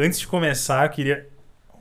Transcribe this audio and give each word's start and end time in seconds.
Antes 0.00 0.20
de 0.20 0.28
começar, 0.28 0.86
eu 0.86 0.90
queria 0.90 1.26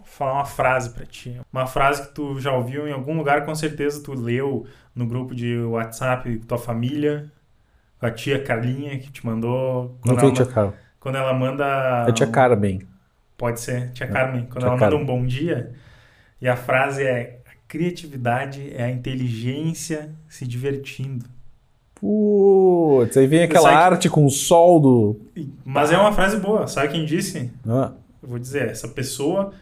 falar 0.04 0.33
uma 0.33 0.46
frase 0.46 0.89
pra 0.89 1.05
ti. 1.05 1.39
Uma 1.54 1.67
frase 1.67 2.08
que 2.08 2.16
tu 2.16 2.40
já 2.40 2.51
ouviu 2.51 2.88
em 2.88 2.92
algum 2.92 3.16
lugar, 3.16 3.46
com 3.46 3.54
certeza 3.54 4.01
tu 4.01 4.13
leu 4.13 4.66
no 4.96 5.05
grupo 5.05 5.36
de 5.36 5.55
WhatsApp 5.59 6.38
com 6.39 6.45
tua 6.47 6.57
família, 6.57 7.31
com 7.99 8.07
a 8.07 8.11
tia 8.11 8.41
Carlinha 8.43 8.97
que 8.97 9.11
te 9.11 9.23
mandou. 9.23 9.95
Não 10.03 10.15
Quando, 10.15 10.19
tem 10.19 10.25
ela, 10.29 10.35
tia 10.35 10.45
Carol. 10.47 10.73
quando 10.99 11.15
ela 11.15 11.33
manda. 11.33 12.05
É 12.07 12.11
tia 12.11 12.25
Carmen. 12.27 12.81
Pode 13.38 13.59
ser, 13.61 13.91
tia 13.91 14.07
Carmen. 14.07 14.45
Quando 14.45 14.59
Tia 14.61 14.68
ela 14.70 14.79
Carmen. 14.79 14.99
manda 14.99 15.11
um 15.13 15.15
bom 15.20 15.23
dia, 15.23 15.73
e 16.41 16.47
a 16.47 16.55
frase 16.55 17.04
é: 17.04 17.39
a 17.45 17.52
criatividade 17.68 18.73
é 18.75 18.86
a 18.86 18.89
inteligência 18.89 20.09
se 20.27 20.47
divertindo. 20.47 21.25
Putz, 21.93 23.15
aí 23.18 23.27
vem 23.27 23.43
aquela 23.43 23.70
Sabe 23.70 23.75
que- 23.75 23.84
arte 23.93 24.09
com 24.09 24.25
o 24.25 24.29
sol 24.31 24.79
do. 24.79 25.21
Mas 25.63 25.91
é 25.91 25.97
uma 25.99 26.11
frase 26.13 26.38
boa. 26.38 26.65
Sabe 26.68 26.89
quem 26.89 27.05
disse? 27.05 27.52
Ah, 27.68 27.91
Eu 28.28 28.32
vou 28.32 28.39
dizer, 28.39 28.68
essa 28.70 28.89
pessoa. 28.89 29.54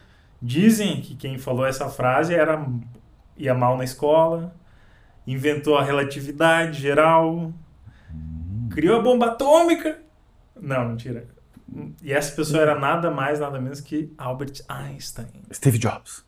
Dizem 0.42 1.00
que 1.00 1.14
quem 1.14 1.38
falou 1.38 1.64
essa 1.64 1.88
frase 1.88 2.34
era 2.34 2.66
ia 3.38 3.54
mal 3.54 3.76
na 3.78 3.84
escola, 3.84 4.52
inventou 5.26 5.78
a 5.78 5.84
relatividade 5.84 6.80
geral, 6.80 7.52
criou 8.70 8.98
a 8.98 9.02
bomba 9.02 9.26
atômica. 9.26 9.98
Não, 10.60 10.88
mentira. 10.88 11.24
E 12.02 12.12
essa 12.12 12.34
pessoa 12.34 12.60
era 12.62 12.78
nada 12.78 13.08
mais, 13.10 13.38
nada 13.40 13.60
menos 13.60 13.80
que 13.80 14.12
Albert 14.18 14.62
Einstein. 14.68 15.42
Steve 15.52 15.78
Jobs. 15.78 16.24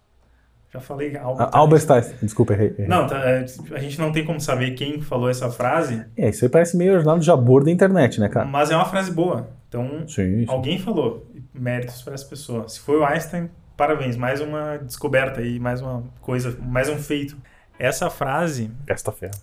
Já 0.73 0.81
falei 0.81 1.17
Albert 1.17 1.48
Ah, 1.53 1.59
Albert 1.59 1.91
Einstein. 1.91 2.17
Desculpa, 2.23 2.53
errei. 2.53 2.69
errei. 2.69 2.87
Não, 2.87 3.07
tá, 3.07 3.19
é, 3.19 3.45
a 3.73 3.79
gente 3.79 3.98
não 3.98 4.12
tem 4.12 4.25
como 4.25 4.41
saber 4.41 4.73
quem 4.73 5.01
falou 5.01 5.29
essa 5.29 5.51
frase, 5.51 6.05
É, 6.17 6.29
isso 6.29 6.45
aí 6.45 6.48
parece 6.51 6.77
meio 6.77 6.95
jornal 6.95 7.19
do 7.19 7.25
Jabor 7.25 7.65
da 7.65 7.70
internet, 7.70 8.20
né, 8.20 8.29
cara? 8.29 8.47
mas 8.47 8.70
é 8.70 8.77
uma 8.77 8.84
frase 8.84 9.11
boa. 9.11 9.48
Então, 9.69 10.07
Sim. 10.09 10.41
sim. 10.41 10.45
alguém 10.49 10.79
falou. 10.79 11.27
Méritos 11.53 12.03
para 12.03 12.15
essa 12.15 12.27
pessoa. 12.27 12.69
Se 12.69 12.81
foi 12.81 12.97
o 12.99 13.05
Einstein, 13.05 13.51
parabéns. 13.77 14.17
Mais 14.17 14.41
uma 14.41 14.77
descoberta 14.79 15.41
aí, 15.41 15.59
mais 15.61 15.81
uma 15.83 16.05
coisa, 16.20 16.56
mais 16.61 16.89
um 16.89 16.97
feito. 16.97 17.37
Essa 17.79 18.09
frase 18.11 18.70
Esta 18.87 19.12
ferra. 19.12 19.34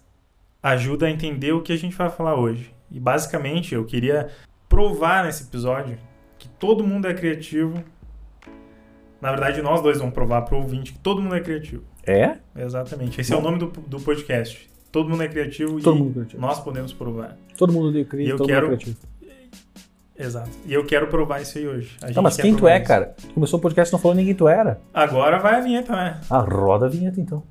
ajuda 0.64 1.06
a 1.06 1.12
entender 1.12 1.52
o 1.54 1.62
que 1.62 1.72
a 1.74 1.78
gente 1.78 1.96
vai 1.96 2.10
falar 2.10 2.36
hoje. 2.40 2.74
E 2.92 3.00
basicamente, 3.00 3.74
eu 3.76 3.86
queria 3.86 4.30
provar 4.68 5.26
nesse 5.26 5.44
episódio 5.44 5.98
que 6.38 6.48
todo 6.50 6.86
mundo 6.86 7.08
é 7.08 7.14
criativo. 7.14 7.84
Na 9.22 9.30
verdade, 9.32 9.62
nós 9.62 9.82
dois 9.82 9.98
vamos 10.00 10.14
provar 10.14 10.42
para 10.44 10.56
o 10.56 10.62
ouvinte 10.62 10.94
que 10.94 11.00
todo 11.00 11.22
mundo 11.22 11.36
é 11.36 11.40
criativo. 11.42 11.84
É? 12.06 12.38
Exatamente. 12.56 13.20
Esse 13.22 13.34
é 13.34 13.36
o 13.38 13.42
nome 13.42 13.58
do, 13.58 13.68
do 13.68 14.00
podcast. 14.00 14.70
Todo 14.92 15.10
mundo 15.10 15.24
é 15.24 15.28
criativo 15.28 15.80
Todo 15.82 15.96
e 15.96 16.00
mundo 16.00 16.14
criativo. 16.14 16.42
nós 16.42 16.60
podemos 16.60 16.94
provar. 16.94 17.38
Todo 17.58 17.74
mundo 17.74 17.90
odeia 17.90 18.06
cria, 18.06 18.28
E 18.28 18.30
eu 18.30 18.38
todo 18.38 18.48
quero- 18.48 18.68
mundo 18.68 18.76
é 18.76 18.78
criativo. 18.78 19.08
Exato. 20.18 20.50
E 20.66 20.74
eu 20.74 20.86
quero 20.86 21.08
provar 21.08 21.42
isso 21.42 21.58
aí 21.58 21.68
hoje. 21.68 21.98
A 22.02 22.10
Não, 22.12 22.24
mas 22.24 22.38
quem 22.38 22.56
tu 22.56 22.68
é, 22.68 22.78
isso. 22.78 22.88
cara? 22.88 23.14
Tu 23.22 23.34
começou 23.34 23.60
o 23.60 23.62
podcast 23.62 23.92
e 23.92 23.94
não 23.94 24.00
falou 24.00 24.16
quem 24.18 24.34
tu 24.34 24.48
era. 24.48 24.80
Agora 24.94 25.40
vai 25.40 25.56
a 25.56 25.60
vinheta, 25.62 25.94
né? 25.94 26.22
Ah, 26.30 26.40
roda 26.40 26.86
a 26.86 26.90
vinheta 26.90 27.20
então. 27.20 27.44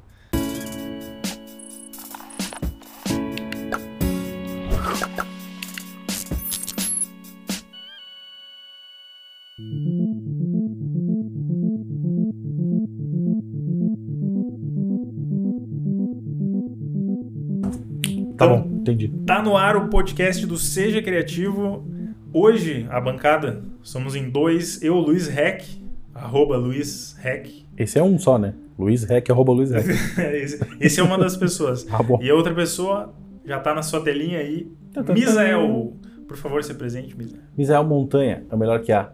Tá 18.37 18.47
Então, 18.47 18.49
bom, 18.63 18.69
entendi. 18.81 19.09
Tá 19.27 19.41
no 19.43 19.57
ar 19.57 19.77
o 19.77 19.89
podcast 19.89 20.45
do 20.47 20.57
Seja 20.59 21.01
Criativo. 21.01 21.87
Hoje, 22.37 22.85
a 22.91 23.01
bancada, 23.01 23.63
somos 23.81 24.17
em 24.17 24.29
dois. 24.29 24.83
Eu, 24.83 24.97
Luiz 24.97 25.29
Rec, 25.29 25.63
arroba 26.13 26.57
Luiz 26.57 27.17
Rec. 27.21 27.65
Esse 27.79 27.97
é 27.97 28.03
um 28.03 28.19
só, 28.19 28.37
né? 28.41 28.55
Luiz 28.77 29.05
Rec, 29.05 29.31
arroba 29.31 29.53
Luiz 29.53 29.71
Rec. 29.71 29.87
esse, 30.35 30.61
esse 30.81 30.99
é 30.99 31.03
uma 31.05 31.17
das 31.17 31.37
pessoas. 31.37 31.87
Ah. 31.95 32.03
E 32.21 32.29
a 32.29 32.35
outra 32.35 32.53
pessoa 32.53 33.15
já 33.45 33.61
tá 33.61 33.73
na 33.73 33.83
sua 33.83 34.03
telinha 34.03 34.41
aí. 34.41 34.65
Tá, 34.93 35.05
tá, 35.05 35.05
tá. 35.05 35.13
Misael. 35.15 35.97
Por 36.27 36.37
favor, 36.37 36.65
se 36.65 36.75
presente, 36.75 37.17
Misael. 37.17 37.43
Misael 37.57 37.85
Montanha, 37.85 38.45
é 38.51 38.53
o 38.53 38.59
melhor 38.59 38.83
que 38.83 38.91
há. 38.91 39.13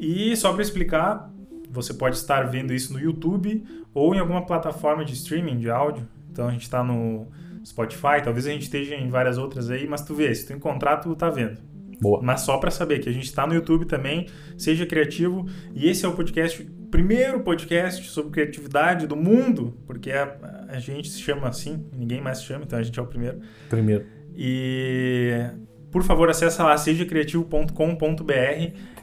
E 0.00 0.34
só 0.38 0.54
para 0.54 0.62
explicar, 0.62 1.30
você 1.70 1.92
pode 1.92 2.16
estar 2.16 2.44
vendo 2.44 2.72
isso 2.72 2.94
no 2.94 2.98
YouTube 2.98 3.62
ou 3.92 4.14
em 4.14 4.18
alguma 4.18 4.46
plataforma 4.46 5.04
de 5.04 5.12
streaming 5.12 5.58
de 5.58 5.68
áudio. 5.68 6.08
Então 6.32 6.48
a 6.48 6.50
gente 6.50 6.62
está 6.62 6.82
no 6.82 7.26
Spotify, 7.68 8.22
talvez 8.24 8.46
a 8.46 8.50
gente 8.50 8.62
esteja 8.62 8.94
em 8.94 9.10
várias 9.10 9.36
outras 9.36 9.70
aí, 9.70 9.86
mas 9.86 10.02
tu 10.02 10.14
vê, 10.14 10.34
se 10.34 10.46
tu 10.46 10.54
encontrar, 10.54 10.98
tu 10.98 11.14
tá 11.14 11.28
vendo. 11.28 11.58
Boa. 12.00 12.20
Mas 12.22 12.42
só 12.42 12.58
para 12.58 12.70
saber 12.70 13.00
que 13.00 13.08
a 13.08 13.12
gente 13.12 13.24
está 13.24 13.46
no 13.46 13.54
YouTube 13.54 13.84
também, 13.84 14.26
seja 14.56 14.86
criativo. 14.86 15.46
E 15.74 15.88
esse 15.88 16.04
é 16.04 16.08
o 16.08 16.12
podcast, 16.12 16.62
primeiro 16.90 17.40
podcast 17.40 18.06
sobre 18.08 18.30
criatividade 18.32 19.06
do 19.06 19.16
mundo, 19.16 19.76
porque 19.86 20.10
a, 20.12 20.66
a 20.68 20.78
gente 20.78 21.08
se 21.08 21.20
chama 21.20 21.48
assim, 21.48 21.86
ninguém 21.92 22.20
mais 22.20 22.38
se 22.38 22.44
chama, 22.44 22.64
então 22.64 22.78
a 22.78 22.82
gente 22.82 22.98
é 22.98 23.02
o 23.02 23.06
primeiro. 23.06 23.40
Primeiro. 23.68 24.06
E 24.34 25.50
por 25.90 26.02
favor, 26.02 26.28
acessa 26.28 26.62
lá 26.64 26.76
sejacriativo.com.br. 26.76 27.72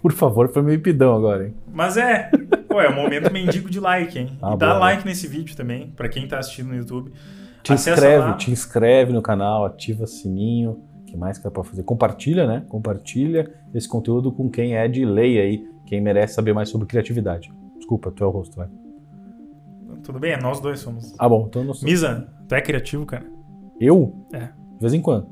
Por 0.01 0.11
favor, 0.13 0.49
foi 0.53 0.61
meio 0.61 0.79
pidão 0.79 1.15
agora, 1.15 1.47
hein? 1.47 1.55
Mas 1.73 1.97
é, 1.97 2.29
pô, 2.67 2.79
é 2.79 2.87
o 2.87 2.95
momento 2.95 3.31
mendigo 3.33 3.69
de 3.69 3.79
like, 3.79 4.17
hein? 4.17 4.37
Ah, 4.41 4.53
e 4.53 4.57
dá 4.57 4.67
boa. 4.69 4.79
like 4.79 5.05
nesse 5.05 5.27
vídeo 5.27 5.55
também, 5.55 5.91
para 5.95 6.07
quem 6.07 6.27
tá 6.27 6.37
assistindo 6.39 6.67
no 6.69 6.75
YouTube. 6.75 7.11
Te 7.63 7.73
Acessa 7.73 7.91
inscreve, 7.99 8.23
lá. 8.25 8.33
te 8.33 8.51
inscreve 8.51 9.13
no 9.13 9.21
canal, 9.21 9.65
ativa 9.65 10.05
sininho. 10.05 10.83
Que 11.15 11.19
mais 11.19 11.37
que 11.37 11.45
dá 11.45 11.49
pra 11.51 11.63
fazer? 11.63 11.83
Compartilha, 11.83 12.45
né? 12.45 12.65
Compartilha 12.67 13.49
esse 13.73 13.87
conteúdo 13.87 14.33
com 14.33 14.49
quem 14.49 14.75
é 14.75 14.85
de 14.85 15.05
lei 15.05 15.39
aí, 15.39 15.65
quem 15.85 16.01
merece 16.01 16.33
saber 16.33 16.53
mais 16.53 16.67
sobre 16.67 16.85
criatividade. 16.87 17.53
Desculpa, 17.77 18.11
tu 18.11 18.21
é 18.21 18.27
o 18.27 18.29
rosto, 18.29 18.57
vai. 18.57 18.67
Tudo 20.03 20.19
bem, 20.19 20.33
é 20.33 20.37
nós 20.37 20.59
dois 20.59 20.79
somos. 20.81 21.15
Ah, 21.17 21.29
bom, 21.29 21.45
então 21.47 21.73
sou. 21.73 21.87
Misa, 21.87 22.27
tu 22.49 22.53
é 22.53 22.59
criativo, 22.61 23.05
cara? 23.05 23.25
Eu? 23.79 24.13
É. 24.33 24.39
De 24.47 24.81
vez 24.81 24.93
em 24.93 25.01
quando. 25.01 25.27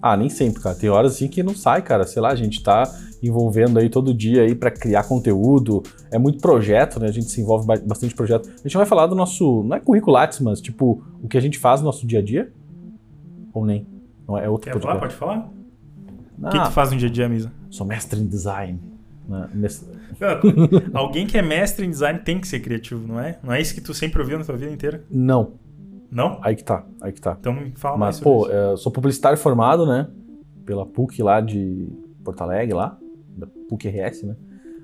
Ah, 0.00 0.16
nem 0.16 0.28
sempre, 0.30 0.62
cara. 0.62 0.76
Tem 0.76 0.88
horas 0.88 1.14
assim 1.16 1.26
que 1.26 1.42
não 1.42 1.54
sai, 1.54 1.82
cara. 1.82 2.04
Sei 2.06 2.22
lá, 2.22 2.28
a 2.28 2.36
gente 2.36 2.62
tá 2.62 2.84
envolvendo 3.20 3.80
aí 3.80 3.88
todo 3.90 4.14
dia 4.14 4.42
aí 4.42 4.54
para 4.54 4.70
criar 4.70 5.02
conteúdo. 5.08 5.82
É 6.12 6.18
muito 6.18 6.38
projeto, 6.38 7.00
né? 7.00 7.08
A 7.08 7.12
gente 7.12 7.26
se 7.28 7.40
envolve 7.40 7.66
ba- 7.66 7.80
bastante 7.84 8.14
projeto. 8.14 8.48
A 8.48 8.62
gente 8.62 8.76
vai 8.76 8.86
falar 8.86 9.08
do 9.08 9.16
nosso, 9.16 9.64
não 9.64 9.76
é 9.76 9.80
curriculates, 9.80 10.38
mas 10.38 10.60
tipo, 10.60 11.02
o 11.20 11.26
que 11.26 11.36
a 11.36 11.40
gente 11.40 11.58
faz 11.58 11.80
no 11.80 11.86
nosso 11.86 12.06
dia 12.06 12.20
a 12.20 12.22
dia? 12.22 12.52
Ou 13.52 13.66
nem? 13.66 13.84
Não 14.28 14.36
é 14.38 14.48
outro 14.48 14.70
Quer 14.70 14.78
falar? 14.80 14.98
Pode 15.00 15.14
falar? 15.14 15.38
O 16.40 16.46
Ah, 16.46 16.50
que, 16.50 16.58
que 16.58 16.64
tu 16.66 16.70
faz 16.72 16.92
no 16.92 16.98
dia 16.98 17.08
a 17.08 17.12
dia, 17.12 17.28
Misa? 17.28 17.50
sou 17.70 17.86
mestre 17.86 18.20
em 18.20 18.26
design. 18.26 18.78
né? 19.28 19.48
Mes- 19.54 19.88
Alguém 20.94 21.26
que 21.26 21.36
é 21.38 21.42
mestre 21.42 21.86
em 21.86 21.90
design 21.90 22.18
tem 22.20 22.40
que 22.40 22.46
ser 22.48 22.60
criativo, 22.60 23.06
não 23.06 23.18
é? 23.20 23.38
Não 23.42 23.52
é 23.52 23.60
isso 23.60 23.74
que 23.74 23.80
tu 23.80 23.92
sempre 23.94 24.20
ouviu 24.20 24.38
na 24.38 24.44
tua 24.44 24.56
vida 24.56 24.70
inteira? 24.72 25.02
Não, 25.10 25.52
Não? 26.10 26.38
aí 26.42 26.54
que 26.56 26.64
tá, 26.64 26.84
aí 27.00 27.12
que 27.12 27.20
tá. 27.20 27.36
Então 27.40 27.52
me 27.52 27.72
fala 27.76 27.96
mais 27.96 28.16
Mas, 28.16 28.24
sobre 28.24 28.30
pô, 28.38 28.46
isso. 28.46 28.52
eu 28.54 28.76
sou 28.76 28.92
publicitário 28.92 29.38
formado, 29.38 29.86
né? 29.86 30.06
Pela 30.64 30.84
PUC 30.86 31.22
lá 31.22 31.40
de 31.40 31.88
Porto 32.24 32.40
Alegre, 32.42 32.74
lá, 32.74 32.98
da 33.36 33.46
PUC 33.68 33.88
RS, 33.88 34.22
né? 34.24 34.36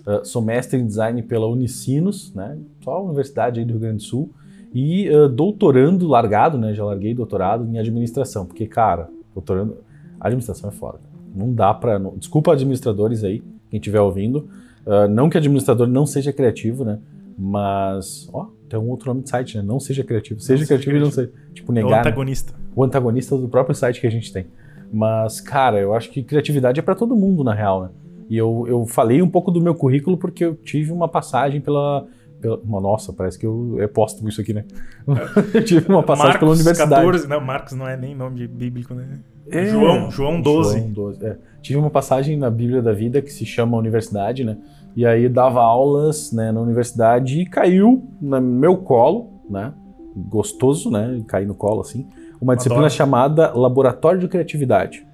Uh, 0.07 0.25
sou 0.25 0.43
mestre 0.43 0.79
em 0.79 0.87
design 0.87 1.23
pela 1.23 1.47
Unicinos, 1.47 2.35
né? 2.35 2.59
Só 2.83 2.93
a 2.97 3.03
universidade 3.03 3.61
aí 3.61 3.65
do 3.67 3.73
Rio 3.73 3.81
Grande 3.81 3.97
do 3.99 4.03
Sul. 4.03 4.31
E 4.75 5.09
uh, 5.11 5.29
doutorando 5.29 6.07
largado, 6.07 6.59
né? 6.59 6.75
Já 6.75 6.85
larguei 6.85 7.15
doutorado 7.15 7.65
em 7.67 7.79
administração. 7.79 8.45
Porque, 8.45 8.67
cara, 8.67 9.09
doutorando. 9.35 9.77
Administração 10.21 10.71
é 10.71 10.73
foda. 10.73 11.01
Não 11.35 11.53
dá 11.53 11.75
pra. 11.75 11.99
não- 11.99 12.17
Desculpa, 12.17 12.53
administradores 12.53 13.25
aí, 13.25 13.43
quem 13.71 13.79
estiver 13.79 14.01
ouvindo. 14.01 14.49
Uh, 14.87 15.09
não 15.11 15.29
que 15.29 15.37
administrador 15.39 15.87
não 15.87 16.07
seja 16.07 16.33
criativo, 16.33 16.85
né? 16.85 16.99
Mas. 17.37 18.29
Ó, 18.33 18.47
tem 18.69 18.79
um 18.79 18.89
outro 18.89 19.09
nome 19.09 19.23
de 19.23 19.31
site, 19.31 19.57
né? 19.57 19.63
Não 19.63 19.79
seja 19.81 20.03
criativo. 20.05 20.41
Seja 20.41 20.59
seja 20.65 20.69
criativo 20.69 20.97
e 20.97 21.01
não 21.01 21.11
seja. 21.11 21.31
Tipo, 21.53 21.73
É 21.73 21.75
negar. 21.77 21.89
o 21.89 21.91
né? 21.93 21.99
antagonista. 22.01 22.55
o 22.77 22.85
antagonista 22.85 23.37
do 23.37 23.49
próprio 23.49 23.75
site 23.75 24.01
que 24.01 24.07
a 24.07 24.11
gente 24.11 24.33
tem. 24.33 24.47
Mas, 24.93 25.41
cara, 25.41 25.81
eu 25.81 25.95
acho 25.95 26.11
que 26.11 26.23
criatividade 26.23 26.79
é 26.79 26.83
para 26.83 26.95
todo 26.95 27.17
mundo, 27.17 27.43
na 27.43 27.53
real, 27.53 27.83
né? 27.85 27.89
E 28.31 28.37
eu, 28.37 28.65
eu 28.69 28.87
falei 28.87 29.21
um 29.21 29.29
pouco 29.29 29.51
do 29.51 29.61
meu 29.61 29.75
currículo 29.75 30.17
porque 30.17 30.45
eu 30.45 30.55
tive 30.55 30.93
uma 30.93 31.09
passagem 31.09 31.61
pela. 31.61 32.07
Pela 32.45 32.81
nossa, 32.81 33.13
parece 33.13 33.39
que 33.39 33.47
eu 33.47 33.77
é 33.81 33.87
póstumo 33.87 34.29
isso 34.29 34.41
aqui, 34.41 34.53
né? 34.53 34.65
eu 35.55 35.65
tive 35.65 35.89
uma 35.89 36.03
passagem 36.03 36.33
Marcos 36.33 36.41
pela 36.41 36.53
universidade. 36.53 37.07
14, 37.07 37.29
não, 37.29 37.41
Marcos 37.41 37.73
não 37.73 37.89
é 37.89 37.97
nem 37.97 38.15
nome 38.15 38.47
bíblico, 38.47 38.93
né? 38.93 39.21
É, 39.51 39.67
João, 39.67 40.11
João 40.11 40.41
12. 40.41 40.79
João 40.79 40.91
12, 40.91 41.27
é. 41.27 41.39
Tive 41.63 41.79
uma 41.79 41.91
passagem 41.91 42.37
na 42.37 42.51
Bíblia 42.51 42.83
da 42.83 42.93
Vida 42.93 43.23
que 43.23 43.33
se 43.33 43.47
chama 43.47 43.77
Universidade, 43.77 44.45
né? 44.45 44.59
E 44.95 45.05
aí 45.07 45.29
dava 45.29 45.61
aulas 45.63 46.33
né, 46.33 46.53
na 46.53 46.61
universidade 46.61 47.41
e 47.41 47.47
caiu 47.47 48.07
no 48.21 48.41
meu 48.41 48.77
colo, 48.77 49.41
né? 49.49 49.73
Gostoso, 50.15 50.91
né? 50.91 51.23
Cair 51.27 51.47
no 51.47 51.55
colo 51.55 51.81
assim. 51.81 52.07
Uma 52.41 52.55
disciplina 52.55 52.87
Adoro. 52.87 52.95
chamada 52.95 53.53
Laboratório 53.55 54.21
de 54.21 54.29
Criatividade, 54.29 55.07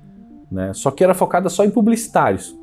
né? 0.50 0.72
Só 0.74 0.90
que 0.90 1.02
era 1.02 1.14
focada 1.14 1.48
só 1.48 1.64
em 1.64 1.70
publicitários. 1.70 2.58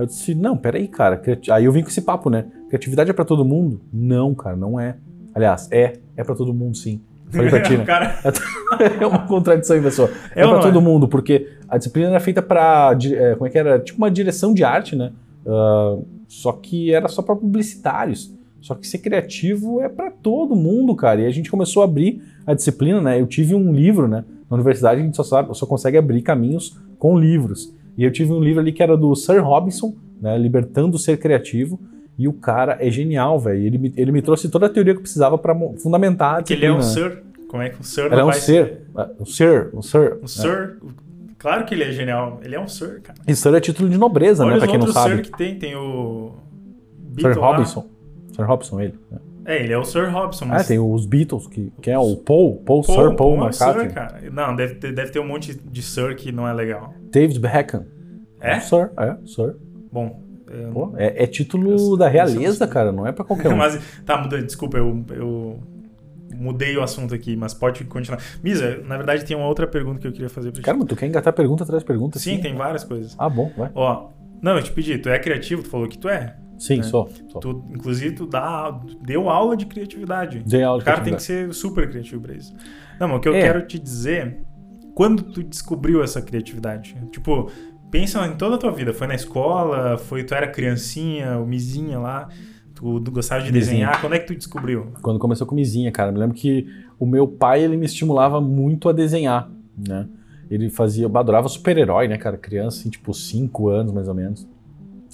Aí 0.00 0.04
eu 0.04 0.06
disse, 0.06 0.34
não, 0.34 0.56
peraí, 0.56 0.88
cara. 0.88 1.20
Aí 1.52 1.64
eu 1.66 1.72
vim 1.72 1.82
com 1.82 1.88
esse 1.88 2.00
papo, 2.00 2.30
né? 2.30 2.46
Criatividade 2.68 3.10
é 3.10 3.12
pra 3.12 3.24
todo 3.24 3.44
mundo? 3.44 3.82
Não, 3.92 4.34
cara, 4.34 4.56
não 4.56 4.80
é. 4.80 4.96
Aliás, 5.34 5.68
é. 5.70 5.98
É 6.16 6.24
pra 6.24 6.34
todo 6.34 6.54
mundo, 6.54 6.74
sim. 6.76 7.00
Falei 7.28 7.50
pra 7.50 7.60
ti, 7.62 7.76
né? 7.76 7.84
Cara, 7.84 8.18
É 9.00 9.06
uma 9.06 9.26
contradição 9.26 9.76
em 9.76 9.82
pessoa. 9.82 10.10
É 10.34 10.42
É, 10.42 10.48
pra 10.48 10.58
é? 10.58 10.62
todo 10.62 10.80
mundo, 10.80 11.06
porque 11.06 11.48
a 11.68 11.76
disciplina 11.76 12.08
era 12.08 12.20
feita 12.20 12.40
pra. 12.40 12.96
é, 13.12 13.34
como 13.34 13.46
é 13.46 13.50
que 13.50 13.58
era? 13.58 13.78
Tipo 13.78 13.98
uma 13.98 14.10
direção 14.10 14.54
de 14.54 14.64
arte, 14.64 14.96
né? 14.96 15.12
Uh, 15.44 16.04
só 16.26 16.52
que 16.52 16.92
era 16.94 17.06
só 17.08 17.20
para 17.20 17.36
publicitários. 17.36 18.34
Só 18.60 18.74
que 18.74 18.86
ser 18.86 18.98
criativo 18.98 19.80
é 19.82 19.88
para 19.88 20.10
todo 20.10 20.56
mundo, 20.56 20.94
cara. 20.96 21.20
E 21.20 21.26
a 21.26 21.30
gente 21.30 21.50
começou 21.50 21.82
a 21.82 21.84
abrir 21.84 22.22
a 22.46 22.54
disciplina, 22.54 23.00
né? 23.00 23.20
Eu 23.20 23.26
tive 23.26 23.54
um 23.54 23.72
livro, 23.72 24.08
né? 24.08 24.24
Na 24.50 24.56
universidade 24.56 25.00
a 25.00 25.04
gente 25.04 25.16
só, 25.16 25.22
sabe, 25.22 25.54
só 25.56 25.66
consegue 25.66 25.96
abrir 25.96 26.22
caminhos 26.22 26.78
com 26.98 27.18
livros. 27.18 27.74
E 28.00 28.04
eu 28.04 28.10
tive 28.10 28.32
um 28.32 28.40
livro 28.40 28.60
ali 28.60 28.72
que 28.72 28.82
era 28.82 28.96
do 28.96 29.14
Sir 29.14 29.44
Robinson, 29.44 29.94
né? 30.22 30.38
Libertando 30.38 30.96
o 30.96 30.98
Ser 30.98 31.18
Criativo. 31.18 31.78
E 32.16 32.26
o 32.26 32.32
cara 32.32 32.78
é 32.80 32.90
genial, 32.90 33.38
velho. 33.38 33.62
Ele, 33.62 33.76
me, 33.76 33.92
ele 33.94 34.10
me 34.10 34.22
trouxe 34.22 34.48
toda 34.48 34.64
a 34.64 34.68
teoria 34.70 34.94
que 34.94 35.00
eu 35.00 35.02
precisava 35.02 35.36
para 35.36 35.54
fundamentar. 35.76 36.36
Porque 36.36 36.54
ele 36.54 36.64
é 36.64 36.72
um 36.72 36.80
Sir. 36.80 37.22
Como 37.46 37.62
é 37.62 37.68
que 37.68 37.78
o 37.78 37.84
Sir 37.84 38.04
não 38.04 38.12
Ele 38.12 38.20
é 38.22 38.24
um 38.24 38.32
Sir. 38.32 38.78
Um 39.20 39.26
Sir. 39.26 39.70
Um 39.74 39.82
Sir. 39.82 40.18
Um 40.22 40.26
Sir. 40.26 40.78
Claro 41.36 41.66
que 41.66 41.74
ele 41.74 41.84
é 41.84 41.92
genial. 41.92 42.40
Ele 42.42 42.54
é 42.54 42.60
um 42.60 42.66
Sir, 42.66 43.02
cara. 43.02 43.18
E 43.28 43.36
Sir 43.36 43.54
é 43.54 43.60
título 43.60 43.90
de 43.90 43.98
nobreza, 43.98 44.46
Olha 44.46 44.54
né? 44.54 44.58
Pra 44.60 44.68
quem 44.68 44.78
não 44.78 44.86
sabe. 44.86 45.16
Sir 45.16 45.22
que 45.24 45.36
tem. 45.36 45.58
Tem 45.58 45.76
o... 45.76 46.32
Beatle 46.96 47.34
Sir 47.34 47.42
Robinson. 47.42 47.80
Lá. 47.80 48.34
Sir 48.34 48.44
Robinson, 48.46 48.80
ele. 48.80 48.94
É, 49.12 49.16
ele 49.46 49.72
é 49.72 49.78
o 49.78 49.84
Sir 49.84 50.10
Robinson. 50.10 50.46
Mas... 50.46 50.62
Ah, 50.62 50.68
tem 50.68 50.78
os 50.78 51.06
Beatles, 51.06 51.46
que, 51.46 51.72
que 51.80 51.90
é 51.90 51.98
o 51.98 52.16
Paul, 52.16 52.62
Paul, 52.64 52.82
Paul 52.82 52.84
Sir 52.84 52.94
Paul, 52.94 53.16
Paul 53.16 53.44
McCartney. 53.44 53.84
Sir, 53.86 53.94
cara. 53.94 54.30
Não, 54.30 54.54
deve 54.54 54.74
ter, 54.74 54.92
deve 54.92 55.10
ter 55.10 55.20
um 55.20 55.26
monte 55.26 55.54
de 55.54 55.82
Sir 55.82 56.14
que 56.16 56.30
não 56.30 56.46
é 56.46 56.52
legal. 56.52 56.94
David 57.10 57.38
Beckham. 57.40 57.86
É? 58.40 58.60
Sir, 58.60 58.90
é, 58.98 59.16
Sir. 59.26 59.56
Bom, 59.92 60.22
Pô, 60.72 60.94
é, 60.96 61.22
é, 61.22 61.26
título 61.26 61.70
eu, 61.70 61.96
da 61.96 62.08
realeza, 62.08 62.66
cara, 62.66 62.90
não 62.90 63.06
é 63.06 63.12
pra 63.12 63.24
qualquer 63.24 63.48
um. 63.54 63.56
mas, 63.56 63.80
tá, 64.04 64.18
mudando, 64.18 64.44
desculpa, 64.44 64.78
eu, 64.78 65.04
eu 65.10 65.60
mudei 66.34 66.76
o 66.76 66.82
assunto 66.82 67.14
aqui, 67.14 67.36
mas 67.36 67.54
pode 67.54 67.84
continuar. 67.84 68.20
Misa, 68.42 68.82
na 68.84 68.96
verdade 68.96 69.24
tem 69.24 69.36
uma 69.36 69.46
outra 69.46 69.66
pergunta 69.66 70.00
que 70.00 70.08
eu 70.08 70.12
queria 70.12 70.28
fazer 70.28 70.50
pra 70.50 70.60
ti. 70.60 70.64
Caramba, 70.64 70.86
tu 70.86 70.96
quer 70.96 71.06
engatar 71.06 71.32
pergunta 71.32 71.62
atrás 71.62 71.82
de 71.82 71.86
pergunta? 71.86 72.18
Sim, 72.18 72.32
assim? 72.32 72.42
tem 72.42 72.54
várias 72.54 72.82
coisas. 72.82 73.14
Ah, 73.16 73.28
bom, 73.28 73.52
vai. 73.56 73.70
Ó, 73.74 74.08
não, 74.42 74.56
eu 74.56 74.62
te 74.62 74.72
pedi, 74.72 74.98
tu 74.98 75.08
é 75.08 75.18
criativo, 75.18 75.62
tu 75.62 75.68
falou 75.68 75.86
que 75.86 75.98
tu 75.98 76.08
é. 76.08 76.36
Sim, 76.60 76.76
né? 76.76 76.82
sou, 76.82 77.08
sou. 77.28 77.40
Tu, 77.40 77.64
inclusive, 77.70 78.14
tu 78.14 78.26
dá, 78.26 78.78
deu 79.00 79.30
aula 79.30 79.56
de 79.56 79.64
criatividade. 79.64 80.42
Dei 80.46 80.62
aula 80.62 80.78
de 80.78 80.82
O 80.82 80.84
cara 80.84 81.00
tem 81.00 81.16
que 81.16 81.22
ser 81.22 81.54
super 81.54 81.88
criativo 81.88 82.20
pra 82.20 82.34
isso. 82.34 82.54
Não, 83.00 83.08
mas 83.08 83.16
o 83.16 83.20
que 83.20 83.28
eu 83.30 83.34
é. 83.34 83.40
quero 83.40 83.66
te 83.66 83.78
dizer, 83.78 84.42
quando 84.94 85.22
tu 85.22 85.42
descobriu 85.42 86.02
essa 86.02 86.20
criatividade? 86.20 86.94
Tipo, 87.10 87.50
pensa 87.90 88.26
em 88.26 88.36
toda 88.36 88.56
a 88.56 88.58
tua 88.58 88.70
vida. 88.70 88.92
Foi 88.92 89.06
na 89.06 89.14
escola, 89.14 89.96
foi 89.96 90.22
tu 90.22 90.34
era 90.34 90.46
criancinha, 90.46 91.38
o 91.38 91.46
mizinha 91.46 91.98
lá, 91.98 92.28
tu, 92.74 93.00
tu 93.00 93.10
gostava 93.10 93.40
de 93.42 93.50
mizinha. 93.50 93.72
desenhar. 93.72 94.00
Quando 94.02 94.12
é 94.12 94.18
que 94.18 94.26
tu 94.26 94.34
descobriu? 94.36 94.92
Quando 95.00 95.18
começou 95.18 95.46
com 95.46 95.54
mizinha, 95.54 95.90
cara. 95.90 96.12
Me 96.12 96.18
lembro 96.18 96.36
que 96.36 96.66
o 96.98 97.06
meu 97.06 97.26
pai, 97.26 97.64
ele 97.64 97.78
me 97.78 97.86
estimulava 97.86 98.38
muito 98.38 98.86
a 98.86 98.92
desenhar, 98.92 99.50
né? 99.78 100.06
Ele 100.50 100.68
fazia, 100.68 101.06
eu 101.06 101.16
adorava 101.16 101.48
super-herói, 101.48 102.06
né, 102.06 102.18
cara? 102.18 102.36
Criança, 102.36 102.80
assim, 102.80 102.90
tipo 102.90 103.14
5 103.14 103.68
anos 103.70 103.92
mais 103.94 104.08
ou 104.08 104.14
menos. 104.14 104.46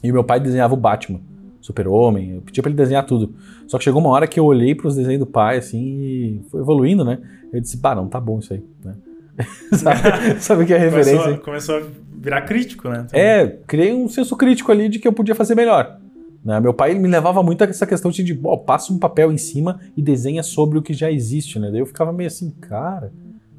E 0.03 0.11
o 0.11 0.13
meu 0.13 0.25
pai 0.25 0.41
desenhava 0.41 0.75
o 0.75 0.77
Batman, 0.77 1.21
Super-Homem, 1.67 2.37
eu 2.37 2.43
pedia 2.43 2.63
pra 2.63 2.71
ele 2.71 2.77
desenhar 2.77 3.05
tudo. 3.05 3.35
Só 3.67 3.77
que 3.77 3.83
chegou 3.83 4.01
uma 4.01 4.11
hora 4.11 4.29
que 4.29 4.39
eu 4.39 4.45
olhei 4.45 4.73
pros 4.73 4.95
desenhos 4.95 5.19
do 5.19 5.27
pai, 5.27 5.59
assim, 5.59 5.83
e 5.83 6.41
foi 6.49 6.61
evoluindo, 6.61 7.05
né? 7.05 7.19
Eu 7.53 7.61
disse, 7.61 7.79
pá, 7.79 7.93
não, 7.93 8.07
tá 8.07 8.21
bom 8.21 8.39
isso 8.39 8.53
aí, 8.53 8.65
né? 8.85 8.95
sabe, 9.75 10.01
sabe 10.41 10.65
que 10.65 10.73
é 10.73 10.77
a 10.77 10.79
referência? 10.79 11.39
Começou, 11.39 11.45
começou 11.45 11.77
a 11.79 11.83
virar 12.21 12.43
crítico, 12.43 12.89
né? 12.89 13.07
Também. 13.09 13.21
É, 13.21 13.59
criei 13.67 13.93
um 13.93 14.09
senso 14.09 14.37
crítico 14.37 14.71
ali 14.71 14.89
de 14.89 15.01
que 15.01 15.09
eu 15.09 15.13
podia 15.13 15.35
fazer 15.35 15.57
melhor. 15.57 15.99
Né? 16.45 16.61
Meu 16.61 16.73
pai 16.73 16.95
me 16.95 17.09
levava 17.09 17.43
muito 17.43 17.65
a 17.65 17.67
essa 17.67 17.85
questão 17.85 18.13
de, 18.13 18.39
oh, 18.45 18.59
passa 18.59 18.93
um 18.93 18.99
papel 18.99 19.33
em 19.33 19.37
cima 19.37 19.81
e 19.97 20.03
desenha 20.03 20.45
sobre 20.45 20.79
o 20.79 20.83
que 20.83 20.95
já 20.95 21.11
existe, 21.11 21.59
né? 21.59 21.69
Daí 21.73 21.81
eu 21.81 21.87
ficava 21.87 22.13
meio 22.13 22.29
assim, 22.29 22.51
cara, 22.61 23.13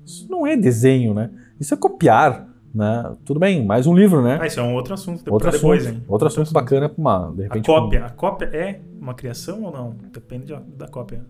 isso 0.06 0.25
não 0.30 0.48
é 0.48 0.56
desenho, 0.56 1.13
né? 1.13 1.30
Isso 1.60 1.74
é 1.74 1.77
copiar, 1.77 2.48
né? 2.73 3.13
Tudo 3.25 3.39
bem, 3.39 3.65
mais 3.65 3.87
um 3.87 3.95
livro, 3.95 4.21
né? 4.21 4.37
Ah, 4.41 4.47
isso 4.47 4.59
é 4.59 4.63
um 4.63 4.73
outro 4.73 4.93
assunto 4.93 5.23
depois, 5.23 5.33
outro 5.33 5.51
depois 5.51 5.81
assunto, 5.81 5.95
hein? 5.95 6.05
Outro, 6.07 6.27
assunto, 6.27 6.41
assunto 6.43 6.53
bacana 6.53 6.89
para 6.89 7.01
uma, 7.01 7.33
de 7.35 7.43
repente... 7.43 7.69
A 7.69 7.73
cópia, 7.73 8.05
a 8.05 8.09
cópia 8.09 8.45
é 8.53 8.79
uma 8.99 9.13
criação 9.13 9.63
ou 9.63 9.71
não? 9.71 9.95
Depende 10.11 10.53
da 10.75 10.87
cópia. 10.87 11.25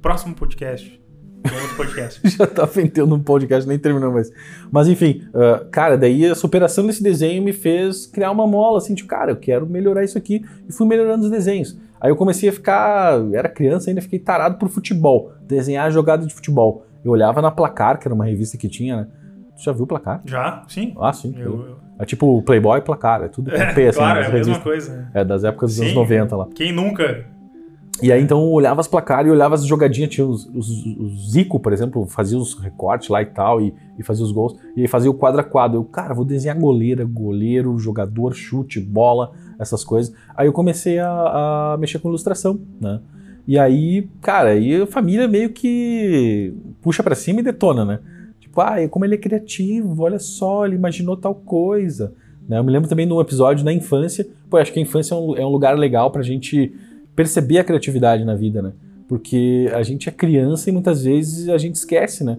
Próximo 0.00 0.34
podcast 0.34 1.04
outro 1.52 1.76
podcast. 1.76 2.20
Já 2.28 2.46
tá 2.46 2.64
vendendo 2.64 3.14
um 3.14 3.20
podcast, 3.20 3.68
nem 3.68 3.78
terminou 3.78 4.12
mais. 4.12 4.30
Mas 4.70 4.88
enfim, 4.88 5.22
uh, 5.28 5.68
cara, 5.70 5.96
daí 5.96 6.24
a 6.26 6.34
superação 6.34 6.86
desse 6.86 7.02
desenho 7.02 7.42
me 7.42 7.52
fez 7.52 8.06
criar 8.06 8.30
uma 8.30 8.46
mola, 8.46 8.78
assim, 8.78 8.94
tipo, 8.94 9.08
cara, 9.08 9.32
eu 9.32 9.36
quero 9.36 9.66
melhorar 9.66 10.04
isso 10.04 10.16
aqui. 10.16 10.44
E 10.68 10.72
fui 10.72 10.86
melhorando 10.86 11.24
os 11.24 11.30
desenhos. 11.30 11.78
Aí 12.00 12.10
eu 12.10 12.16
comecei 12.16 12.48
a 12.48 12.52
ficar, 12.52 13.20
era 13.32 13.48
criança 13.48 13.90
ainda, 13.90 14.00
fiquei 14.00 14.18
tarado 14.18 14.58
por 14.58 14.68
futebol, 14.68 15.32
desenhar 15.42 15.90
jogada 15.90 16.26
de 16.26 16.34
futebol. 16.34 16.84
Eu 17.04 17.12
olhava 17.12 17.40
na 17.42 17.50
Placar, 17.50 17.98
que 17.98 18.08
era 18.08 18.14
uma 18.14 18.24
revista 18.24 18.56
que 18.56 18.68
tinha, 18.68 18.96
né? 18.96 19.06
Tu 19.56 19.62
já 19.62 19.72
viu 19.72 19.84
o 19.84 19.86
Placar? 19.86 20.20
Já, 20.24 20.64
sim. 20.68 20.94
Ah, 20.98 21.12
sim. 21.12 21.34
Eu, 21.36 21.66
eu... 21.66 21.76
É 21.98 22.04
tipo 22.04 22.42
Playboy 22.42 22.78
e 22.78 22.82
Placar, 22.82 23.22
é 23.22 23.28
tudo 23.28 23.50
com 23.50 23.56
é, 23.60 23.72
P, 23.72 23.88
assim. 23.88 23.98
Claro, 23.98 24.20
é 24.20 24.26
a 24.26 24.30
mesma 24.30 24.60
coisa. 24.60 25.08
É, 25.14 25.24
das 25.24 25.44
épocas 25.44 25.70
dos 25.70 25.78
sim, 25.78 25.84
anos 25.84 25.94
90 25.94 26.36
lá. 26.36 26.48
Quem 26.54 26.72
nunca 26.72 27.24
e 28.02 28.10
aí 28.10 28.20
então 28.20 28.40
eu 28.40 28.50
olhava 28.50 28.80
as 28.80 28.88
placares 28.88 29.28
e 29.28 29.32
olhava 29.32 29.54
as 29.54 29.64
jogadinhas, 29.64 30.10
tinha 30.10 30.26
os, 30.26 30.46
os, 30.46 30.68
os 30.68 31.30
Zico, 31.30 31.60
por 31.60 31.72
exemplo, 31.72 32.04
fazia 32.06 32.36
os 32.36 32.58
recortes 32.58 33.08
lá 33.08 33.22
e 33.22 33.26
tal, 33.26 33.60
e, 33.60 33.72
e 33.98 34.02
fazia 34.02 34.24
os 34.24 34.32
gols, 34.32 34.56
e 34.76 34.82
aí 34.82 34.88
fazia 34.88 35.10
o 35.10 35.14
quadro 35.14 35.40
a 35.40 35.44
quadro. 35.44 35.78
Eu, 35.78 35.84
cara, 35.84 36.12
vou 36.12 36.24
desenhar 36.24 36.58
goleira, 36.58 37.04
goleiro, 37.04 37.78
jogador, 37.78 38.34
chute, 38.34 38.80
bola, 38.80 39.32
essas 39.58 39.84
coisas. 39.84 40.12
Aí 40.36 40.46
eu 40.46 40.52
comecei 40.52 40.98
a, 40.98 41.72
a 41.72 41.76
mexer 41.78 42.00
com 42.00 42.08
ilustração, 42.08 42.60
né? 42.80 43.00
E 43.46 43.58
aí, 43.58 44.08
cara, 44.20 44.50
aí 44.50 44.82
a 44.82 44.86
família 44.86 45.28
meio 45.28 45.50
que 45.50 46.52
puxa 46.82 47.02
para 47.02 47.14
cima 47.14 47.40
e 47.40 47.42
detona, 47.44 47.84
né? 47.84 48.00
Ah, 48.60 48.76
como 48.88 49.04
ele 49.04 49.14
é 49.14 49.18
criativo, 49.18 50.02
olha 50.02 50.18
só, 50.18 50.66
ele 50.66 50.76
imaginou 50.76 51.16
tal 51.16 51.34
coisa. 51.34 52.14
Né? 52.48 52.58
Eu 52.58 52.64
me 52.64 52.72
lembro 52.72 52.88
também 52.88 53.06
de 53.06 53.12
um 53.12 53.20
episódio 53.20 53.64
na 53.64 53.72
infância, 53.72 54.26
pô, 54.48 54.56
acho 54.56 54.72
que 54.72 54.78
a 54.78 54.82
infância 54.82 55.14
é 55.14 55.16
um, 55.16 55.36
é 55.36 55.46
um 55.46 55.50
lugar 55.50 55.78
legal 55.78 56.10
pra 56.10 56.22
gente 56.22 56.74
perceber 57.14 57.58
a 57.58 57.64
criatividade 57.64 58.24
na 58.24 58.34
vida, 58.34 58.60
né? 58.60 58.72
Porque 59.08 59.70
a 59.74 59.82
gente 59.82 60.08
é 60.08 60.12
criança 60.12 60.70
e 60.70 60.72
muitas 60.72 61.04
vezes 61.04 61.48
a 61.48 61.58
gente 61.58 61.76
esquece, 61.76 62.24
né? 62.24 62.38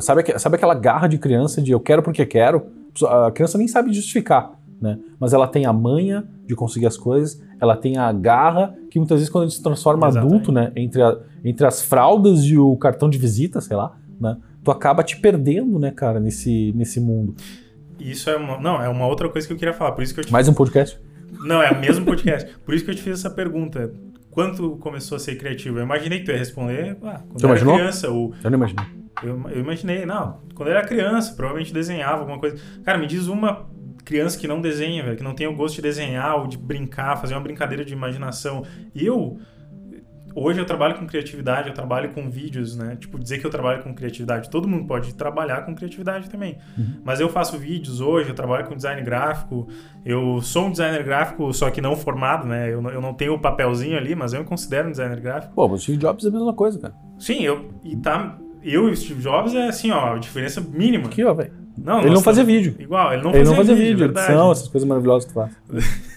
Sabe, 0.00 0.24
sabe 0.38 0.56
aquela 0.56 0.74
garra 0.74 1.06
de 1.06 1.18
criança 1.18 1.62
de 1.62 1.70
eu 1.70 1.78
quero 1.78 2.02
porque 2.02 2.26
quero? 2.26 2.66
A 3.04 3.30
criança 3.30 3.56
nem 3.56 3.68
sabe 3.68 3.92
justificar, 3.92 4.58
né? 4.80 4.98
Mas 5.20 5.32
ela 5.32 5.46
tem 5.46 5.64
a 5.64 5.72
manha 5.72 6.24
de 6.46 6.56
conseguir 6.56 6.86
as 6.86 6.96
coisas, 6.96 7.40
ela 7.60 7.76
tem 7.76 7.96
a 7.96 8.10
garra 8.12 8.74
que 8.90 8.98
muitas 8.98 9.18
vezes 9.18 9.30
quando 9.30 9.44
a 9.44 9.46
gente 9.46 9.56
se 9.56 9.62
transforma 9.62 10.08
Exatamente. 10.08 10.34
adulto, 10.34 10.52
né? 10.52 10.72
Entre, 10.74 11.02
a, 11.02 11.16
entre 11.44 11.66
as 11.66 11.82
fraldas 11.82 12.40
e 12.40 12.58
o 12.58 12.76
cartão 12.76 13.08
de 13.08 13.18
visita, 13.18 13.60
sei 13.60 13.76
lá, 13.76 13.96
né? 14.20 14.36
Tu 14.66 14.70
acaba 14.72 15.04
te 15.04 15.16
perdendo, 15.20 15.78
né, 15.78 15.92
cara, 15.92 16.18
nesse, 16.18 16.72
nesse 16.74 16.98
mundo. 16.98 17.36
Isso 18.00 18.28
é 18.28 18.36
uma, 18.36 18.58
não, 18.58 18.82
é 18.82 18.88
uma 18.88 19.06
outra 19.06 19.28
coisa 19.28 19.46
que 19.46 19.52
eu 19.52 19.56
queria 19.56 19.72
falar, 19.72 19.92
por 19.92 20.02
isso 20.02 20.12
que. 20.12 20.28
Mais 20.28 20.48
um 20.48 20.52
podcast? 20.52 20.98
Não, 21.38 21.62
é 21.62 21.70
o 21.70 21.78
mesmo 21.78 22.04
podcast. 22.04 22.52
Por 22.64 22.74
isso 22.74 22.84
que 22.84 22.90
eu 22.90 22.94
te 22.96 23.00
fiz 23.00 23.12
essa 23.12 23.30
pergunta 23.30 23.94
quando 24.28 24.70
começou 24.78 25.14
a 25.14 25.18
ser 25.20 25.36
criativo? 25.36 25.78
Eu 25.78 25.84
imaginei 25.84 26.18
que 26.18 26.24
tu 26.24 26.32
ia 26.32 26.38
responder 26.38 26.96
ah, 27.04 27.20
quando 27.28 27.38
Você 27.38 27.46
era 27.46 27.52
imaginou? 27.52 27.74
criança. 27.76 28.10
Ou, 28.10 28.34
eu 28.42 28.50
não 28.50 28.58
imaginei. 28.58 28.84
Eu, 29.22 29.50
eu 29.50 29.60
imaginei, 29.60 30.04
não. 30.04 30.40
Quando 30.52 30.68
eu 30.70 30.74
era 30.76 30.84
criança, 30.84 31.32
provavelmente 31.34 31.72
desenhava 31.72 32.22
alguma 32.22 32.40
coisa. 32.40 32.56
Cara, 32.84 32.98
me 32.98 33.06
diz 33.06 33.28
uma 33.28 33.68
criança 34.04 34.36
que 34.36 34.48
não 34.48 34.60
desenha, 34.60 35.04
velho, 35.04 35.16
que 35.16 35.22
não 35.22 35.32
tem 35.36 35.46
o 35.46 35.54
gosto 35.54 35.76
de 35.76 35.82
desenhar 35.82 36.40
ou 36.40 36.48
de 36.48 36.58
brincar, 36.58 37.16
fazer 37.18 37.34
uma 37.34 37.40
brincadeira 37.40 37.84
de 37.84 37.92
imaginação. 37.92 38.64
Eu 38.96 39.38
hoje 40.36 40.60
eu 40.60 40.66
trabalho 40.66 40.96
com 40.96 41.06
criatividade, 41.06 41.68
eu 41.68 41.74
trabalho 41.74 42.10
com 42.10 42.28
vídeos, 42.28 42.76
né? 42.76 42.96
Tipo, 43.00 43.18
dizer 43.18 43.38
que 43.38 43.46
eu 43.46 43.50
trabalho 43.50 43.82
com 43.82 43.94
criatividade. 43.94 44.50
Todo 44.50 44.68
mundo 44.68 44.86
pode 44.86 45.14
trabalhar 45.14 45.64
com 45.64 45.74
criatividade 45.74 46.28
também. 46.28 46.58
Uhum. 46.76 47.00
Mas 47.02 47.18
eu 47.18 47.28
faço 47.30 47.58
vídeos 47.58 48.02
hoje, 48.02 48.28
eu 48.28 48.34
trabalho 48.34 48.66
com 48.66 48.76
design 48.76 49.00
gráfico. 49.00 49.66
Eu 50.04 50.42
sou 50.42 50.66
um 50.66 50.70
designer 50.70 51.02
gráfico, 51.02 51.52
só 51.54 51.70
que 51.70 51.80
não 51.80 51.96
formado, 51.96 52.46
né? 52.46 52.68
Eu, 52.68 52.82
eu 52.90 53.00
não 53.00 53.14
tenho 53.14 53.32
o 53.34 53.38
papelzinho 53.38 53.96
ali, 53.96 54.14
mas 54.14 54.34
eu 54.34 54.40
me 54.40 54.46
considero 54.46 54.88
um 54.88 54.90
designer 54.90 55.20
gráfico. 55.20 55.54
Pô, 55.54 55.66
o 55.66 55.78
Steve 55.78 55.96
Jobs 55.96 56.24
é 56.26 56.28
a 56.28 56.32
mesma 56.32 56.52
coisa, 56.52 56.78
cara. 56.78 56.94
Sim, 57.18 57.42
eu. 57.42 57.70
E 57.82 57.96
tá. 57.96 58.38
Eu 58.62 58.88
e 58.88 58.92
o 58.92 58.96
Steve 58.96 59.22
Jobs 59.22 59.54
é 59.54 59.68
assim, 59.68 59.90
ó, 59.90 60.18
diferença 60.18 60.60
mínima. 60.60 61.06
Aqui, 61.06 61.24
ó, 61.24 61.32
velho. 61.32 61.52
Não, 61.78 62.00
ele 62.00 62.10
não 62.10 62.22
fazia 62.22 62.42
vídeo. 62.42 62.74
Igual, 62.78 63.12
ele 63.12 63.22
não 63.22 63.30
ele 63.30 63.38
fazia, 63.38 63.50
não 63.50 63.56
fazia 63.56 63.74
vídeo, 63.74 64.08
vídeo 64.08 64.18
edição, 64.18 64.50
essas 64.50 64.68
coisas 64.68 64.88
maravilhosas 64.88 65.26
que 65.26 65.32
tu 65.32 65.34
faz. 65.34 65.52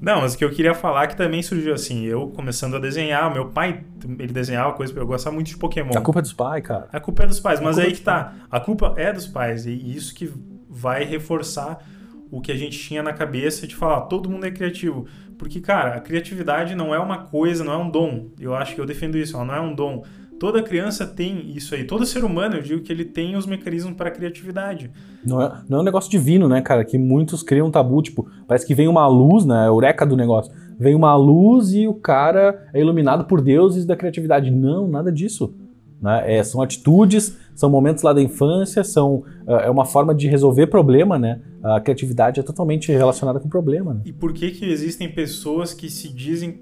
Não, 0.00 0.20
mas 0.20 0.34
o 0.34 0.38
que 0.38 0.44
eu 0.44 0.50
queria 0.50 0.74
falar 0.74 1.04
é 1.04 1.06
que 1.06 1.16
também 1.16 1.42
surgiu 1.42 1.72
assim, 1.72 2.04
eu 2.04 2.28
começando 2.28 2.76
a 2.76 2.78
desenhar, 2.78 3.32
meu 3.32 3.48
pai, 3.48 3.82
ele 4.18 4.32
desenhava 4.32 4.72
coisa, 4.74 4.92
eu 4.98 5.06
gostava 5.06 5.34
muito 5.34 5.48
de 5.48 5.56
Pokémon. 5.56 5.96
A 5.96 6.00
culpa 6.00 6.18
é 6.18 6.22
dos 6.22 6.32
pais, 6.32 6.62
cara. 6.62 6.88
A 6.92 7.00
culpa 7.00 7.24
é 7.24 7.26
dos 7.26 7.40
pais, 7.40 7.60
mas 7.60 7.78
aí 7.78 7.92
que 7.92 8.02
tá, 8.02 8.34
a 8.50 8.60
culpa 8.60 8.94
é 8.96 9.12
dos 9.12 9.26
pais, 9.26 9.66
e 9.66 9.72
isso 9.72 10.14
que 10.14 10.30
vai 10.68 11.04
reforçar 11.04 11.82
o 12.30 12.40
que 12.40 12.52
a 12.52 12.56
gente 12.56 12.78
tinha 12.78 13.02
na 13.02 13.12
cabeça 13.12 13.66
de 13.66 13.74
falar, 13.74 14.02
todo 14.02 14.28
mundo 14.28 14.44
é 14.44 14.50
criativo. 14.50 15.06
Porque, 15.38 15.60
cara, 15.60 15.94
a 15.94 16.00
criatividade 16.00 16.74
não 16.74 16.94
é 16.94 16.98
uma 16.98 17.18
coisa, 17.18 17.62
não 17.62 17.72
é 17.72 17.76
um 17.76 17.90
dom. 17.90 18.30
Eu 18.40 18.54
acho 18.54 18.74
que 18.74 18.80
eu 18.80 18.86
defendo 18.86 19.16
isso, 19.18 19.36
ela 19.36 19.44
não 19.44 19.54
é 19.54 19.60
um 19.60 19.74
dom 19.74 20.02
Toda 20.38 20.62
criança 20.62 21.06
tem 21.06 21.50
isso 21.56 21.74
aí. 21.74 21.84
Todo 21.84 22.04
ser 22.04 22.24
humano, 22.24 22.56
eu 22.56 22.62
digo 22.62 22.82
que 22.82 22.92
ele 22.92 23.04
tem 23.04 23.36
os 23.36 23.46
mecanismos 23.46 23.94
para 23.94 24.10
criatividade. 24.10 24.90
Não 25.24 25.40
é, 25.40 25.62
não 25.68 25.78
é 25.78 25.80
um 25.80 25.84
negócio 25.84 26.10
divino, 26.10 26.48
né, 26.48 26.60
cara? 26.60 26.84
Que 26.84 26.98
muitos 26.98 27.42
criam 27.42 27.68
um 27.68 27.70
tabu, 27.70 28.02
tipo, 28.02 28.28
parece 28.46 28.66
que 28.66 28.74
vem 28.74 28.88
uma 28.88 29.06
luz, 29.06 29.44
né? 29.44 29.64
A 29.64 29.66
eureka 29.66 30.04
do 30.04 30.16
negócio. 30.16 30.52
Vem 30.78 30.94
uma 30.94 31.16
luz 31.16 31.72
e 31.72 31.88
o 31.88 31.94
cara 31.94 32.68
é 32.74 32.80
iluminado 32.80 33.24
por 33.24 33.40
deuses 33.40 33.86
da 33.86 33.96
criatividade. 33.96 34.50
Não, 34.50 34.86
nada 34.86 35.10
disso. 35.10 35.54
Né? 36.00 36.36
É, 36.36 36.42
são 36.42 36.60
atitudes, 36.60 37.36
são 37.54 37.70
momentos 37.70 38.02
lá 38.02 38.12
da 38.12 38.20
infância, 38.20 38.84
são, 38.84 39.24
é, 39.46 39.66
é 39.66 39.70
uma 39.70 39.84
forma 39.84 40.14
de 40.14 40.28
resolver 40.28 40.66
problema, 40.66 41.18
né? 41.18 41.40
a 41.62 41.80
criatividade 41.80 42.38
é 42.38 42.42
totalmente 42.42 42.92
relacionada 42.92 43.40
com 43.40 43.48
problema. 43.48 43.94
Né? 43.94 44.00
E 44.04 44.12
por 44.12 44.32
que 44.32 44.50
que 44.50 44.66
existem 44.66 45.10
pessoas 45.10 45.72
que 45.72 45.90
se 45.90 46.12
dizem 46.12 46.60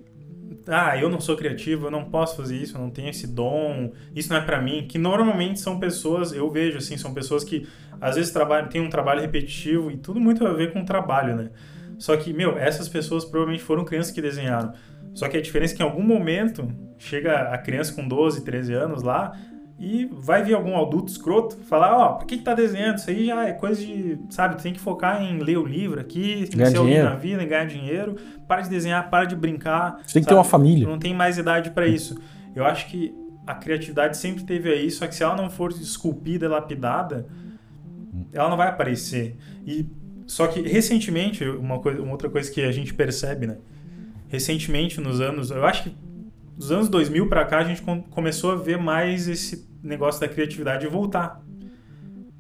ah, 0.66 0.96
eu 0.96 1.08
não 1.08 1.20
sou 1.20 1.36
criativo, 1.36 1.86
eu 1.86 1.90
não 1.90 2.04
posso 2.04 2.36
fazer 2.36 2.56
isso, 2.56 2.76
eu 2.76 2.80
não 2.80 2.90
tenho 2.90 3.10
esse 3.10 3.26
dom, 3.26 3.92
isso 4.14 4.30
não 4.30 4.38
é 4.38 4.40
para 4.40 4.60
mim, 4.60 4.86
que 4.88 4.98
normalmente 4.98 5.60
são 5.60 5.78
pessoas, 5.78 6.32
eu 6.32 6.50
vejo 6.50 6.78
assim, 6.78 6.96
são 6.96 7.12
pessoas 7.12 7.44
que 7.44 7.66
às 8.00 8.16
vezes 8.16 8.32
trabalham, 8.32 8.68
têm 8.68 8.80
um 8.80 8.90
trabalho 8.90 9.20
repetitivo 9.20 9.90
e 9.90 9.96
tudo 9.96 10.20
muito 10.20 10.46
a 10.46 10.52
ver 10.52 10.72
com 10.72 10.80
o 10.80 10.84
trabalho, 10.84 11.36
né? 11.36 11.50
Só 11.98 12.16
que, 12.16 12.32
meu, 12.32 12.58
essas 12.58 12.88
pessoas 12.88 13.24
provavelmente 13.24 13.62
foram 13.62 13.84
crianças 13.84 14.12
que 14.12 14.20
desenharam. 14.20 14.72
Só 15.14 15.28
que 15.28 15.36
a 15.36 15.40
diferença 15.40 15.74
é 15.74 15.76
que 15.76 15.82
em 15.82 15.86
algum 15.86 16.02
momento 16.02 16.68
chega 16.98 17.52
a 17.52 17.58
criança 17.58 17.94
com 17.94 18.06
12, 18.06 18.44
13 18.44 18.72
anos 18.72 19.02
lá, 19.02 19.32
e 19.78 20.08
vai 20.12 20.42
vir 20.42 20.54
algum 20.54 20.80
adulto 20.80 21.10
escroto 21.10 21.56
falar, 21.56 21.96
ó, 21.96 22.06
oh, 22.06 22.18
por 22.18 22.26
que, 22.26 22.38
que 22.38 22.44
tá 22.44 22.54
desenhando? 22.54 22.98
Isso 22.98 23.10
aí 23.10 23.26
já 23.26 23.48
é 23.48 23.52
coisa 23.52 23.80
de, 23.84 24.18
sabe, 24.30 24.62
tem 24.62 24.72
que 24.72 24.78
focar 24.78 25.20
em 25.22 25.38
ler 25.40 25.58
o 25.58 25.66
livro 25.66 26.00
aqui, 26.00 26.48
ganhar 26.54 26.70
ser 26.70 26.76
alguém 26.76 27.02
na 27.02 27.16
vida, 27.16 27.42
em 27.42 27.48
ganhar 27.48 27.66
dinheiro, 27.66 28.16
para 28.46 28.62
de 28.62 28.70
desenhar, 28.70 29.10
para 29.10 29.24
de 29.24 29.34
brincar. 29.34 30.00
Você 30.06 30.14
tem 30.14 30.22
que 30.22 30.28
ter 30.28 30.34
uma 30.34 30.44
família. 30.44 30.86
Não 30.86 30.98
tem 30.98 31.12
mais 31.12 31.38
idade 31.38 31.70
para 31.70 31.86
isso. 31.86 32.16
Eu 32.54 32.64
acho 32.64 32.86
que 32.86 33.12
a 33.46 33.54
criatividade 33.54 34.16
sempre 34.16 34.44
teve 34.44 34.70
aí, 34.70 34.90
só 34.90 35.06
que 35.06 35.14
se 35.14 35.22
ela 35.22 35.36
não 35.36 35.50
for 35.50 35.72
esculpida, 35.72 36.48
lapidada, 36.48 37.26
ela 38.32 38.48
não 38.48 38.56
vai 38.56 38.68
aparecer. 38.68 39.36
E 39.66 39.86
só 40.24 40.46
que 40.46 40.62
recentemente, 40.62 41.44
uma, 41.44 41.80
coisa, 41.80 42.00
uma 42.00 42.12
outra 42.12 42.30
coisa 42.30 42.50
que 42.50 42.62
a 42.62 42.72
gente 42.72 42.94
percebe, 42.94 43.46
né? 43.46 43.58
Recentemente, 44.28 45.00
nos 45.00 45.20
anos, 45.20 45.50
eu 45.50 45.64
acho 45.66 45.84
que 45.84 45.96
dos 46.56 46.70
anos 46.70 46.88
2000 46.88 47.28
para 47.28 47.44
cá, 47.44 47.58
a 47.58 47.64
gente 47.64 47.82
com, 47.82 48.02
começou 48.02 48.52
a 48.52 48.56
ver 48.56 48.78
mais 48.78 49.28
esse 49.28 49.68
negócio 49.82 50.20
da 50.20 50.28
criatividade 50.28 50.86
voltar. 50.86 51.42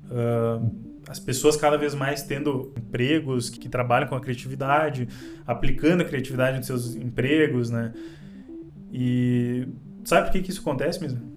Uh, 0.04 0.84
as 1.08 1.18
pessoas 1.18 1.56
cada 1.56 1.76
vez 1.76 1.94
mais 1.94 2.22
tendo 2.22 2.72
empregos 2.78 3.50
que, 3.50 3.58
que, 3.58 3.68
trabalham 3.68 4.08
com 4.08 4.14
a 4.14 4.20
criatividade, 4.20 5.08
aplicando 5.46 6.00
a 6.00 6.04
criatividade 6.04 6.56
nos 6.56 6.66
seus 6.66 6.94
empregos, 6.94 7.70
né? 7.70 7.92
E 8.92 9.68
sabe 10.04 10.26
por 10.26 10.32
que, 10.32 10.42
que 10.42 10.50
isso 10.50 10.60
acontece 10.60 11.00
mesmo? 11.00 11.33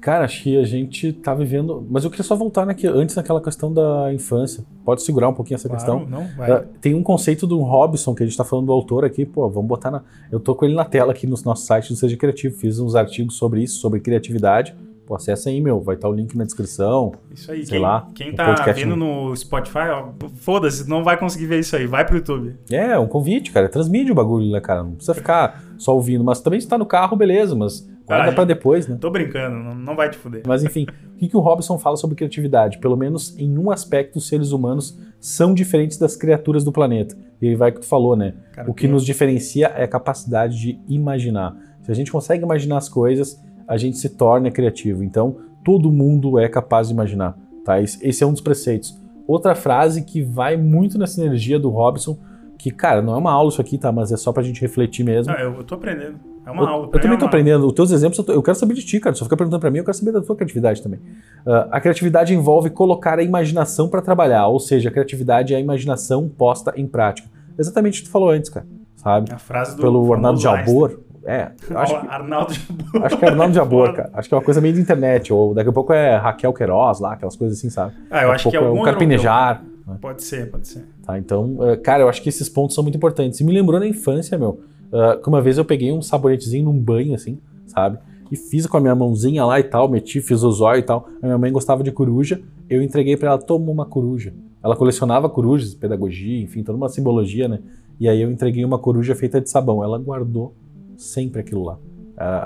Cara, 0.00 0.24
acho 0.24 0.42
que 0.42 0.56
a 0.56 0.64
gente 0.64 1.12
tá 1.12 1.34
vivendo. 1.34 1.86
Mas 1.90 2.04
eu 2.04 2.10
queria 2.10 2.24
só 2.24 2.34
voltar 2.34 2.64
naqui... 2.64 2.86
antes 2.86 3.14
naquela 3.14 3.40
questão 3.40 3.72
da 3.72 4.12
infância. 4.12 4.64
Pode 4.84 5.02
segurar 5.02 5.28
um 5.28 5.34
pouquinho 5.34 5.56
essa 5.56 5.68
claro, 5.68 5.84
questão. 5.84 6.06
Não, 6.08 6.26
vai. 6.36 6.50
Uh, 6.50 6.66
tem 6.80 6.94
um 6.94 7.02
conceito 7.02 7.46
do 7.46 7.60
Robson, 7.60 8.14
que 8.14 8.22
a 8.22 8.26
gente 8.26 8.36
tá 8.36 8.44
falando 8.44 8.66
do 8.66 8.72
autor 8.72 9.04
aqui, 9.04 9.26
pô, 9.26 9.48
vamos 9.48 9.68
botar 9.68 9.90
na. 9.90 10.02
Eu 10.32 10.40
tô 10.40 10.54
com 10.54 10.64
ele 10.64 10.74
na 10.74 10.84
tela 10.84 11.12
aqui 11.12 11.26
no 11.26 11.36
nosso 11.44 11.66
site 11.66 11.90
do 11.90 11.96
Seja 11.96 12.16
Criativo. 12.16 12.56
Fiz 12.56 12.78
uns 12.78 12.94
artigos 12.94 13.36
sobre 13.36 13.62
isso, 13.62 13.78
sobre 13.78 14.00
criatividade. 14.00 14.74
Pô, 15.10 15.16
acessa 15.16 15.50
aí, 15.50 15.60
meu. 15.60 15.80
Vai 15.80 15.96
estar 15.96 16.06
tá 16.06 16.14
o 16.14 16.16
link 16.16 16.36
na 16.38 16.44
descrição. 16.44 17.12
Isso 17.34 17.50
aí. 17.50 17.66
Sei 17.66 17.72
quem, 17.72 17.80
lá. 17.80 18.08
Quem 18.14 18.32
tá 18.32 18.54
vendo 18.72 18.94
no 18.94 19.34
Spotify, 19.36 19.88
ó, 19.90 20.10
foda-se, 20.36 20.88
não 20.88 21.02
vai 21.02 21.18
conseguir 21.18 21.46
ver 21.46 21.58
isso 21.58 21.74
aí. 21.74 21.84
Vai 21.84 22.06
pro 22.06 22.16
YouTube. 22.16 22.54
É, 22.70 22.96
um 22.96 23.08
convite, 23.08 23.50
cara. 23.50 23.68
Transmite 23.68 24.12
o 24.12 24.14
bagulho, 24.14 24.52
né, 24.52 24.60
cara? 24.60 24.84
Não 24.84 24.92
precisa 24.92 25.14
ficar 25.14 25.64
só 25.76 25.94
ouvindo. 25.94 26.22
Mas 26.22 26.40
também 26.40 26.60
se 26.60 26.68
tá 26.68 26.78
no 26.78 26.86
carro, 26.86 27.16
beleza. 27.16 27.56
Mas 27.56 27.90
Guarda 28.10 28.30
ah, 28.30 28.34
pra 28.34 28.44
depois, 28.44 28.88
né? 28.88 28.98
Tô 29.00 29.10
brincando, 29.10 29.56
não, 29.56 29.74
não 29.74 29.96
vai 29.96 30.10
te 30.10 30.16
fuder. 30.16 30.42
Mas 30.46 30.64
enfim, 30.64 30.86
o 31.14 31.18
que, 31.18 31.28
que 31.28 31.36
o 31.36 31.40
Robson 31.40 31.78
fala 31.78 31.96
sobre 31.96 32.16
criatividade? 32.16 32.78
Pelo 32.78 32.96
menos 32.96 33.38
em 33.38 33.56
um 33.56 33.70
aspecto, 33.70 34.16
os 34.16 34.26
seres 34.26 34.50
humanos 34.50 34.98
são 35.20 35.54
diferentes 35.54 35.96
das 35.96 36.16
criaturas 36.16 36.64
do 36.64 36.72
planeta. 36.72 37.16
E 37.40 37.48
aí 37.48 37.54
vai 37.54 37.70
o 37.70 37.74
que 37.74 37.80
tu 37.80 37.86
falou, 37.86 38.16
né? 38.16 38.34
Cara, 38.52 38.70
o 38.70 38.74
que 38.74 38.88
nos 38.88 39.04
diferencia 39.04 39.68
é 39.68 39.84
a 39.84 39.88
capacidade 39.88 40.58
de 40.58 40.78
imaginar. 40.88 41.56
Se 41.82 41.92
a 41.92 41.94
gente 41.94 42.10
consegue 42.10 42.42
imaginar 42.42 42.78
as 42.78 42.88
coisas, 42.88 43.40
a 43.66 43.76
gente 43.76 43.96
se 43.96 44.08
torna 44.08 44.50
criativo. 44.50 45.04
Então, 45.04 45.36
todo 45.64 45.92
mundo 45.92 46.38
é 46.38 46.48
capaz 46.48 46.88
de 46.88 46.94
imaginar. 46.94 47.38
Tá? 47.64 47.80
Esse 47.80 48.24
é 48.24 48.26
um 48.26 48.32
dos 48.32 48.40
preceitos. 48.40 48.98
Outra 49.26 49.54
frase 49.54 50.02
que 50.02 50.22
vai 50.22 50.56
muito 50.56 50.98
nessa 50.98 51.22
energia 51.22 51.58
do 51.58 51.70
Robson, 51.70 52.18
que, 52.62 52.70
cara, 52.70 53.00
não 53.00 53.14
é 53.14 53.16
uma 53.16 53.32
aula 53.32 53.48
isso 53.48 53.60
aqui, 53.60 53.78
tá? 53.78 53.90
Mas 53.90 54.12
é 54.12 54.16
só 54.16 54.32
pra 54.32 54.42
gente 54.42 54.60
refletir 54.60 55.04
mesmo. 55.04 55.32
Ah, 55.32 55.40
eu, 55.40 55.54
eu 55.54 55.64
tô 55.64 55.74
aprendendo. 55.74 56.16
É 56.46 56.50
uma 56.50 56.62
eu, 56.62 56.68
aula. 56.68 56.90
Eu 56.92 57.00
também 57.00 57.18
é 57.18 57.24
aprendendo. 57.24 57.66
Os 57.66 57.72
teus 57.72 57.90
exemplos, 57.90 58.26
eu 58.28 58.42
quero 58.42 58.56
saber 58.56 58.74
de 58.74 58.84
ti, 58.84 59.00
cara. 59.00 59.14
Só 59.14 59.24
fica 59.24 59.36
perguntando 59.36 59.60
para 59.60 59.70
mim, 59.70 59.78
eu 59.78 59.84
quero 59.84 59.96
saber 59.96 60.12
da 60.12 60.20
tua 60.20 60.36
criatividade 60.36 60.82
também. 60.82 60.98
Uh, 61.46 61.68
a 61.70 61.80
criatividade 61.80 62.34
envolve 62.34 62.70
colocar 62.70 63.18
a 63.18 63.22
imaginação 63.22 63.88
para 63.88 64.02
trabalhar, 64.02 64.46
ou 64.48 64.58
seja, 64.58 64.88
a 64.88 64.92
criatividade 64.92 65.54
é 65.54 65.56
a 65.56 65.60
imaginação 65.60 66.28
posta 66.28 66.72
em 66.76 66.86
prática. 66.86 67.28
Exatamente 67.58 68.00
o 68.00 68.02
que 68.02 68.08
tu 68.08 68.12
falou 68.12 68.30
antes, 68.30 68.50
cara. 68.50 68.66
Sabe? 68.96 69.32
A 69.32 69.38
frase 69.38 69.76
do 69.76 69.82
Pelo 69.82 70.12
Arnaldo 70.12 70.40
Jabor. 70.40 71.00
É, 71.24 71.50
acho 71.74 72.00
que, 72.00 72.08
Arnaldo 72.08 72.52
Jabor. 72.54 73.04
Acho 73.04 73.18
que 73.18 73.24
é 73.24 73.28
Arnaldo 73.28 73.54
Jabor, 73.54 73.92
cara. 73.96 74.10
Acho 74.14 74.28
que 74.28 74.34
é 74.34 74.38
uma 74.38 74.44
coisa 74.44 74.60
meio 74.60 74.74
de 74.74 74.80
internet. 74.80 75.32
Ou 75.32 75.54
daqui 75.54 75.68
a 75.68 75.72
pouco 75.72 75.92
é 75.92 76.16
Raquel 76.16 76.52
Queiroz 76.52 77.00
lá, 77.00 77.12
aquelas 77.12 77.36
coisas 77.36 77.58
assim, 77.58 77.70
sabe? 77.70 77.94
Ah, 78.10 78.22
eu 78.22 78.28
daqui 78.28 78.34
acho 78.34 78.50
que 78.50 78.56
é 78.56 78.58
algum. 78.58 78.78
É 78.78 78.80
um 78.80 78.84
carpinejar. 78.84 79.62
Né? 79.90 79.98
Pode 80.00 80.22
ser, 80.22 80.50
pode 80.50 80.66
ser. 80.66 80.84
Tá, 81.04 81.18
então, 81.18 81.56
eh, 81.60 81.76
cara, 81.76 82.02
eu 82.02 82.08
acho 82.08 82.22
que 82.22 82.28
esses 82.28 82.48
pontos 82.48 82.74
são 82.74 82.82
muito 82.82 82.96
importantes. 82.96 83.40
E 83.40 83.44
me 83.44 83.52
lembrou 83.52 83.78
na 83.78 83.86
infância, 83.86 84.38
meu 84.38 84.60
Uh, 84.90 85.22
que 85.22 85.28
uma 85.28 85.40
vez 85.40 85.56
eu 85.56 85.64
peguei 85.64 85.92
um 85.92 86.02
sabonetezinho 86.02 86.64
num 86.64 86.76
banho, 86.76 87.14
assim, 87.14 87.38
sabe? 87.64 87.98
E 88.30 88.36
fiz 88.36 88.66
com 88.66 88.76
a 88.76 88.80
minha 88.80 88.94
mãozinha 88.94 89.44
lá 89.44 89.58
e 89.58 89.62
tal, 89.62 89.88
meti, 89.88 90.20
fiz 90.20 90.42
o 90.42 90.50
zóio 90.50 90.80
e 90.80 90.82
tal. 90.82 91.08
A 91.22 91.26
minha 91.26 91.38
mãe 91.38 91.52
gostava 91.52 91.82
de 91.82 91.92
coruja, 91.92 92.42
eu 92.68 92.82
entreguei 92.82 93.16
para 93.16 93.28
ela, 93.28 93.38
toma 93.38 93.70
uma 93.70 93.86
coruja. 93.86 94.34
Ela 94.62 94.76
colecionava 94.76 95.28
corujas, 95.28 95.74
pedagogia, 95.74 96.42
enfim, 96.42 96.62
toda 96.62 96.76
uma 96.76 96.88
simbologia, 96.88 97.46
né? 97.46 97.60
E 98.00 98.08
aí 98.08 98.20
eu 98.20 98.30
entreguei 98.30 98.64
uma 98.64 98.78
coruja 98.78 99.14
feita 99.14 99.40
de 99.40 99.48
sabão. 99.48 99.82
Ela 99.82 99.98
guardou 99.98 100.54
sempre 100.96 101.40
aquilo 101.40 101.64
lá. 101.64 101.78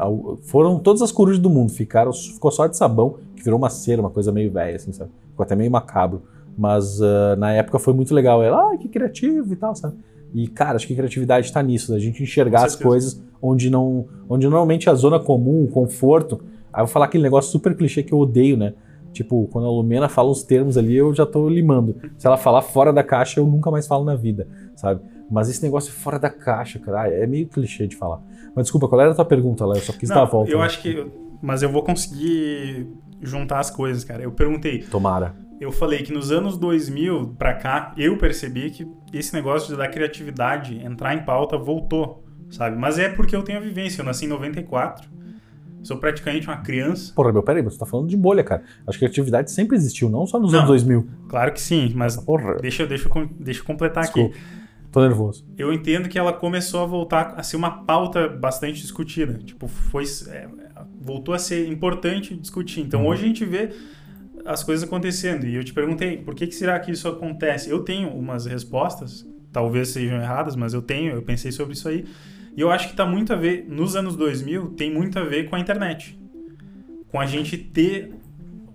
Uh, 0.07 0.37
foram 0.43 0.79
todas 0.79 1.01
as 1.01 1.11
corujas 1.11 1.41
do 1.41 1.51
mundo, 1.51 1.73
ficaram, 1.73 2.13
ficou 2.13 2.51
só 2.51 2.67
de 2.67 2.77
sabão, 2.77 3.17
que 3.35 3.43
virou 3.43 3.59
uma 3.59 3.71
cera, 3.71 4.01
uma 4.01 4.11
coisa 4.11 4.31
meio 4.31 4.51
velha, 4.51 4.77
assim, 4.77 4.93
sabe? 4.93 5.11
Ficou 5.31 5.45
até 5.45 5.57
meio 5.57 5.71
macabro. 5.71 6.23
Mas 6.57 7.01
uh, 7.01 7.37
na 7.39 7.53
época 7.53 7.79
foi 7.79 7.93
muito 7.93 8.15
legal. 8.15 8.43
Ela, 8.43 8.73
ah, 8.73 8.77
que 8.79 8.89
criativo 8.89 9.53
e 9.53 9.57
tal, 9.57 9.75
sabe? 9.75 9.97
E, 10.33 10.49
cara, 10.49 10.77
acho 10.77 10.87
que 10.87 10.95
criatividade 10.95 11.47
está 11.47 11.63
nisso, 11.63 11.93
da 11.93 11.99
gente 11.99 12.23
enxergar 12.23 12.65
as 12.65 12.75
coisas 12.75 13.23
onde 13.41 13.71
não. 13.71 14.07
onde 14.29 14.47
normalmente 14.49 14.91
a 14.91 14.95
zona 14.95 15.21
comum, 15.21 15.65
o 15.65 15.69
conforto. 15.69 16.41
Aí 16.73 16.83
eu 16.83 16.87
vou 16.87 16.93
falar 16.93 17.07
aquele 17.07 17.23
negócio 17.23 17.53
super 17.53 17.77
clichê 17.77 18.03
que 18.03 18.13
eu 18.13 18.19
odeio, 18.19 18.57
né? 18.57 18.75
Tipo, 19.13 19.47
quando 19.53 19.69
a 19.69 19.71
Lumena 19.71 20.09
fala 20.09 20.29
os 20.29 20.43
termos 20.43 20.77
ali, 20.77 20.97
eu 20.97 21.15
já 21.15 21.25
tô 21.25 21.49
limando. 21.49 21.95
Se 22.19 22.27
ela 22.27 22.37
falar 22.37 22.63
fora 22.63 22.93
da 22.93 23.05
caixa, 23.05 23.39
eu 23.39 23.47
nunca 23.47 23.71
mais 23.71 23.87
falo 23.87 24.05
na 24.05 24.17
vida, 24.17 24.49
sabe? 24.75 25.03
Mas 25.31 25.49
esse 25.49 25.63
negócio 25.63 25.93
fora 25.93 26.19
da 26.19 26.29
caixa, 26.29 26.81
cara, 26.81 27.09
é 27.09 27.25
meio 27.25 27.47
clichê 27.47 27.87
de 27.87 27.95
falar. 27.95 28.21
Mas 28.57 28.65
desculpa, 28.65 28.89
qual 28.89 29.01
era 29.01 29.13
a 29.13 29.15
tua 29.15 29.25
pergunta, 29.25 29.65
Léo? 29.65 29.77
Eu 29.77 29.83
só 29.83 29.93
quis 29.93 30.09
Não, 30.09 30.17
dar 30.17 30.23
a 30.23 30.27
volta. 30.27 30.51
Eu 30.51 30.59
né? 30.59 30.65
acho 30.65 30.83
que. 30.83 31.07
Mas 31.41 31.63
eu 31.63 31.71
vou 31.71 31.85
conseguir 31.85 32.89
juntar 33.23 33.61
as 33.61 33.71
coisas, 33.71 34.03
cara. 34.03 34.25
Eu 34.25 34.33
perguntei. 34.33 34.81
Tomara 34.83 35.44
eu 35.61 35.71
falei 35.71 36.03
que 36.03 36.13
nos 36.13 36.31
anos 36.31 36.59
2000 36.59 37.37
para 37.39 37.55
cá, 37.55 37.95
eu 37.97 38.17
percebi 38.17 38.71
que 38.71 38.87
esse 39.13 39.33
negócio 39.35 39.77
da 39.77 39.89
criatividade 39.89 40.77
entrar 40.85 41.15
em 41.15 41.25
pauta 41.25 41.57
voltou, 41.57 42.25
sabe? 42.51 42.77
Mas 42.77 42.99
é 42.99 43.09
porque 43.09 43.35
eu 43.35 43.43
tenho 43.43 43.59
a 43.59 43.61
vivência. 43.61 44.01
Eu 44.01 44.05
nasci 44.05 44.25
em 44.25 44.29
94, 44.29 45.09
sou 45.83 45.97
praticamente 45.97 46.49
uma 46.49 46.57
criança. 46.57 47.13
Porra, 47.15 47.33
meu, 47.33 47.43
peraí, 47.43 47.63
você 47.63 47.79
tá 47.79 47.87
falando 47.87 48.09
de 48.09 48.17
bolha, 48.17 48.43
cara. 48.43 48.63
Acho 48.87 48.99
que 48.99 49.05
a 49.05 49.09
criatividade 49.09 49.51
sempre 49.51 49.77
existiu, 49.77 50.09
não 50.09 50.27
só 50.27 50.39
nos 50.39 50.53
não, 50.53 50.61
anos 50.61 50.69
2000. 50.71 51.09
Claro 51.29 51.53
que 51.53 51.61
sim, 51.61 51.93
mas 51.95 52.17
Porra. 52.17 52.57
Deixa, 52.57 52.87
deixa, 52.87 53.09
deixa 53.39 53.61
eu 53.61 53.65
completar 53.65 54.05
Desculpa. 54.05 54.35
aqui. 54.35 54.65
Tô 54.91 55.01
nervoso. 55.01 55.45
Eu 55.59 55.73
entendo 55.73 56.09
que 56.09 56.17
ela 56.17 56.33
começou 56.33 56.81
a 56.81 56.87
voltar 56.87 57.35
a 57.37 57.43
ser 57.43 57.57
uma 57.57 57.83
pauta 57.83 58.29
bastante 58.29 58.81
discutida. 58.81 59.41
Tipo, 59.45 59.67
foi. 59.67 60.05
É, 60.29 60.47
voltou 61.01 61.35
a 61.35 61.39
ser 61.39 61.69
importante 61.69 62.37
discutir. 62.37 62.81
Então 62.81 63.03
uhum. 63.03 63.09
hoje 63.09 63.25
a 63.25 63.27
gente 63.27 63.45
vê 63.45 63.71
as 64.45 64.63
coisas 64.63 64.87
acontecendo. 64.87 65.47
E 65.47 65.55
eu 65.55 65.65
te 65.65 65.73
perguntei, 65.73 66.19
por 66.19 66.35
que, 66.35 66.47
que 66.47 66.55
será 66.55 66.79
que 66.79 66.91
isso 66.91 67.09
acontece? 67.09 67.71
Eu 67.71 67.81
tenho 67.81 68.09
umas 68.11 68.47
respostas, 68.47 69.27
talvez 69.53 69.89
sejam 69.89 70.21
erradas, 70.21 70.55
mas 70.57 70.75
eu 70.75 70.83
tenho, 70.83 71.13
eu 71.13 71.23
pensei 71.23 71.51
sobre 71.51 71.75
isso 71.75 71.89
aí. 71.89 72.05
E 72.57 72.61
eu 72.61 72.71
acho 72.71 72.87
que 72.87 72.93
está 72.93 73.07
muito 73.07 73.33
a 73.33 73.37
ver, 73.37 73.67
nos 73.69 73.97
anos 73.97 74.17
2000, 74.17 74.71
tem 74.71 74.93
muito 74.93 75.19
a 75.19 75.25
ver 75.25 75.49
com 75.49 75.57
a 75.57 75.61
internet. 75.61 76.19
Com 77.09 77.19
a 77.21 77.27
gente 77.27 77.57
ter 77.57 78.13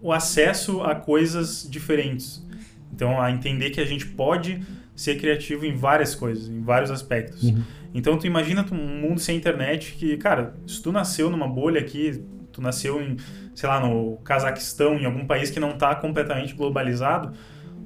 o 0.02 0.12
acesso 0.12 0.82
a 0.82 0.96
coisas 0.96 1.68
diferentes. 1.70 2.46
Então, 2.94 3.22
a 3.22 3.32
entender 3.32 3.70
que 3.70 3.80
a 3.80 3.86
gente 3.86 4.06
pode 4.06 4.62
ser 4.96 5.18
criativo 5.18 5.66
em 5.66 5.76
várias 5.76 6.16
coisas, 6.16 6.50
em 6.50 6.62
vários 6.62 6.92
aspectos. 6.92 7.44
Uhum. 7.44 7.64
Então, 7.94 8.18
tu 8.18 8.28
imagina 8.28 8.66
um 8.72 9.02
mundo 9.02 9.20
sem 9.20 9.38
internet 9.38 9.94
que, 9.94 10.18
cara, 10.18 10.54
se 10.68 10.82
tu 10.82 10.92
nasceu 10.92 11.30
numa 11.30 11.48
bolha 11.48 11.80
aqui, 11.80 12.22
tu 12.60 12.62
nasceu 12.62 13.01
em 13.01 13.18
sei 13.60 13.68
lá, 13.68 13.80
no 13.80 14.18
Cazaquistão, 14.18 14.98
em 14.98 15.06
algum 15.06 15.25
país 15.25 15.50
que 15.50 15.60
não 15.60 15.72
está 15.72 15.94
completamente 15.94 16.54
globalizado, 16.54 17.34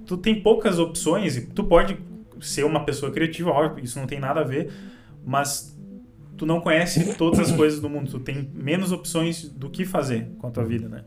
tu 0.05 0.17
tem 0.17 0.39
poucas 0.39 0.77
opções 0.77 1.35
e 1.35 1.47
tu 1.47 1.63
pode 1.63 1.97
ser 2.41 2.63
uma 2.63 2.85
pessoa 2.85 3.11
criativa, 3.11 3.49
óbvio, 3.49 3.83
isso 3.83 3.97
não 3.97 4.05
tem 4.05 4.19
nada 4.19 4.41
a 4.41 4.43
ver, 4.43 4.71
mas 5.25 5.75
tu 6.37 6.45
não 6.45 6.59
conhece 6.61 7.15
todas 7.15 7.39
as 7.39 7.51
coisas 7.51 7.79
do 7.79 7.89
mundo, 7.89 8.11
tu 8.11 8.19
tem 8.19 8.51
menos 8.53 8.91
opções 8.91 9.49
do 9.49 9.67
que 9.67 9.83
fazer 9.83 10.29
com 10.37 10.47
a 10.47 10.51
tua 10.51 10.63
vida, 10.63 10.87
né? 10.87 11.03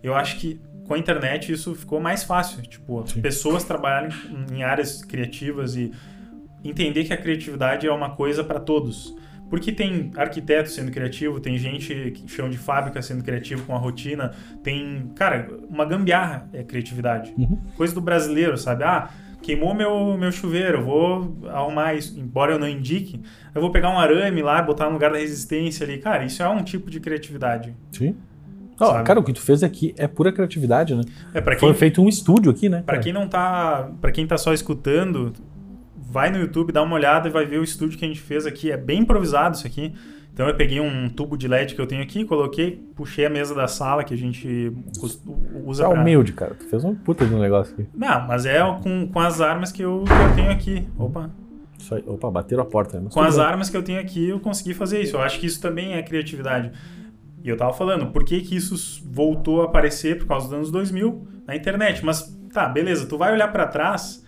Eu 0.00 0.14
acho 0.14 0.38
que 0.38 0.60
com 0.86 0.94
a 0.94 0.98
internet 0.98 1.50
isso 1.50 1.74
ficou 1.74 1.98
mais 1.98 2.22
fácil, 2.22 2.62
tipo, 2.62 3.04
Sim. 3.06 3.20
pessoas 3.20 3.64
trabalharem 3.64 4.10
em 4.52 4.62
áreas 4.62 5.02
criativas 5.02 5.74
e 5.74 5.90
entender 6.62 7.04
que 7.04 7.12
a 7.12 7.16
criatividade 7.16 7.84
é 7.84 7.92
uma 7.92 8.10
coisa 8.10 8.44
para 8.44 8.60
todos. 8.60 9.12
Porque 9.54 9.70
tem 9.70 10.10
arquiteto 10.16 10.68
sendo 10.68 10.90
criativo, 10.90 11.38
tem 11.38 11.56
gente 11.56 12.10
que 12.10 12.28
chama 12.28 12.50
de 12.50 12.58
fábrica 12.58 13.00
sendo 13.00 13.22
criativo 13.22 13.62
com 13.64 13.72
a 13.72 13.78
rotina, 13.78 14.32
tem, 14.64 15.12
cara, 15.14 15.48
uma 15.70 15.84
gambiarra 15.84 16.48
é 16.52 16.64
criatividade. 16.64 17.32
Uhum. 17.38 17.56
Coisa 17.76 17.94
do 17.94 18.00
brasileiro, 18.00 18.58
sabe? 18.58 18.82
Ah, 18.82 19.10
queimou 19.40 19.72
meu, 19.72 20.16
meu 20.18 20.32
chuveiro, 20.32 20.82
vou 20.82 21.38
arrumar 21.52 21.94
isso. 21.94 22.18
Embora 22.18 22.54
eu 22.54 22.58
não 22.58 22.68
indique, 22.68 23.22
eu 23.54 23.60
vou 23.60 23.70
pegar 23.70 23.90
um 23.90 23.98
arame 24.00 24.42
lá, 24.42 24.60
botar 24.60 24.86
no 24.86 24.94
lugar 24.94 25.12
da 25.12 25.18
resistência 25.18 25.86
ali. 25.86 25.98
Cara, 25.98 26.24
isso 26.24 26.42
é 26.42 26.48
um 26.48 26.64
tipo 26.64 26.90
de 26.90 26.98
criatividade. 26.98 27.76
Sim. 27.92 28.16
Oh, 28.80 29.04
cara, 29.04 29.20
o 29.20 29.22
que 29.22 29.32
tu 29.32 29.40
fez 29.40 29.62
aqui 29.62 29.94
é 29.96 30.08
pura 30.08 30.32
criatividade, 30.32 30.96
né? 30.96 31.02
É, 31.32 31.40
quem, 31.40 31.58
Foi 31.60 31.74
feito 31.74 32.02
um 32.02 32.08
estúdio 32.08 32.50
aqui, 32.50 32.68
né? 32.68 32.82
Para 32.84 32.98
quem 32.98 33.12
não 33.12 33.28
tá, 33.28 33.88
para 34.00 34.10
quem 34.10 34.26
tá 34.26 34.36
só 34.36 34.52
escutando, 34.52 35.32
vai 36.14 36.30
no 36.30 36.38
YouTube, 36.38 36.72
dá 36.72 36.80
uma 36.80 36.94
olhada 36.94 37.26
e 37.26 37.30
vai 37.30 37.44
ver 37.44 37.58
o 37.58 37.64
estúdio 37.64 37.98
que 37.98 38.04
a 38.04 38.08
gente 38.08 38.20
fez 38.20 38.46
aqui. 38.46 38.70
É 38.70 38.76
bem 38.76 39.00
improvisado 39.00 39.56
isso 39.56 39.66
aqui. 39.66 39.92
Então 40.32 40.46
eu 40.46 40.54
peguei 40.54 40.80
um 40.80 41.08
tubo 41.08 41.36
de 41.36 41.48
LED 41.48 41.74
que 41.74 41.80
eu 41.80 41.86
tenho 41.86 42.02
aqui, 42.02 42.24
coloquei, 42.24 42.88
puxei 42.94 43.26
a 43.26 43.30
mesa 43.30 43.52
da 43.52 43.66
sala 43.66 44.04
que 44.04 44.14
a 44.14 44.16
gente 44.16 44.72
usa 45.64 45.84
é 45.84 45.88
pra... 45.88 46.00
humilde, 46.00 46.32
cara. 46.32 46.54
Tu 46.54 46.66
fez 46.66 46.84
um 46.84 46.94
puta 46.94 47.26
de 47.26 47.34
um 47.34 47.40
negócio 47.40 47.74
aqui. 47.74 47.88
Não, 47.92 48.28
mas 48.28 48.46
é 48.46 48.60
com, 48.80 49.08
com 49.08 49.20
as 49.20 49.40
armas 49.40 49.72
que 49.72 49.82
eu, 49.82 50.04
que 50.06 50.12
eu 50.12 50.34
tenho 50.36 50.50
aqui. 50.52 50.86
Opa. 50.96 51.30
Aí. 51.90 52.04
Opa, 52.06 52.30
bateram 52.30 52.62
a 52.62 52.66
porta. 52.66 53.02
Com 53.12 53.20
as 53.20 53.36
bem. 53.36 53.44
armas 53.44 53.68
que 53.68 53.76
eu 53.76 53.82
tenho 53.82 54.00
aqui, 54.00 54.28
eu 54.28 54.38
consegui 54.38 54.72
fazer 54.72 55.02
isso. 55.02 55.16
Eu 55.16 55.20
acho 55.20 55.40
que 55.40 55.46
isso 55.46 55.60
também 55.60 55.94
é 55.94 56.02
criatividade. 56.02 56.70
E 57.42 57.48
eu 57.48 57.56
tava 57.56 57.72
falando, 57.72 58.06
por 58.06 58.24
que 58.24 58.40
que 58.40 58.56
isso 58.56 59.04
voltou 59.04 59.62
a 59.62 59.64
aparecer 59.64 60.18
por 60.18 60.26
causa 60.26 60.46
dos 60.46 60.54
anos 60.54 60.70
2000 60.70 61.26
na 61.46 61.56
internet? 61.56 62.04
Mas 62.04 62.36
tá, 62.52 62.68
beleza, 62.68 63.04
tu 63.06 63.18
vai 63.18 63.32
olhar 63.32 63.48
para 63.48 63.66
trás 63.66 64.23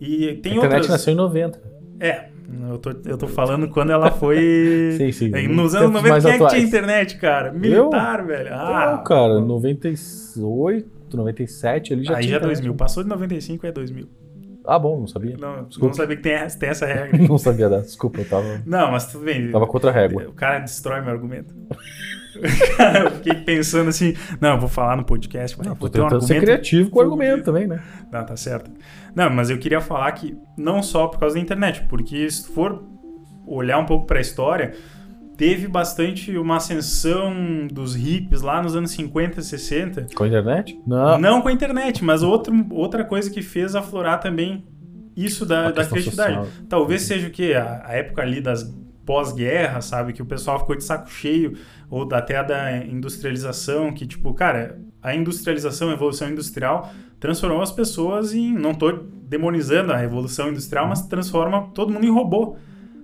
e 0.00 0.34
tem 0.36 0.52
a 0.52 0.56
internet 0.56 0.62
outras... 0.62 0.88
nasceu 0.88 1.12
em 1.12 1.16
90. 1.16 1.60
É, 2.00 2.28
eu 2.70 2.78
tô, 2.78 2.90
eu 3.04 3.18
tô 3.18 3.28
falando 3.28 3.68
quando 3.68 3.92
ela 3.92 4.10
foi. 4.10 4.94
sim, 4.96 5.12
sim. 5.12 5.48
Nos 5.48 5.74
anos 5.74 5.90
90, 5.92 6.20
quem 6.20 6.30
é 6.30 6.38
que 6.38 6.46
tinha 6.48 6.62
internet, 6.62 7.16
cara? 7.18 7.52
Militar, 7.52 8.20
eu? 8.20 8.26
velho. 8.26 8.54
Ah, 8.54 8.96
não, 8.96 9.04
cara, 9.04 9.40
98, 9.40 11.16
97, 11.16 11.92
ele 11.92 12.04
já 12.04 12.16
Aí 12.16 12.22
tinha. 12.24 12.36
Aí 12.36 12.40
já 12.40 12.46
é 12.46 12.48
2000. 12.48 12.74
Passou 12.74 13.02
de 13.02 13.08
95 13.08 13.66
é 13.66 13.72
2000. 13.72 14.08
Ah, 14.66 14.78
bom, 14.78 15.00
não 15.00 15.06
sabia. 15.06 15.36
Não, 15.38 15.64
Desculpa. 15.64 15.86
não 15.86 15.94
sabia 15.94 16.16
que 16.16 16.22
tem, 16.22 16.36
tem 16.58 16.68
essa 16.68 16.86
regra. 16.86 17.16
não 17.26 17.38
sabia 17.38 17.68
dessa. 17.68 17.86
Desculpa, 17.86 18.20
eu 18.20 18.28
tava. 18.28 18.62
Não, 18.66 18.90
mas 18.90 19.06
tudo 19.10 19.24
bem. 19.24 19.50
Tava 19.50 19.66
contra 19.66 19.90
a 19.90 19.92
régua. 19.92 20.24
O 20.28 20.32
cara 20.32 20.58
destrói 20.58 21.00
meu 21.00 21.10
argumento. 21.10 21.54
eu 22.40 23.10
fiquei 23.12 23.34
pensando 23.34 23.88
assim, 23.88 24.14
não, 24.40 24.54
eu 24.54 24.60
vou 24.60 24.68
falar 24.68 24.96
no 24.96 25.04
podcast. 25.04 25.56
Mas 25.58 25.66
não, 25.66 25.74
vou 25.74 25.88
ter 25.88 26.00
um 26.00 26.04
argumento. 26.04 26.26
ser 26.26 26.40
criativo 26.40 26.90
com 26.90 26.98
o 26.98 27.02
argumento 27.02 27.44
também, 27.44 27.66
né? 27.66 27.82
Não, 28.12 28.24
tá 28.24 28.36
certo. 28.36 28.70
Não, 29.14 29.30
mas 29.30 29.50
eu 29.50 29.58
queria 29.58 29.80
falar 29.80 30.12
que 30.12 30.36
não 30.56 30.82
só 30.82 31.08
por 31.08 31.18
causa 31.18 31.34
da 31.36 31.40
internet, 31.40 31.86
porque 31.88 32.30
se 32.30 32.48
for 32.48 32.84
olhar 33.46 33.78
um 33.78 33.86
pouco 33.86 34.06
para 34.06 34.18
a 34.18 34.20
história, 34.20 34.74
teve 35.36 35.66
bastante 35.66 36.36
uma 36.36 36.56
ascensão 36.56 37.66
dos 37.66 37.94
hippies 37.94 38.42
lá 38.42 38.62
nos 38.62 38.76
anos 38.76 38.90
50, 38.92 39.40
60. 39.40 40.06
Com 40.14 40.24
a 40.24 40.28
internet? 40.28 40.78
Não. 40.86 41.18
Não 41.18 41.40
com 41.40 41.48
a 41.48 41.52
internet, 41.52 42.04
mas 42.04 42.22
outro, 42.22 42.54
outra 42.70 43.04
coisa 43.04 43.30
que 43.30 43.42
fez 43.42 43.74
aflorar 43.74 44.20
também 44.20 44.64
isso 45.16 45.44
da, 45.44 45.70
da 45.70 45.84
criatividade. 45.84 46.34
Social. 46.34 46.64
Talvez 46.68 47.02
seja 47.02 47.28
o 47.28 47.30
quê? 47.30 47.54
A, 47.54 47.82
a 47.86 47.92
época 47.94 48.22
ali 48.22 48.40
das 48.40 48.70
pós-guerra, 49.04 49.80
sabe? 49.80 50.12
Que 50.12 50.22
o 50.22 50.26
pessoal 50.26 50.58
ficou 50.60 50.76
de 50.76 50.84
saco 50.84 51.10
cheio, 51.10 51.56
ou 51.88 52.08
até 52.14 52.44
da 52.44 52.76
industrialização, 52.76 53.92
que 53.92 54.06
tipo, 54.06 54.32
cara, 54.34 54.78
a 55.02 55.14
industrialização, 55.14 55.90
a 55.90 55.94
evolução 55.94 56.28
industrial 56.28 56.92
transformou 57.20 57.60
as 57.60 57.70
pessoas 57.70 58.34
em. 58.34 58.52
Não 58.52 58.74
tô 58.74 58.90
demonizando 58.90 59.92
a 59.92 59.96
revolução 59.96 60.48
industrial, 60.48 60.88
mas 60.88 61.02
transforma 61.02 61.70
todo 61.74 61.92
mundo 61.92 62.06
em 62.06 62.10
robô. 62.10 62.56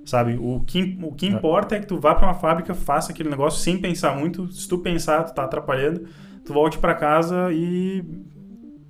Sabe? 0.04 0.38
O 0.40 0.60
que, 0.60 0.98
o 1.02 1.12
que 1.12 1.26
é. 1.26 1.30
importa 1.30 1.76
é 1.76 1.80
que 1.80 1.86
tu 1.86 1.98
vá 1.98 2.14
para 2.14 2.26
uma 2.26 2.34
fábrica, 2.34 2.74
faça 2.74 3.12
aquele 3.12 3.28
negócio 3.28 3.60
sem 3.60 3.76
pensar 3.76 4.16
muito. 4.16 4.50
Se 4.50 4.66
tu 4.66 4.78
pensar, 4.78 5.24
tu 5.24 5.34
tá 5.34 5.44
atrapalhando, 5.44 6.06
tu 6.44 6.52
volte 6.52 6.78
para 6.78 6.94
casa 6.94 7.52
e 7.52 8.04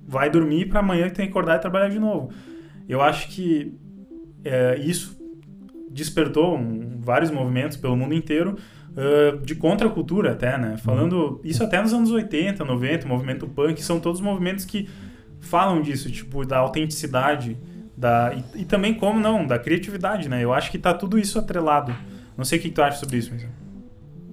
vai 0.07 0.29
dormir 0.29 0.69
para 0.69 0.79
amanhã 0.79 1.09
que 1.09 1.15
tem 1.15 1.25
que 1.25 1.31
acordar 1.31 1.57
e 1.57 1.59
trabalhar 1.59 1.89
de 1.89 1.99
novo. 1.99 2.29
Eu 2.87 3.01
acho 3.01 3.27
que 3.29 3.75
é, 4.45 4.79
isso 4.79 5.17
despertou 5.89 6.55
um, 6.55 6.99
vários 7.01 7.31
movimentos 7.31 7.75
pelo 7.75 7.97
mundo 7.97 8.13
inteiro 8.13 8.55
uh, 8.91 9.37
de 9.43 9.55
contracultura 9.55 10.31
até, 10.31 10.57
né? 10.57 10.77
Falando 10.77 11.13
uhum. 11.13 11.39
isso 11.43 11.63
até 11.63 11.81
nos 11.81 11.93
anos 11.93 12.11
80, 12.11 12.63
90, 12.63 13.07
movimento 13.07 13.47
punk, 13.47 13.81
são 13.83 13.99
todos 13.99 14.21
movimentos 14.21 14.63
que 14.63 14.87
falam 15.39 15.81
disso, 15.81 16.11
tipo, 16.11 16.45
da 16.45 16.57
autenticidade, 16.57 17.57
da, 17.95 18.33
e, 18.33 18.61
e, 18.61 18.65
também, 18.65 18.93
como 18.93 19.19
não, 19.19 19.45
da 19.45 19.57
criatividade, 19.57 20.29
né? 20.29 20.43
Eu 20.43 20.53
acho 20.53 20.69
que 20.69 20.77
tá 20.77 20.93
tudo 20.93 21.17
isso 21.17 21.39
atrelado. 21.39 21.95
Não 22.37 22.45
sei 22.45 22.59
o 22.59 22.61
que 22.61 22.69
tu 22.69 22.81
acha 22.81 22.97
sobre 22.97 23.17
isso, 23.17 23.31
mas... 23.33 23.47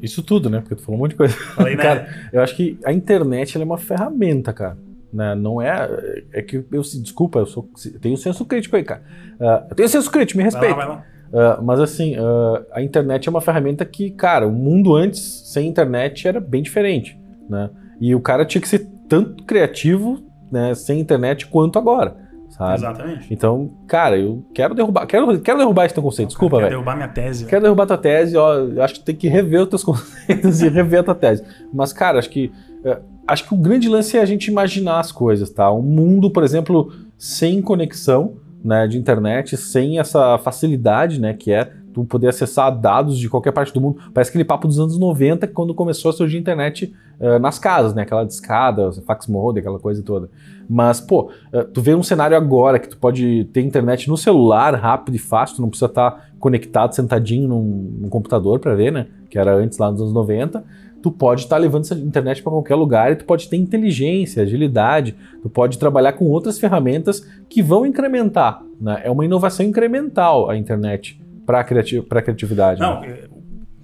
Isso 0.03 0.23
tudo, 0.23 0.51
né? 0.51 0.61
Porque 0.61 0.75
tu 0.75 0.83
falou 0.83 0.99
um 0.99 1.03
monte 1.03 1.13
de 1.13 1.17
coisa. 1.17 1.35
Falei, 1.35 1.77
né? 1.77 1.83
cara, 1.83 2.29
eu 2.31 2.43
acho 2.43 2.55
que 2.55 2.79
a 2.85 2.93
internet 2.93 3.57
é 3.57 3.65
uma 3.65 3.79
ferramenta, 3.79 4.53
cara. 4.53 4.77
Né? 5.11 5.35
Não 5.35 5.63
é. 5.63 6.25
É 6.33 6.43
que 6.43 6.63
eu 6.71 6.85
se 6.85 7.01
desculpa, 7.01 7.39
eu 7.39 7.47
sou, 7.47 7.71
tenho 8.03 8.17
senso 8.17 8.45
crítico 8.45 8.77
aí, 8.77 8.83
cara. 8.83 9.03
Uh, 9.41 9.71
eu 9.71 9.77
tenho 9.77 9.89
senso 9.89 10.11
crítico, 10.11 10.37
me 10.37 10.45
respeita. 10.45 10.75
Vai 10.75 10.87
lá, 10.87 10.95
vai 10.95 11.05
lá. 11.33 11.59
Uh, 11.59 11.63
mas 11.63 11.81
assim, 11.81 12.19
uh, 12.19 12.67
a 12.73 12.83
internet 12.83 13.29
é 13.29 13.31
uma 13.31 13.41
ferramenta 13.41 13.85
que, 13.85 14.11
cara, 14.11 14.47
o 14.47 14.53
mundo 14.53 14.95
antes, 14.95 15.21
sem 15.53 15.69
internet, 15.69 16.29
era 16.29 16.41
bem 16.41 16.63
diferente. 16.63 17.19
Né? 17.49 17.71
E 18.01 18.15
o 18.15 18.21
cara 18.21 18.45
tinha 18.45 18.61
que 18.61 18.69
ser 18.69 18.89
tanto 19.09 19.45
criativo 19.45 20.23
né, 20.51 20.75
sem 20.75 21.01
internet 21.01 21.47
quanto 21.47 21.79
agora. 21.79 22.17
Sabe? 22.51 22.75
Exatamente. 22.75 23.35
Então, 23.35 23.71
cara, 23.87 24.17
eu 24.17 24.45
quero 24.55 24.75
derrubar, 24.75 25.07
quero, 25.07 25.41
quero 25.41 25.59
derrubar 25.59 25.87
esse 25.87 25.95
teu 25.95 26.03
conceito, 26.03 26.29
desculpa, 26.29 26.59
velho. 26.59 26.69
Quero 26.69 26.77
derrubar 26.77 26.97
minha 26.97 27.09
tese. 27.09 27.47
Quero 27.47 27.63
derrubar 27.63 27.87
tua 27.87 27.99
tese, 27.99 28.37
ó, 28.37 28.55
acho 28.81 28.95
que 28.95 29.01
tem 29.01 29.17
que 29.17 29.27
rever 29.29 29.63
os 29.63 29.69
teus 29.69 29.83
conceitos 29.85 30.63
e 30.63 30.69
rever 30.69 31.01
a 31.01 31.03
tua 31.03 31.15
tese. 31.17 31.43
Mas, 31.73 31.93
cara, 31.93 32.19
acho 32.19 32.31
que 32.31 32.53
é, 32.85 32.99
acho 33.27 33.49
que 33.49 33.55
o 33.55 33.57
grande 33.57 33.89
lance 33.89 34.17
é 34.17 34.21
a 34.21 34.25
gente 34.25 34.49
imaginar 34.49 35.01
as 35.01 35.11
coisas, 35.11 35.51
tá? 35.51 35.73
Um 35.73 35.83
mundo, 35.83 36.31
por 36.31 36.45
exemplo, 36.45 36.93
sem 37.19 37.63
conexão, 37.63 38.37
né, 38.63 38.87
de 38.87 38.99
internet, 38.99 39.57
sem 39.57 39.99
essa 39.99 40.39
facilidade, 40.39 41.21
né, 41.21 41.35
que 41.35 41.53
é 41.53 41.71
tu 41.95 42.05
poder 42.05 42.29
acessar 42.29 42.77
dados 42.77 43.17
de 43.17 43.29
qualquer 43.29 43.53
parte 43.53 43.73
do 43.73 43.81
mundo. 43.81 43.99
Parece 44.13 44.31
aquele 44.31 44.45
papo 44.45 44.67
dos 44.67 44.81
anos 44.81 44.99
90, 44.99 45.47
quando 45.49 45.73
começou 45.73 46.11
a 46.11 46.13
surgir 46.13 46.39
a 46.39 46.41
internet 46.41 46.93
uh, 47.21 47.39
nas 47.39 47.59
casas, 47.59 47.95
né? 47.95 48.03
Aquela 48.03 48.25
discada, 48.25 48.91
fax 49.07 49.29
mode, 49.29 49.61
aquela 49.61 49.79
coisa 49.79 50.03
toda. 50.03 50.29
Mas, 50.69 51.01
pô, 51.01 51.31
uh, 51.53 51.65
tu 51.73 51.81
vê 51.81 51.95
um 51.95 52.03
cenário 52.03 52.37
agora 52.37 52.81
que 52.81 52.89
tu 52.89 52.99
pode 52.99 53.45
ter 53.53 53.61
internet 53.61 54.09
no 54.09 54.17
celular, 54.17 54.75
rápido 54.75 55.15
e 55.15 55.19
fácil, 55.19 55.57
tu 55.57 55.63
não 55.63 55.69
precisa 55.69 55.87
estar 55.87 56.31
conectado, 56.41 56.95
sentadinho 56.95 57.49
num, 57.49 57.99
num 58.01 58.09
computador 58.09 58.59
para 58.59 58.75
ver, 58.75 58.91
né? 58.91 59.07
Que 59.31 59.39
era 59.39 59.55
antes 59.55 59.79
lá 59.79 59.91
nos 59.91 60.01
anos 60.01 60.13
90 60.13 60.65
tu 61.05 61.11
pode 61.11 61.43
estar 61.43 61.57
tá 61.57 61.61
levando 61.61 61.83
essa 61.83 61.95
internet 61.95 62.43
para 62.43 62.51
qualquer 62.51 62.77
lugar 62.77 63.13
e 63.13 63.17
tu 63.17 63.27
pode 63.27 63.47
ter 63.47 63.59
inteligência, 63.59 64.43
agilidade, 64.43 65.15
tu 65.43 65.51
pode 65.51 65.79
trabalhar 65.79 66.15
com 66.15 66.25
outras 66.31 66.59
ferramentas 66.59 67.29
que 67.47 67.63
vão 67.63 67.85
incrementar. 67.85 68.63
Né? 68.81 69.03
É 69.05 69.11
uma 69.11 69.23
inovação 69.23 69.67
incremental 69.67 70.49
a 70.49 70.57
internet 70.57 71.21
para 71.45 71.63
criati 71.65 71.99
a 71.99 72.23
criatividade. 72.23 72.81
Não, 72.81 73.01
né? 73.01 73.19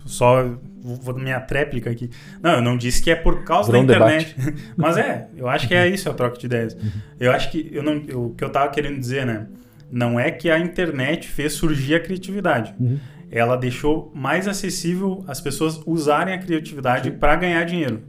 só 0.06 0.44
vou 0.82 1.14
dar 1.14 1.22
minha 1.22 1.40
tréplica 1.40 1.90
aqui. 1.90 2.10
Não, 2.42 2.52
eu 2.52 2.62
não 2.62 2.76
disse 2.76 3.02
que 3.02 3.10
é 3.10 3.14
por 3.14 3.44
causa 3.44 3.70
da 3.70 3.78
internet. 3.78 4.34
Mas 4.76 4.96
é, 4.96 5.28
eu 5.36 5.48
acho 5.48 5.68
que 5.68 5.74
é 5.74 5.88
isso, 5.88 6.08
é 6.08 6.10
a 6.10 6.14
troca 6.14 6.38
de 6.38 6.46
ideias. 6.46 6.74
Uhum. 6.74 6.90
Eu 7.18 7.32
acho 7.32 7.50
que 7.50 7.68
eu 7.72 7.82
não, 7.82 7.96
o 7.96 8.34
que 8.34 8.42
eu 8.42 8.50
tava 8.50 8.70
querendo 8.70 8.98
dizer, 8.98 9.26
né? 9.26 9.46
Não 9.90 10.18
é 10.18 10.30
que 10.30 10.50
a 10.50 10.58
internet 10.58 11.28
fez 11.28 11.52
surgir 11.52 11.96
a 11.96 12.00
criatividade. 12.00 12.74
Uhum. 12.78 12.98
Ela 13.30 13.56
deixou 13.56 14.10
mais 14.14 14.48
acessível 14.48 15.24
as 15.28 15.40
pessoas 15.40 15.80
usarem 15.86 16.34
a 16.34 16.38
criatividade 16.38 17.10
para 17.12 17.36
ganhar 17.36 17.64
dinheiro. 17.64 18.02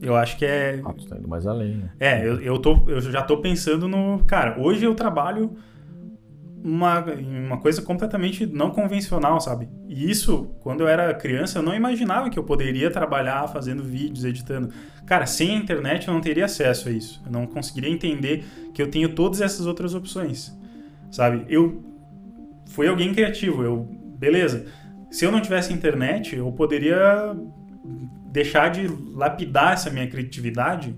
Eu 0.00 0.14
acho 0.14 0.36
que 0.36 0.44
é. 0.44 0.80
Ah, 0.84 0.92
tu 0.92 1.06
tá 1.06 1.16
indo 1.16 1.28
mais 1.28 1.46
além. 1.46 1.76
Né? 1.76 1.90
É, 1.98 2.26
eu, 2.26 2.40
eu, 2.40 2.58
tô, 2.58 2.84
eu 2.86 3.00
já 3.00 3.22
tô 3.22 3.38
pensando 3.38 3.88
no. 3.88 4.22
Cara, 4.24 4.60
hoje 4.60 4.84
eu 4.84 4.94
trabalho 4.94 5.56
uma, 6.66 6.98
uma 7.00 7.58
coisa 7.58 7.80
completamente 7.80 8.44
não 8.44 8.70
convencional, 8.70 9.40
sabe? 9.40 9.68
E 9.88 10.10
isso, 10.10 10.50
quando 10.60 10.80
eu 10.80 10.88
era 10.88 11.14
criança, 11.14 11.60
eu 11.60 11.62
não 11.62 11.72
imaginava 11.74 12.28
que 12.28 12.36
eu 12.36 12.42
poderia 12.42 12.90
trabalhar 12.90 13.46
fazendo 13.48 13.84
vídeos, 13.84 14.24
editando. 14.24 14.70
Cara, 15.06 15.26
sem 15.26 15.52
a 15.52 15.58
internet 15.58 16.08
eu 16.08 16.14
não 16.14 16.20
teria 16.20 16.46
acesso 16.46 16.88
a 16.88 16.92
isso. 16.92 17.22
Eu 17.24 17.30
não 17.30 17.46
conseguiria 17.46 17.90
entender 17.90 18.44
que 18.74 18.82
eu 18.82 18.90
tenho 18.90 19.14
todas 19.14 19.40
essas 19.40 19.64
outras 19.64 19.94
opções, 19.94 20.52
sabe? 21.10 21.44
Eu 21.48 21.84
fui 22.66 22.88
alguém 22.88 23.14
criativo, 23.14 23.62
eu, 23.62 23.88
beleza. 24.18 24.66
Se 25.08 25.24
eu 25.24 25.30
não 25.30 25.40
tivesse 25.40 25.72
internet, 25.72 26.34
eu 26.34 26.50
poderia 26.50 27.32
deixar 28.32 28.70
de 28.70 28.88
lapidar 29.14 29.74
essa 29.74 29.88
minha 29.88 30.08
criatividade 30.08 30.96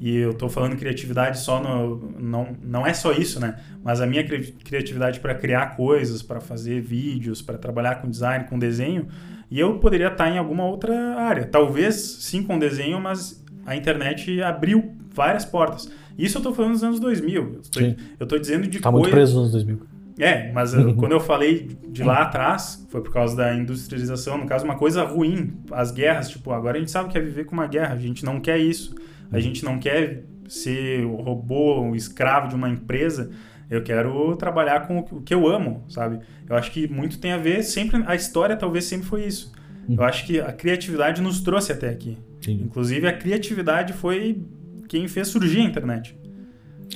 e 0.00 0.16
eu 0.16 0.30
estou 0.30 0.48
falando 0.48 0.76
criatividade 0.76 1.38
só 1.38 1.62
no. 1.62 2.10
Não, 2.18 2.56
não 2.62 2.86
é 2.86 2.94
só 2.94 3.12
isso, 3.12 3.38
né? 3.38 3.60
Mas 3.84 4.00
a 4.00 4.06
minha 4.06 4.26
criatividade 4.64 5.20
para 5.20 5.34
criar 5.34 5.76
coisas, 5.76 6.22
para 6.22 6.40
fazer 6.40 6.80
vídeos, 6.80 7.42
para 7.42 7.58
trabalhar 7.58 7.96
com 7.96 8.08
design, 8.08 8.46
com 8.46 8.58
desenho, 8.58 9.08
e 9.50 9.60
eu 9.60 9.78
poderia 9.78 10.08
estar 10.08 10.30
em 10.30 10.38
alguma 10.38 10.64
outra 10.64 11.16
área. 11.16 11.44
Talvez 11.44 11.96
sim 11.96 12.42
com 12.42 12.58
desenho, 12.58 12.98
mas 12.98 13.44
a 13.66 13.76
internet 13.76 14.40
abriu 14.40 14.96
várias 15.14 15.44
portas. 15.44 15.90
Isso 16.16 16.38
eu 16.38 16.40
estou 16.40 16.54
falando 16.54 16.72
dos 16.72 16.82
anos 16.82 16.98
2000. 16.98 17.60
Eu 18.18 18.24
estou 18.24 18.38
dizendo 18.38 18.66
de 18.66 18.80
Tá 18.80 18.90
muito 18.90 19.10
preso 19.10 19.34
nos 19.34 19.54
anos 19.54 19.64
2000. 19.66 19.86
É, 20.20 20.52
mas 20.52 20.74
eu, 20.74 20.94
quando 20.96 21.12
eu 21.12 21.20
falei 21.20 21.68
de 21.88 22.02
lá 22.02 22.22
atrás, 22.22 22.86
foi 22.90 23.00
por 23.02 23.12
causa 23.12 23.36
da 23.36 23.54
industrialização, 23.54 24.38
no 24.38 24.46
caso, 24.46 24.64
uma 24.64 24.76
coisa 24.76 25.04
ruim. 25.04 25.52
As 25.72 25.90
guerras, 25.90 26.28
tipo, 26.28 26.52
agora 26.52 26.76
a 26.76 26.80
gente 26.80 26.90
sabe 26.90 27.08
que 27.08 27.18
é 27.18 27.20
viver 27.20 27.44
com 27.44 27.52
uma 27.52 27.66
guerra, 27.66 27.94
a 27.94 27.98
gente 27.98 28.24
não 28.24 28.40
quer 28.40 28.58
isso. 28.58 28.94
A 29.32 29.38
gente 29.38 29.64
não 29.64 29.78
quer 29.78 30.24
ser 30.48 31.04
o 31.04 31.14
robô, 31.14 31.82
o 31.82 31.94
escravo 31.94 32.48
de 32.48 32.54
uma 32.54 32.68
empresa. 32.68 33.30
Eu 33.70 33.82
quero 33.82 34.34
trabalhar 34.36 34.88
com 34.88 34.98
o 34.98 35.22
que 35.22 35.32
eu 35.32 35.46
amo, 35.46 35.84
sabe? 35.88 36.18
Eu 36.48 36.56
acho 36.56 36.72
que 36.72 36.88
muito 36.88 37.20
tem 37.20 37.32
a 37.32 37.38
ver, 37.38 37.62
sempre 37.62 38.02
a 38.04 38.16
história 38.16 38.56
talvez 38.56 38.84
sempre 38.84 39.06
foi 39.06 39.24
isso. 39.24 39.52
Uhum. 39.88 39.94
Eu 39.96 40.02
acho 40.02 40.26
que 40.26 40.40
a 40.40 40.52
criatividade 40.52 41.22
nos 41.22 41.40
trouxe 41.40 41.70
até 41.70 41.88
aqui. 41.88 42.18
Sim. 42.40 42.62
Inclusive 42.64 43.06
a 43.06 43.12
criatividade 43.12 43.92
foi 43.92 44.42
quem 44.88 45.06
fez 45.06 45.28
surgir 45.28 45.60
a 45.60 45.64
internet. 45.64 46.18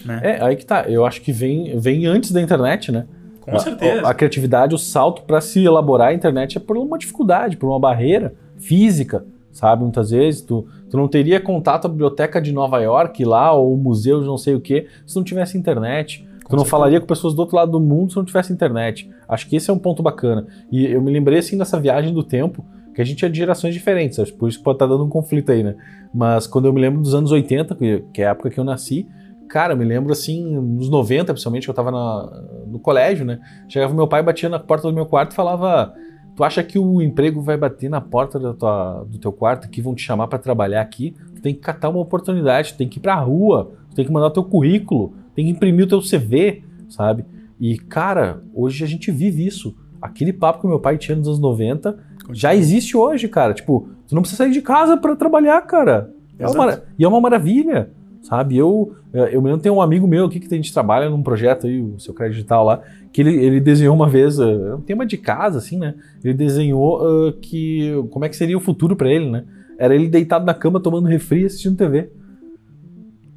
Né? 0.05 0.21
É, 0.23 0.45
aí 0.45 0.57
que 0.57 0.65
tá. 0.65 0.85
Eu 0.89 1.05
acho 1.05 1.21
que 1.21 1.33
vem, 1.33 1.79
vem 1.79 2.07
antes 2.07 2.33
da 2.33 2.41
internet, 2.41 2.91
né? 2.91 3.07
Com 3.41 3.59
certeza. 3.59 4.07
A, 4.07 4.11
a 4.11 4.15
criatividade, 4.15 4.75
o 4.75 4.79
salto 4.79 5.23
para 5.23 5.41
se 5.41 5.63
elaborar 5.63 6.09
a 6.09 6.15
internet 6.15 6.57
é 6.57 6.61
por 6.61 6.79
uma 6.79 6.97
dificuldade, 6.97 7.57
por 7.57 7.69
uma 7.69 7.79
barreira 7.79 8.35
física, 8.57 9.25
sabe? 9.53 9.83
Muitas 9.83 10.11
vezes 10.11 10.41
tu, 10.41 10.67
tu 10.91 10.97
não 10.97 11.07
teria 11.07 11.39
contato 11.39 11.85
à 11.85 11.89
biblioteca 11.89 12.41
de 12.41 12.53
Nova 12.53 12.81
York 12.81 13.23
lá, 13.25 13.53
ou 13.53 13.75
o 13.75 13.77
museu 13.77 14.21
de 14.21 14.27
não 14.27 14.39
sei 14.39 14.55
o 14.55 14.61
que, 14.61 14.87
se 15.07 15.15
não 15.15 15.23
tivesse 15.23 15.59
internet. 15.59 16.27
Com 16.45 16.51
tu 16.51 16.53
não 16.53 16.59
certeza. 16.59 16.71
falaria 16.71 17.01
com 17.01 17.07
pessoas 17.07 17.35
do 17.35 17.41
outro 17.41 17.57
lado 17.57 17.73
do 17.73 17.81
mundo 17.81 18.11
se 18.11 18.17
não 18.17 18.25
tivesse 18.25 18.53
internet. 18.53 19.11
Acho 19.29 19.49
que 19.49 19.57
esse 19.57 19.71
é 19.71 19.73
um 19.73 19.79
ponto 19.79 20.03
bacana. 20.03 20.47
E 20.71 20.87
eu 20.87 21.03
me 21.03 21.13
lembrei 21.13 21.39
assim 21.39 21.59
dessa 21.59 21.79
viagem 21.79 22.15
do 22.15 22.23
tempo, 22.23 22.65
que 22.95 23.03
a 23.03 23.05
gente 23.05 23.25
é 23.25 23.29
de 23.29 23.37
gerações 23.37 23.75
diferentes, 23.75 24.19
acho 24.21 24.33
por 24.35 24.49
isso 24.49 24.63
pode 24.63 24.77
estar 24.77 24.87
tá 24.87 24.93
dando 24.93 25.05
um 25.05 25.09
conflito 25.09 25.51
aí, 25.51 25.63
né? 25.63 25.75
Mas 26.15 26.47
quando 26.47 26.67
eu 26.67 26.73
me 26.73 26.81
lembro 26.81 27.01
dos 27.01 27.15
anos 27.15 27.33
80, 27.33 27.75
que 28.13 28.23
é 28.23 28.27
a 28.27 28.31
época 28.31 28.51
que 28.51 28.59
eu 28.59 28.65
nasci, 28.65 29.07
Cara, 29.49 29.73
eu 29.73 29.77
me 29.77 29.85
lembro 29.85 30.13
assim, 30.13 30.59
nos 30.59 30.89
90, 30.89 31.33
principalmente, 31.33 31.65
que 31.65 31.71
eu 31.71 31.75
tava 31.75 31.91
na, 31.91 32.43
no 32.67 32.79
colégio, 32.79 33.25
né? 33.25 33.41
Chegava 33.69 33.95
meu 33.95 34.09
pai, 34.09 34.23
batia 34.23 34.49
na 34.49 34.59
porta 34.59 34.89
do 34.89 34.95
meu 34.95 35.07
quarto 35.07 35.33
e 35.33 35.35
falava: 35.35 35.95
Tu 36.35 36.43
acha 36.43 36.63
que 36.63 36.79
o 36.79 37.01
emprego 37.01 37.41
vai 37.41 37.57
bater 37.57 37.89
na 37.89 38.01
porta 38.01 38.41
tua, 38.55 39.05
do 39.09 39.19
teu 39.19 39.33
quarto 39.33 39.69
que 39.69 39.81
vão 39.81 39.95
te 39.95 40.03
chamar 40.03 40.27
para 40.27 40.39
trabalhar 40.39 40.81
aqui? 40.81 41.15
Tu 41.37 41.41
tem 41.41 41.55
que 41.55 41.61
catar 41.61 41.91
uma 41.91 42.01
oportunidade, 42.01 42.73
tu 42.73 42.79
tem 42.79 42.89
que 42.89 42.99
ir 42.99 43.03
pra 43.03 43.15
rua, 43.15 43.73
tu 43.91 43.97
tem 43.97 44.05
que 44.05 44.13
mandar 44.13 44.27
o 44.27 44.31
teu 44.31 44.45
currículo, 44.45 45.15
tem 45.35 45.45
que 45.45 45.53
imprimir 45.53 45.85
o 45.85 45.89
teu 45.89 46.01
CV, 46.01 46.65
sabe? 46.89 47.25
E, 47.61 47.79
cara, 47.79 48.43
hoje 48.53 48.83
a 48.83 48.87
gente 48.87 49.13
vive 49.13 49.47
isso. 49.47 49.77
Aquele 50.03 50.33
papo 50.33 50.61
que 50.61 50.67
meu 50.67 50.81
pai 50.81 50.99
tinha 50.99 51.17
nos 51.17 51.29
anos 51.29 51.39
90 51.39 51.97
já 52.33 52.55
existe 52.55 52.97
hoje, 52.97 53.29
cara. 53.29 53.55
Tipo, 53.55 53.89
tu 54.07 54.15
não 54.15 54.23
precisa 54.23 54.43
sair 54.43 54.53
de 54.53 54.61
casa 54.61 54.97
para 54.97 55.15
trabalhar, 55.15 55.61
cara. 55.63 56.11
É 56.37 56.49
uma, 56.49 56.83
e 56.99 57.05
é 57.05 57.09
uma 57.09 57.21
maravilha 57.21 57.91
sabe? 58.25 58.57
Eu, 58.57 58.97
eu 59.13 59.41
me 59.41 59.49
lembro, 59.49 59.63
tem 59.63 59.71
um 59.71 59.81
amigo 59.81 60.09
meu 60.09 60.25
aqui 60.25 60.41
que 60.41 60.53
a 60.53 60.57
gente 60.57 60.73
trabalha 60.73 61.09
num 61.09 61.23
projeto 61.23 61.67
aí, 61.67 61.81
o 61.81 62.01
seu 62.01 62.13
crédito 62.13 62.37
digital 62.37 62.65
lá, 62.65 62.81
que 63.13 63.21
ele, 63.21 63.37
ele 63.37 63.61
desenhou 63.61 63.95
uma 63.95 64.09
vez, 64.09 64.39
uh, 64.39 64.77
um 64.77 64.81
tema 64.81 65.07
de 65.07 65.17
casa, 65.17 65.59
assim, 65.59 65.79
né? 65.79 65.95
Ele 66.25 66.35
desenhou 66.35 67.01
uh, 67.01 67.33
que, 67.35 67.93
como 68.11 68.25
é 68.25 68.29
que 68.29 68.37
seria 68.37 68.57
o 68.57 68.61
futuro 68.61 68.97
para 68.97 69.09
ele, 69.09 69.31
né? 69.31 69.45
Era 69.79 69.95
ele 69.95 70.09
deitado 70.09 70.45
na 70.45 70.55
cama 70.55 70.81
tomando 70.81 71.07
refri 71.07 71.43
e 71.43 71.47
assistindo 71.47 71.77
TV. 71.77 72.11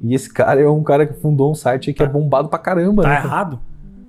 E 0.00 0.14
esse 0.14 0.32
cara 0.32 0.60
é 0.60 0.68
um 0.68 0.82
cara 0.82 1.06
que 1.06 1.14
fundou 1.14 1.50
um 1.50 1.54
site 1.54 1.90
aí 1.90 1.94
que 1.94 2.02
é 2.02 2.06
tá. 2.06 2.10
é 2.10 2.12
bombado 2.12 2.48
pra 2.48 2.58
caramba. 2.58 3.02
Tá 3.02 3.08
né? 3.08 3.16
errado? 3.16 3.60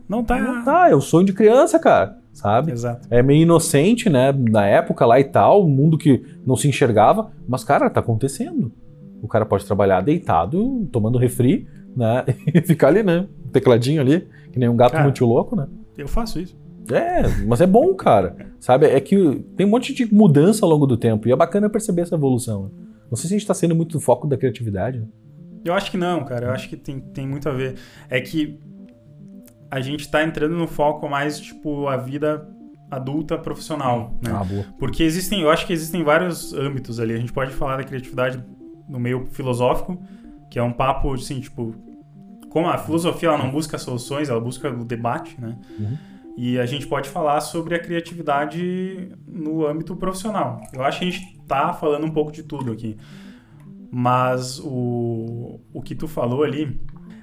Não 0.07 0.23
tá 0.23 0.37
errado. 0.37 0.55
Não 0.55 0.63
tá, 0.63 0.89
é 0.89 0.95
o 0.95 1.01
sonho 1.01 1.25
de 1.25 1.33
criança, 1.33 1.77
cara, 1.77 2.17
sabe? 2.31 2.71
Exato. 2.71 3.07
É 3.11 3.21
meio 3.21 3.41
inocente, 3.41 4.09
né, 4.09 4.31
na 4.31 4.65
época 4.65 5.05
lá 5.05 5.19
e 5.19 5.23
tal, 5.23 5.65
um 5.65 5.69
mundo 5.69 5.97
que 5.97 6.23
não 6.45 6.55
se 6.55 6.67
enxergava, 6.67 7.31
mas, 7.47 7.63
cara, 7.63 7.89
tá 7.89 7.99
acontecendo. 7.99 8.71
O 9.21 9.27
cara 9.27 9.45
pode 9.45 9.65
trabalhar 9.65 10.01
deitado, 10.01 10.88
tomando 10.91 11.17
refri, 11.17 11.67
né? 11.95 12.25
E 12.53 12.62
ficar 12.62 12.88
ali, 12.88 13.03
né? 13.03 13.27
Tecladinho 13.51 14.01
ali, 14.01 14.27
que 14.51 14.60
nem 14.60 14.69
um 14.69 14.75
gato 14.75 14.93
cara, 14.93 15.03
muito 15.03 15.25
louco, 15.25 15.55
né? 15.55 15.67
Eu 15.97 16.08
faço 16.08 16.39
isso. 16.39 16.58
É, 16.91 17.27
mas 17.45 17.62
é 17.62 17.67
bom, 17.67 17.93
cara. 17.93 18.36
Sabe? 18.60 18.88
É 18.88 18.99
que 18.99 19.43
tem 19.55 19.65
um 19.65 19.69
monte 19.69 19.93
de 19.93 20.12
mudança 20.13 20.65
ao 20.65 20.69
longo 20.69 20.88
do 20.88 20.97
tempo 20.97 21.27
e 21.27 21.32
é 21.32 21.36
bacana 21.36 21.69
perceber 21.69 22.01
essa 22.01 22.15
evolução. 22.15 22.71
Não 23.10 23.15
sei 23.15 23.27
se 23.27 23.34
a 23.34 23.38
gente 23.38 23.41
está 23.41 23.53
sendo 23.53 23.75
muito 23.75 23.97
o 23.97 23.99
foco 23.99 24.27
da 24.27 24.38
criatividade. 24.38 24.99
Né? 24.99 25.08
Eu 25.65 25.73
acho 25.73 25.91
que 25.91 25.97
não, 25.97 26.23
cara. 26.23 26.47
Eu 26.47 26.51
acho 26.51 26.69
que 26.69 26.77
tem, 26.77 26.99
tem 26.99 27.27
muito 27.27 27.49
a 27.49 27.51
ver. 27.51 27.75
É 28.10 28.19
que 28.21 28.60
a 29.69 29.82
gente 29.82 30.01
está 30.01 30.23
entrando 30.23 30.55
no 30.55 30.67
foco 30.67 31.08
mais, 31.08 31.39
tipo, 31.39 31.88
a 31.88 31.97
vida 31.97 32.47
adulta 32.89 33.38
profissional, 33.38 34.17
né? 34.23 34.32
Ah, 34.34 34.43
boa. 34.43 34.65
Porque 34.79 35.03
existem, 35.03 35.41
eu 35.41 35.51
acho 35.51 35.67
que 35.67 35.73
existem 35.73 36.03
vários 36.03 36.53
âmbitos 36.53 36.99
ali. 36.99 37.13
A 37.13 37.17
gente 37.17 37.32
pode 37.32 37.51
falar 37.51 37.77
da 37.77 37.84
criatividade 37.84 38.43
no 38.89 38.99
meio 38.99 39.28
filosófico, 39.28 40.02
que 40.49 40.58
é 40.58 40.63
um 40.63 40.73
papo 40.73 41.13
assim, 41.13 41.39
tipo, 41.39 41.75
como 42.49 42.67
a 42.67 42.78
filosofia 42.78 43.30
ela 43.30 43.38
não 43.38 43.52
busca 43.52 43.78
soluções, 43.78 44.30
ela 44.30 44.41
busca 44.41 44.69
o 44.69 44.84
debate, 44.84 45.39
né? 45.39 45.58
Uhum. 45.78 45.97
E 46.36 46.58
a 46.58 46.65
gente 46.65 46.88
pode 46.88 47.10
falar 47.10 47.41
sobre 47.41 47.75
a 47.75 47.80
criatividade 47.80 49.12
no 49.28 49.67
âmbito 49.67 49.95
profissional. 49.95 50.62
Eu 50.73 50.84
acho 50.84 50.99
que 50.99 51.08
a 51.08 51.12
gente 51.12 51.39
tá 51.47 51.73
falando 51.73 52.06
um 52.06 52.12
pouco 52.12 52.32
de 52.32 52.43
tudo 52.43 52.71
aqui. 52.71 52.97
Mas 53.91 54.60
o, 54.60 55.60
o 55.73 55.82
que 55.82 55.93
tu 55.93 56.08
falou 56.08 56.43
ali, 56.43 56.80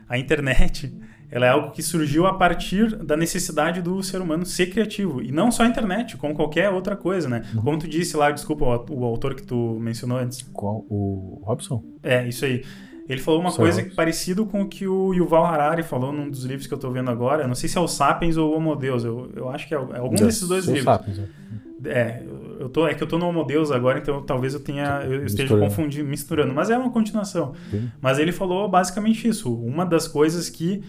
a 0.08 0.18
internet, 0.18 0.94
ela 1.30 1.46
é 1.46 1.48
algo 1.48 1.72
que 1.72 1.82
surgiu 1.82 2.26
a 2.26 2.34
partir 2.34 2.94
da 2.96 3.16
necessidade 3.16 3.82
do 3.82 4.02
ser 4.02 4.20
humano 4.20 4.46
ser 4.46 4.66
criativo. 4.66 5.20
E 5.22 5.32
não 5.32 5.50
só 5.50 5.64
a 5.64 5.66
internet, 5.66 6.16
como 6.16 6.34
qualquer 6.34 6.70
outra 6.70 6.96
coisa, 6.96 7.28
né? 7.28 7.42
Uhum. 7.54 7.62
Como 7.62 7.78
tu 7.78 7.88
disse 7.88 8.16
lá, 8.16 8.30
desculpa, 8.30 8.64
o, 8.64 9.00
o, 9.00 9.04
autor 9.04 9.34
que 9.34 9.42
tu 9.42 9.76
mencionou 9.80 10.18
antes. 10.18 10.42
Qual? 10.52 10.86
O 10.88 11.40
Robson? 11.42 11.82
É, 12.02 12.26
isso 12.26 12.44
aí. 12.44 12.64
Ele 13.08 13.20
falou 13.20 13.40
uma 13.40 13.50
Só 13.50 13.58
coisa 13.58 13.80
Robson. 13.80 13.96
parecido 13.96 14.46
com 14.46 14.62
o 14.62 14.68
que 14.68 14.86
o 14.86 15.14
Yuval 15.14 15.46
Harari 15.46 15.82
falou 15.82 16.12
num 16.12 16.28
dos 16.28 16.44
livros 16.44 16.66
que 16.66 16.74
eu 16.74 16.78
tô 16.78 16.90
vendo 16.90 17.10
agora. 17.10 17.42
Eu 17.42 17.48
não 17.48 17.54
sei 17.54 17.68
se 17.68 17.76
é 17.76 17.80
o 17.80 17.88
Sapiens 17.88 18.36
ou 18.36 18.52
o 18.52 18.56
Homo 18.56 18.74
Deus. 18.76 19.04
Eu, 19.04 19.30
eu 19.34 19.48
acho 19.48 19.66
que 19.66 19.74
é, 19.74 19.78
é 19.78 19.98
algum 19.98 20.14
desses 20.14 20.46
dois 20.46 20.66
livros. 20.66 20.84
Sapiens, 20.84 21.18
é. 21.18 21.46
É, 21.84 22.22
eu 22.58 22.68
tô, 22.68 22.86
é 22.86 22.94
que 22.94 23.02
eu 23.02 23.06
tô 23.06 23.18
no 23.18 23.28
Homo 23.28 23.44
Deus 23.44 23.70
agora, 23.70 23.98
então 23.98 24.22
talvez 24.22 24.54
eu 24.54 24.60
tenha 24.60 25.02
eu 25.04 25.26
esteja 25.26 25.56
confundindo, 25.56 26.08
misturando, 26.08 26.54
mas 26.54 26.70
é 26.70 26.78
uma 26.78 26.90
continuação. 26.90 27.54
Sim. 27.70 27.90
Mas 28.00 28.18
ele 28.18 28.32
falou 28.32 28.68
basicamente 28.68 29.28
isso. 29.28 29.52
Uma 29.54 29.84
das 29.84 30.08
coisas 30.08 30.48
que 30.48 30.82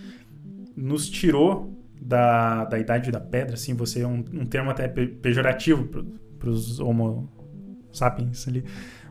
nos 0.78 1.10
tirou 1.10 1.76
da, 2.00 2.66
da 2.66 2.78
idade 2.78 3.12
da 3.12 3.20
pedra, 3.20 3.56
assim, 3.56 3.74
você 3.74 4.02
é 4.02 4.08
um, 4.08 4.24
um 4.32 4.46
termo 4.46 4.70
até 4.70 4.88
pejorativo 4.88 5.90
para 6.38 6.50
os 6.50 6.80
homo 6.80 7.30
sapiens 7.92 8.48
ali, 8.48 8.64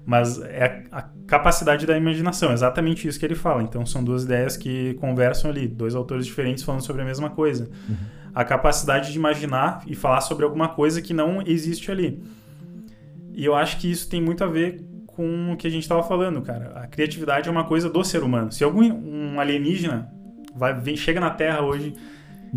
mas 0.05 0.41
é 0.41 0.87
a, 0.93 0.99
a, 0.99 1.03
capacidade 1.27 1.85
da 1.85 1.97
imaginação, 1.99 2.53
exatamente 2.53 3.09
isso 3.09 3.19
que 3.19 3.27
ele 3.27 3.35
fala. 3.35 3.63
Então 3.63 3.85
são 3.85 4.05
duas 4.05 4.23
ideias 4.23 4.57
que 4.57 4.95
conversam 4.95 5.51
ali, 5.51 5.67
dois 5.67 5.97
autores 5.97 6.25
diferentes 6.25 6.63
falando 6.63 6.83
sobre 6.83 7.03
a 7.03 7.05
mesma 7.05 7.31
coisa. 7.31 7.69
Uhum. 7.89 7.97
A 8.33 8.45
capacidade 8.45 9.11
de 9.11 9.19
imaginar 9.19 9.83
e 9.87 9.97
falar 9.97 10.21
sobre 10.21 10.45
alguma 10.45 10.69
coisa 10.69 11.03
que 11.03 11.13
não 11.13 11.43
existe 11.43 11.91
ali. 11.91 12.23
E 13.33 13.45
eu 13.45 13.55
acho 13.55 13.79
que 13.79 13.91
isso 13.91 14.09
tem 14.09 14.23
muito 14.23 14.45
a 14.45 14.47
ver 14.47 14.85
com 15.07 15.53
o 15.53 15.57
que 15.57 15.67
a 15.67 15.71
gente 15.71 15.83
estava 15.83 16.03
falando, 16.03 16.41
cara. 16.43 16.73
A 16.77 16.87
criatividade 16.87 17.49
é 17.49 17.53
uma 17.53 17.65
coisa 17.65 17.91
do 17.91 18.05
ser 18.05 18.23
humano. 18.23 18.53
Se 18.53 18.63
algum 18.63 18.83
um 18.85 19.41
alienígena 19.41 20.13
vai, 20.57 20.79
vem, 20.79 20.97
chega 20.97 21.21
na 21.21 21.31
Terra 21.31 21.63
hoje 21.63 21.95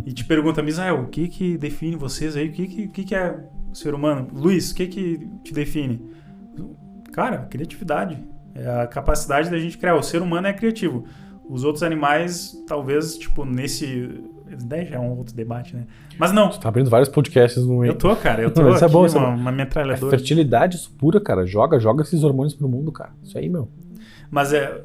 e 0.05 0.13
te 0.13 0.23
pergunta, 0.25 0.61
Misael, 0.61 1.01
o 1.01 1.07
que 1.07 1.27
que 1.27 1.57
define 1.57 1.95
vocês 1.95 2.35
aí? 2.35 2.47
O 2.47 2.51
que 2.51 2.67
que, 2.67 2.87
que, 2.87 3.03
que 3.03 3.15
é 3.15 3.37
ser 3.73 3.93
humano? 3.93 4.27
Luiz, 4.33 4.71
o 4.71 4.75
que 4.75 4.87
que 4.87 5.29
te 5.43 5.53
define? 5.53 6.01
Cara, 7.11 7.39
criatividade. 7.39 8.17
É 8.55 8.81
a 8.81 8.87
capacidade 8.87 9.49
da 9.49 9.57
gente 9.57 9.77
criar. 9.77 9.95
O 9.95 10.03
ser 10.03 10.21
humano 10.21 10.47
é 10.47 10.53
criativo. 10.53 11.05
Os 11.47 11.63
outros 11.63 11.83
animais, 11.83 12.55
talvez, 12.67 13.17
tipo, 13.17 13.45
nesse. 13.45 14.21
Daí 14.65 14.85
já 14.85 14.95
é 14.95 14.99
um 14.99 15.17
outro 15.17 15.35
debate, 15.35 15.75
né? 15.75 15.85
Mas 16.17 16.31
não. 16.31 16.51
Você 16.51 16.59
tá 16.59 16.69
abrindo 16.69 16.89
vários 16.89 17.09
podcasts 17.09 17.63
no 17.63 17.85
Eu 17.85 17.95
tô, 17.95 18.15
cara. 18.15 18.41
Eu 18.41 18.51
tô 18.51 18.61
não, 18.61 18.73
isso 18.73 18.83
é 18.83 18.87
bom, 18.87 19.05
isso 19.05 19.17
uma, 19.17 19.27
é 19.27 19.29
uma 19.29 19.51
metralhadora. 19.51 20.15
É 20.15 20.17
fertilidade 20.17 20.77
pura, 20.97 21.19
cara. 21.21 21.45
Joga, 21.45 21.79
joga 21.79 22.03
esses 22.03 22.23
hormônios 22.23 22.53
pro 22.53 22.67
mundo, 22.67 22.91
cara. 22.91 23.11
Isso 23.23 23.37
aí, 23.37 23.47
meu. 23.47 23.69
Mas 24.31 24.53
é 24.53 24.83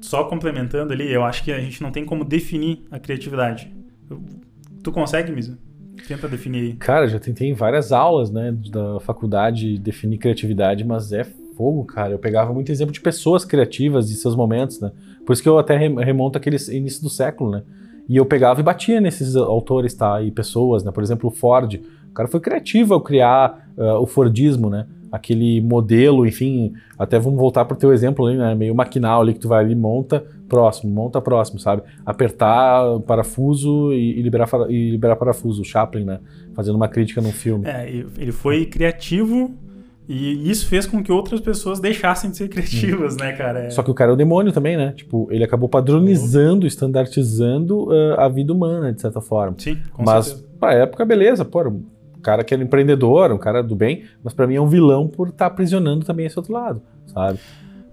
só 0.00 0.24
complementando 0.24 0.92
ali, 0.92 1.12
eu 1.12 1.24
acho 1.24 1.44
que 1.44 1.52
a 1.52 1.60
gente 1.60 1.82
não 1.82 1.90
tem 1.90 2.04
como 2.04 2.24
definir 2.24 2.84
a 2.90 2.98
criatividade. 2.98 3.72
Tu 4.82 4.92
consegue, 4.92 5.32
Misa? 5.32 5.58
Tenta 6.06 6.28
definir. 6.28 6.76
Cara, 6.76 7.08
já 7.08 7.18
tentei 7.18 7.48
em 7.48 7.54
várias 7.54 7.92
aulas, 7.92 8.30
né, 8.30 8.56
da 8.70 9.00
faculdade 9.00 9.78
definir 9.78 10.18
criatividade, 10.18 10.84
mas 10.84 11.12
é 11.12 11.24
fogo, 11.58 11.84
cara. 11.84 12.12
Eu 12.12 12.18
pegava 12.18 12.54
muito 12.54 12.70
exemplo 12.70 12.92
de 12.92 13.00
pessoas 13.00 13.44
criativas 13.44 14.10
e 14.10 14.14
seus 14.14 14.36
momentos, 14.36 14.80
né? 14.80 14.92
Por 15.26 15.32
isso 15.32 15.42
que 15.42 15.48
eu 15.48 15.58
até 15.58 15.76
remonto 15.76 16.38
aquele 16.38 16.56
início 16.70 17.02
do 17.02 17.10
século, 17.10 17.50
né? 17.50 17.62
E 18.08 18.16
eu 18.16 18.24
pegava 18.24 18.60
e 18.60 18.62
batia 18.62 19.00
nesses 19.00 19.36
autores, 19.36 19.92
tá? 19.92 20.22
E 20.22 20.30
pessoas, 20.30 20.84
né? 20.84 20.92
Por 20.92 21.02
exemplo, 21.02 21.28
o 21.28 21.32
Ford. 21.32 21.74
O 22.10 22.12
cara 22.14 22.28
foi 22.28 22.40
criativo 22.40 22.94
ao 22.94 23.00
criar 23.00 23.68
uh, 23.76 24.00
o 24.00 24.06
Fordismo, 24.06 24.70
né? 24.70 24.86
Aquele 25.10 25.60
modelo, 25.60 26.26
enfim, 26.26 26.72
até 26.98 27.18
vamos 27.18 27.38
voltar 27.38 27.64
para 27.64 27.74
o 27.74 27.78
teu 27.78 27.92
exemplo 27.92 28.26
ali, 28.26 28.36
né, 28.36 28.54
meio 28.54 28.74
maquinal 28.74 29.22
ali 29.22 29.34
que 29.34 29.40
tu 29.40 29.48
vai 29.48 29.64
ali 29.64 29.74
monta 29.74 30.24
próximo, 30.48 30.92
monta 30.92 31.20
próximo, 31.20 31.58
sabe? 31.58 31.82
Apertar 32.04 33.00
parafuso 33.00 33.92
e, 33.92 34.18
e 34.18 34.22
liberar 34.22 34.48
e 34.68 34.90
liberar 34.90 35.16
parafuso, 35.16 35.62
o 35.62 35.64
Chaplin, 35.64 36.04
né, 36.04 36.20
fazendo 36.54 36.76
uma 36.76 36.88
crítica 36.88 37.20
no 37.20 37.32
filme. 37.32 37.66
É, 37.66 37.88
ele 37.88 38.32
foi 38.32 38.66
criativo 38.66 39.54
e 40.08 40.50
isso 40.50 40.66
fez 40.66 40.86
com 40.86 41.02
que 41.02 41.12
outras 41.12 41.38
pessoas 41.38 41.78
deixassem 41.78 42.30
de 42.30 42.38
ser 42.38 42.48
criativas, 42.48 43.14
hum. 43.14 43.18
né, 43.20 43.32
cara? 43.32 43.66
É... 43.66 43.70
Só 43.70 43.82
que 43.82 43.90
o 43.90 43.94
cara 43.94 44.10
é 44.10 44.14
o 44.14 44.16
demônio 44.16 44.50
também, 44.50 44.74
né? 44.74 44.94
Tipo, 44.96 45.28
ele 45.30 45.44
acabou 45.44 45.68
padronizando, 45.68 46.66
standardizando 46.66 47.88
uh, 47.88 48.14
a 48.18 48.26
vida 48.26 48.50
humana, 48.50 48.90
de 48.90 49.02
certa 49.02 49.20
forma. 49.20 49.56
Sim, 49.58 49.76
com 49.92 50.02
Mas, 50.02 50.26
certeza. 50.26 50.48
pra 50.58 50.72
época, 50.72 51.04
beleza, 51.04 51.44
pô, 51.44 51.60
um 52.18 52.22
cara 52.22 52.44
que 52.44 52.52
era 52.52 52.62
empreendedor, 52.62 53.32
um 53.32 53.38
cara 53.38 53.62
do 53.62 53.76
bem, 53.76 54.04
mas 54.22 54.34
para 54.34 54.46
mim 54.46 54.56
é 54.56 54.60
um 54.60 54.66
vilão 54.66 55.06
por 55.08 55.28
estar 55.28 55.46
tá 55.46 55.46
aprisionando 55.46 56.04
também 56.04 56.26
esse 56.26 56.38
outro 56.38 56.52
lado, 56.52 56.82
sabe? 57.06 57.38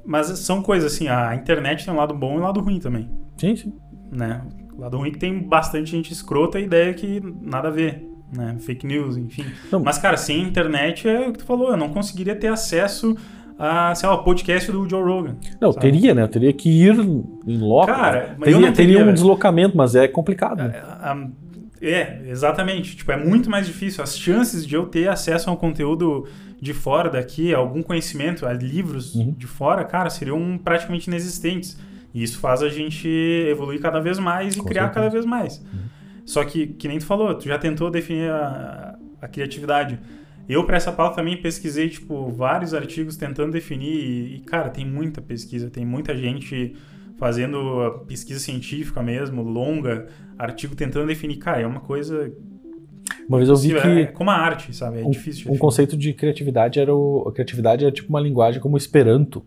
Mas 0.06 0.28
são 0.40 0.62
coisas 0.62 0.94
assim, 0.94 1.08
a 1.08 1.34
internet 1.36 1.86
tem 1.86 1.94
um 1.94 1.98
lado 1.98 2.14
bom 2.14 2.36
e 2.36 2.40
um 2.40 2.44
lado 2.44 2.60
ruim 2.60 2.80
também. 2.80 3.10
Sim, 3.38 3.56
sim. 3.56 3.74
Né? 4.12 4.42
Lado 4.78 4.98
ruim 4.98 5.10
é 5.10 5.12
que 5.12 5.20
tem 5.20 5.40
bastante 5.40 5.92
gente 5.92 6.12
escrota 6.12 6.60
e 6.60 6.66
ideia 6.66 6.94
que 6.94 7.22
nada 7.42 7.70
a 7.70 7.72
ver, 7.72 8.08
né? 8.36 8.56
Fake 8.60 8.86
news, 8.86 9.18
enfim. 9.18 9.46
Não. 9.72 9.80
Mas, 9.80 9.98
cara, 9.98 10.18
sem 10.18 10.42
internet 10.42 11.08
é 11.08 11.28
o 11.28 11.32
que 11.32 11.40
tu 11.40 11.46
falou, 11.46 11.72
eu 11.72 11.78
não 11.78 11.90
conseguiria 11.90 12.36
ter 12.36 12.48
acesso 12.48 13.16
a, 13.58 13.96
sei 13.96 14.08
lá, 14.10 14.16
o 14.16 14.24
podcast 14.24 14.72
do 14.72 14.88
Joe 14.88 15.02
Rogan. 15.02 15.38
Não, 15.60 15.72
sabe? 15.72 15.92
teria, 15.92 16.14
né? 16.14 16.24
Eu 16.24 16.28
teria 16.28 16.54
que 16.54 16.70
ir 16.70 16.94
em 17.48 17.58
loco. 17.58 17.88
Cara, 17.88 18.36
teria, 18.38 18.54
eu 18.54 18.60
não 18.60 18.74
teria, 18.74 18.98
teria 18.98 19.06
um 19.06 19.14
deslocamento, 19.14 19.78
mas 19.78 19.96
é 19.96 20.08
complicado. 20.08 20.62
É, 20.62 20.84
é, 21.94 22.24
exatamente. 22.28 22.96
Tipo, 22.96 23.12
é 23.12 23.18
muito 23.18 23.50
mais 23.50 23.68
difícil. 23.68 24.04
As 24.04 24.18
chances 24.18 24.66
de 24.66 24.76
eu 24.76 24.86
ter 24.86 25.08
acesso 25.08 25.50
a 25.50 25.54
um 25.54 25.56
conteúdo 25.56 26.28
de 26.60 26.74
fora 26.74 27.10
daqui, 27.10 27.54
algum 27.54 27.84
conhecimento, 27.84 28.46
a 28.46 28.54
livros 28.54 29.16
uhum. 29.16 29.32
de 29.32 29.48
fora, 29.48 29.84
cara, 29.84 30.10
seriam 30.10 30.58
praticamente 30.58 31.08
inexistentes. 31.08 31.78
E 32.14 32.24
isso 32.24 32.40
faz 32.40 32.64
a 32.64 32.70
gente 32.70 33.08
evoluir 33.08 33.80
cada 33.80 34.00
vez 34.00 34.18
mais 34.18 34.56
e 34.56 34.60
Com 34.60 34.66
criar 34.66 34.84
certeza. 34.84 35.02
cada 35.02 35.10
vez 35.12 35.26
mais. 35.26 35.58
Uhum. 35.58 35.80
Só 36.26 36.44
que, 36.44 36.68
que 36.68 36.88
nem 36.88 36.98
tu 36.98 37.06
falou, 37.06 37.36
tu 37.36 37.46
já 37.46 37.58
tentou 37.58 37.92
definir 37.92 38.30
a, 38.32 38.98
a 39.22 39.28
criatividade. 39.28 40.00
Eu, 40.48 40.64
para 40.64 40.78
essa 40.78 40.92
pauta, 40.92 41.18
também 41.18 41.38
pesquisei, 41.38 41.90
tipo, 41.90 42.32
vários 42.32 42.74
artigos 42.74 43.18
tentando 43.18 43.52
definir. 43.52 43.96
E, 43.96 44.36
e, 44.36 44.40
cara, 44.40 44.70
tem 44.70 44.86
muita 44.86 45.22
pesquisa, 45.22 45.70
tem 45.70 45.86
muita 45.86 46.16
gente 46.16 46.76
fazendo 47.18 48.04
pesquisa 48.08 48.40
científica 48.40 49.02
mesmo, 49.02 49.42
longa, 49.42 50.08
artigo 50.38 50.76
tentando 50.76 51.08
definir. 51.08 51.38
Cara, 51.38 51.62
é 51.62 51.68
uma 51.68 51.80
coisa. 51.80 52.32
Uma 53.28 53.38
vez 53.38 53.50
eu 53.50 53.56
vi 53.56 53.70
que. 53.70 53.88
É 53.88 54.06
como 54.08 54.30
a 54.30 54.36
arte, 54.36 54.76
sabe? 54.76 55.02
É 55.02 55.06
um, 55.06 55.12
difícil. 55.12 55.52
Um 55.52 55.58
conceito 55.58 55.98
de 55.98 56.14
criatividade 56.14 56.80
era. 56.80 56.94
O, 56.94 57.28
a 57.28 57.32
criatividade 57.32 57.84
era 57.84 57.94
tipo 57.94 58.10
uma 58.10 58.20
linguagem 58.20 58.62
como 58.62 58.78
Esperanto, 58.78 59.44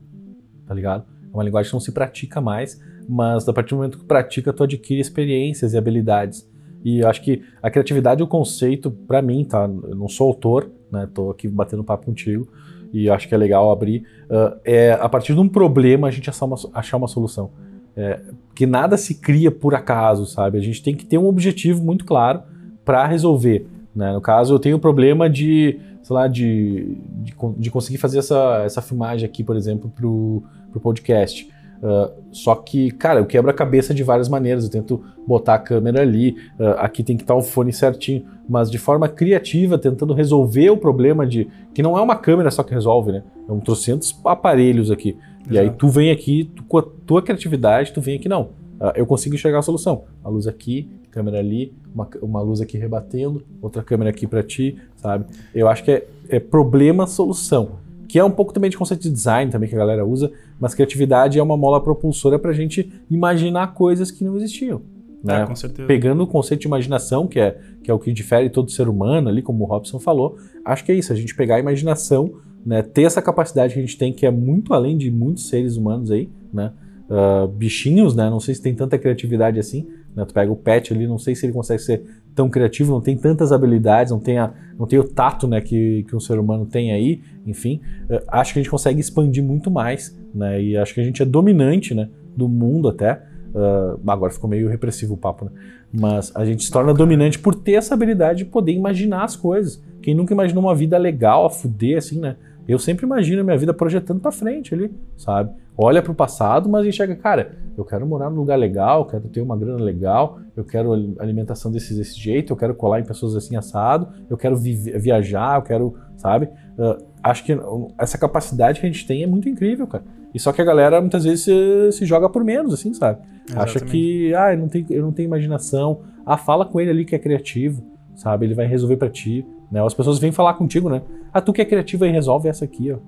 tá 0.67 0.75
ligado? 0.75 1.05
É 1.31 1.35
uma 1.35 1.45
linguagem 1.45 1.71
que 1.71 1.75
não 1.75 1.81
se 1.81 1.93
pratica 1.93 2.41
mais, 2.41 2.81
mas 3.09 3.49
a 3.49 3.53
partir 3.53 3.71
do 3.71 3.77
momento 3.77 3.99
que 3.99 4.05
pratica, 4.05 4.53
tu 4.53 4.65
adquire 4.65 5.01
experiências 5.01 5.75
e 5.75 5.79
habilidades. 5.79 6.49
E 6.85 7.01
eu 7.01 7.09
acho 7.09 7.23
que 7.23 7.43
a 7.61 7.71
criatividade, 7.71 8.23
o 8.23 8.27
conceito, 8.27 8.91
para 8.91 9.21
mim, 9.21 9.45
tá? 9.45 9.65
Eu 9.65 9.97
não 9.97 10.09
sou 10.09 10.29
autor, 10.29 10.71
né? 10.91 11.09
Tô 11.13 11.31
aqui 11.31 11.49
batendo 11.49 11.85
papo 11.85 12.07
contigo 12.07 12.49
e 12.93 13.11
acho 13.11 13.29
que 13.29 13.35
é 13.35 13.39
legal 13.39 13.71
abrir. 13.71 14.05
Uh, 14.31 14.59
é 14.65 14.93
a 14.93 15.09
partir 15.09 15.35
de 15.35 15.41
um 15.41 15.49
problema 15.49 16.09
a 16.09 16.11
gente 16.11 16.29
achar 16.29 16.47
uma, 16.47 16.57
achar 16.75 16.97
uma 16.97 17.09
solução. 17.09 17.51
É, 17.97 18.21
que 18.55 18.65
nada 18.65 18.97
se 18.97 19.17
cria 19.17 19.51
por 19.51 19.75
acaso, 19.75 20.25
sabe? 20.25 20.57
A 20.57 20.61
gente 20.61 20.81
tem 20.81 20.95
que 20.95 21.05
ter 21.05 21.19
um 21.19 21.27
objetivo 21.27 21.85
muito 21.85 22.05
claro 22.05 22.43
para 22.85 23.05
resolver. 23.05 23.67
Né? 23.95 24.13
No 24.13 24.21
caso, 24.21 24.55
eu 24.55 24.59
tenho 24.61 24.77
o 24.77 24.81
problema 24.81 25.29
de, 25.29 25.81
sei 26.03 26.15
lá, 26.15 26.29
de, 26.29 26.97
de, 27.25 27.35
de, 27.57 27.71
conseguir 27.73 27.99
fazer 27.99 28.21
essa, 28.21 28.63
essa 28.65 28.81
filmagem 28.81 29.29
aqui, 29.29 29.43
por 29.43 29.57
exemplo, 29.57 29.91
para 29.91 30.07
o 30.07 30.81
podcast. 30.81 31.49
Uh, 31.83 32.11
só 32.33 32.55
que, 32.55 32.91
cara, 32.91 33.21
eu 33.21 33.27
quebro 33.27 33.51
a 33.51 33.55
cabeça 33.55 33.95
de 33.95 34.03
várias 34.03 34.29
maneiras. 34.29 34.65
Eu 34.65 34.71
tento 34.71 35.03
botar 35.27 35.55
a 35.55 35.59
câmera 35.59 36.03
ali, 36.03 36.37
uh, 36.59 36.79
aqui 36.79 37.03
tem 37.03 37.17
que 37.17 37.23
estar 37.23 37.35
o 37.35 37.43
fone 37.43 37.73
certinho, 37.73 38.25
mas 38.49 38.71
de 38.71 38.79
forma 38.79 39.09
criativa, 39.09 39.79
tentando 39.79 40.13
resolver 40.13 40.71
o 40.71 40.77
problema 40.77 41.27
de. 41.27 41.49
que 41.73 41.83
não 41.83 41.97
é 41.97 42.03
uma 42.03 42.17
câmera 42.17 42.51
só 42.51 42.63
que 42.63 42.75
resolve, 42.75 43.13
né? 43.13 43.23
É 43.49 43.53
um 43.53 43.61
trocentos 43.61 44.19
aparelhos 44.25 44.91
aqui. 44.91 45.17
Exato. 45.41 45.55
E 45.55 45.59
aí 45.59 45.71
tu 45.71 45.89
vem 45.89 46.11
aqui, 46.11 46.51
tu, 46.55 46.65
com 46.65 46.79
a 46.79 46.83
tua 46.83 47.23
criatividade, 47.23 47.93
tu 47.93 48.01
vem 48.01 48.17
aqui, 48.17 48.29
não. 48.29 48.51
Uh, 48.81 48.93
eu 48.95 49.07
consigo 49.07 49.35
enxergar 49.35 49.61
a 49.61 49.63
solução. 49.63 50.05
A 50.23 50.29
luz 50.29 50.47
aqui, 50.47 50.91
câmera 51.11 51.39
ali, 51.39 51.73
uma, 51.95 52.09
uma 52.23 52.41
luz 52.41 52.61
aqui 52.61 52.77
rebatendo, 52.77 53.45
outra 53.63 53.83
câmera 53.83 54.11
aqui 54.11 54.27
para 54.27 54.43
ti, 54.43 54.77
sabe? 54.97 55.27
Eu 55.55 55.69
acho 55.69 55.83
que 55.85 55.91
é, 55.91 56.07
é 56.29 56.41
problema-solução 56.41 57.88
que 58.09 58.19
é 58.19 58.25
um 58.25 58.31
pouco 58.31 58.53
também 58.53 58.71
de 58.71 58.79
conceito 58.79 59.03
de 59.03 59.11
design 59.11 59.53
também 59.53 59.69
que 59.69 59.75
a 59.75 59.79
galera 59.79 60.05
usa, 60.05 60.33
mas 60.59 60.75
criatividade 60.75 61.39
é 61.39 61.43
uma 61.43 61.57
mola 61.57 61.81
propulsora 61.81 62.39
para 62.39 62.51
a 62.51 62.55
gente 62.55 62.91
imaginar 63.11 63.75
coisas 63.75 64.11
que 64.11 64.25
não 64.25 64.37
existiam. 64.37 64.81
Né? 65.23 65.43
É, 65.43 65.47
com 65.47 65.55
certeza. 65.55 65.87
Pegando 65.87 66.23
o 66.23 66.27
conceito 66.27 66.63
de 66.63 66.67
imaginação, 66.67 67.27
que 67.27 67.39
é, 67.39 67.59
que 67.83 67.91
é 67.91 67.95
o 67.95 67.99
que 67.99 68.13
difere 68.13 68.49
todo 68.49 68.71
ser 68.71 68.89
humano 68.89 69.29
ali, 69.29 69.43
como 69.43 69.65
o 69.65 69.67
Robson 69.67 69.99
falou, 69.99 70.39
acho 70.65 70.85
que 70.85 70.93
é 70.93 70.95
isso, 70.95 71.13
a 71.13 71.17
gente 71.17 71.35
pegar 71.35 71.57
a 71.57 71.61
imaginação, 71.61 72.33
né, 72.65 72.83
ter 72.83 73.03
essa 73.03 73.21
capacidade 73.21 73.75
que 73.75 73.79
a 73.79 73.83
gente 73.83 73.99
tem, 73.99 74.13
que 74.13 74.25
é 74.25 74.31
muito 74.31 74.73
além 74.73 74.97
de 74.97 75.11
muitos 75.11 75.49
seres 75.49 75.77
humanos 75.77 76.11
aí, 76.11 76.29
né? 76.53 76.73
Uh, 77.09 77.49
bichinhos, 77.49 78.15
né? 78.15 78.29
Não 78.29 78.39
sei 78.39 78.55
se 78.55 78.61
tem 78.61 78.75
tanta 78.75 78.99
criatividade 78.99 79.59
assim. 79.59 79.87
Né? 80.15 80.27
Tu 80.27 80.35
pega 80.35 80.53
o 80.53 80.57
pet 80.57 80.93
ali, 80.93 81.07
não 81.07 81.17
sei 81.17 81.35
se 81.35 81.47
ele 81.47 81.55
consegue 81.55 81.81
ser 81.81 82.03
tão 82.39 82.49
criativo, 82.49 82.93
não 82.93 83.01
tem 83.01 83.17
tantas 83.17 83.51
habilidades, 83.51 84.13
não 84.13 84.21
tem, 84.21 84.39
a, 84.39 84.53
não 84.79 84.87
tem 84.87 84.97
o 84.97 85.03
tato 85.03 85.49
né, 85.49 85.61
que, 85.61 86.05
que 86.05 86.15
um 86.15 86.21
ser 86.21 86.39
humano 86.39 86.65
tem 86.65 86.93
aí, 86.93 87.21
enfim, 87.45 87.81
uh, 88.09 88.23
acho 88.29 88.53
que 88.53 88.61
a 88.61 88.63
gente 88.63 88.71
consegue 88.71 89.01
expandir 89.01 89.43
muito 89.43 89.73
mais, 89.73 90.17
né, 90.33 90.63
e 90.63 90.77
acho 90.77 90.95
que 90.95 91.01
a 91.01 91.05
gente 91.05 91.21
é 91.21 91.25
dominante 91.25 91.95
né, 91.95 92.09
do 92.37 92.49
mundo 92.49 92.89
até, 92.89 93.21
uh, 93.53 94.01
agora 94.09 94.33
ficou 94.33 94.49
meio 94.49 94.69
repressivo 94.69 95.15
o 95.15 95.17
papo, 95.17 95.47
né, 95.47 95.51
mas 95.93 96.31
a 96.37 96.45
gente 96.45 96.63
se 96.63 96.71
torna 96.71 96.95
dominante 96.95 97.41
por 97.41 97.57
ter 97.57 97.73
essa 97.73 97.95
habilidade 97.95 98.39
de 98.39 98.45
poder 98.45 98.73
imaginar 98.73 99.25
as 99.25 99.35
coisas. 99.35 99.83
Quem 100.01 100.15
nunca 100.15 100.33
imaginou 100.33 100.63
uma 100.63 100.75
vida 100.75 100.97
legal, 100.97 101.47
a 101.47 101.51
fuder, 101.51 101.99
assim, 101.99 102.21
né? 102.21 102.37
Eu 102.69 102.79
sempre 102.79 103.07
imagino 103.07 103.41
a 103.41 103.45
minha 103.45 103.57
vida 103.57 103.73
projetando 103.73 104.21
para 104.21 104.31
frente 104.31 104.75
ali, 104.75 104.93
sabe? 105.17 105.51
Olha 105.81 106.03
para 106.03 106.11
o 106.11 106.15
passado, 106.15 106.69
mas 106.69 106.85
enxerga, 106.85 107.15
cara, 107.15 107.53
eu 107.77 107.85
quero 107.85 108.05
morar 108.05 108.29
num 108.29 108.39
lugar 108.39 108.59
legal, 108.59 109.07
quero 109.07 109.29
ter 109.29 109.41
uma 109.41 109.57
grana 109.57 109.81
legal, 109.81 110.41
eu 110.57 110.65
quero 110.65 110.93
alimentação 111.21 111.71
desse, 111.71 111.95
desse 111.95 112.19
jeito, 112.19 112.53
eu 112.53 112.57
quero 112.57 112.75
colar 112.75 112.99
em 112.99 113.05
pessoas 113.05 113.37
assim 113.37 113.55
assado, 113.55 114.09
eu 114.29 114.37
quero 114.37 114.57
viajar, 114.57 115.57
eu 115.57 115.63
quero, 115.63 115.95
sabe? 116.17 116.47
Uh, 116.77 117.01
acho 117.23 117.45
que 117.45 117.57
essa 117.97 118.19
capacidade 118.19 118.81
que 118.81 118.87
a 118.87 118.91
gente 118.91 119.07
tem 119.07 119.23
é 119.23 119.27
muito 119.29 119.49
incrível, 119.49 119.87
cara. 119.87 120.03
E 120.35 120.41
só 120.41 120.53
que 120.53 120.61
a 120.61 120.65
galera 120.65 121.01
muitas 121.01 121.23
vezes 121.23 121.45
se, 121.45 121.93
se 121.93 122.05
joga 122.05 122.29
por 122.29 122.43
menos, 122.43 122.75
assim, 122.75 122.93
sabe? 122.93 123.21
Exatamente. 123.49 123.77
Acha 123.77 123.81
que, 123.81 124.35
ah, 124.35 124.53
eu 124.53 124.59
não, 124.59 124.69
tenho, 124.69 124.87
eu 124.91 125.03
não 125.03 125.13
tenho 125.13 125.27
imaginação. 125.27 126.01
Ah, 126.27 126.37
fala 126.37 126.67
com 126.67 126.81
ele 126.81 126.91
ali 126.91 127.05
que 127.05 127.15
é 127.15 127.19
criativo, 127.21 127.85
sabe? 128.17 128.47
Ele 128.47 128.55
vai 128.55 128.67
resolver 128.67 128.97
para 128.97 129.09
ti. 129.09 129.47
Né? 129.71 129.81
As 129.85 129.95
pessoas 129.95 130.19
vêm 130.19 130.33
falar 130.33 130.55
contigo, 130.55 130.91
né? 130.91 131.03
Ah, 131.33 131.41
tu 131.41 131.53
que 131.53 131.63
é 131.63 131.65
criativo 131.65 132.05
aí, 132.05 132.11
resolve 132.11 132.49
essa 132.49 132.65
aqui, 132.65 132.91
ó. 132.91 132.99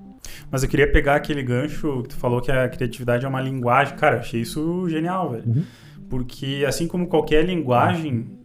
Mas 0.50 0.62
eu 0.62 0.68
queria 0.68 0.90
pegar 0.90 1.16
aquele 1.16 1.42
gancho 1.42 2.02
que 2.02 2.10
tu 2.10 2.16
falou 2.16 2.40
que 2.40 2.52
a 2.52 2.68
criatividade 2.68 3.24
é 3.24 3.28
uma 3.28 3.40
linguagem. 3.40 3.96
Cara, 3.96 4.16
eu 4.16 4.20
achei 4.20 4.40
isso 4.40 4.88
genial, 4.88 5.30
velho. 5.30 5.44
Uhum. 5.46 5.64
Porque 6.08 6.64
assim 6.66 6.86
como 6.86 7.06
qualquer 7.06 7.44
linguagem, 7.44 8.38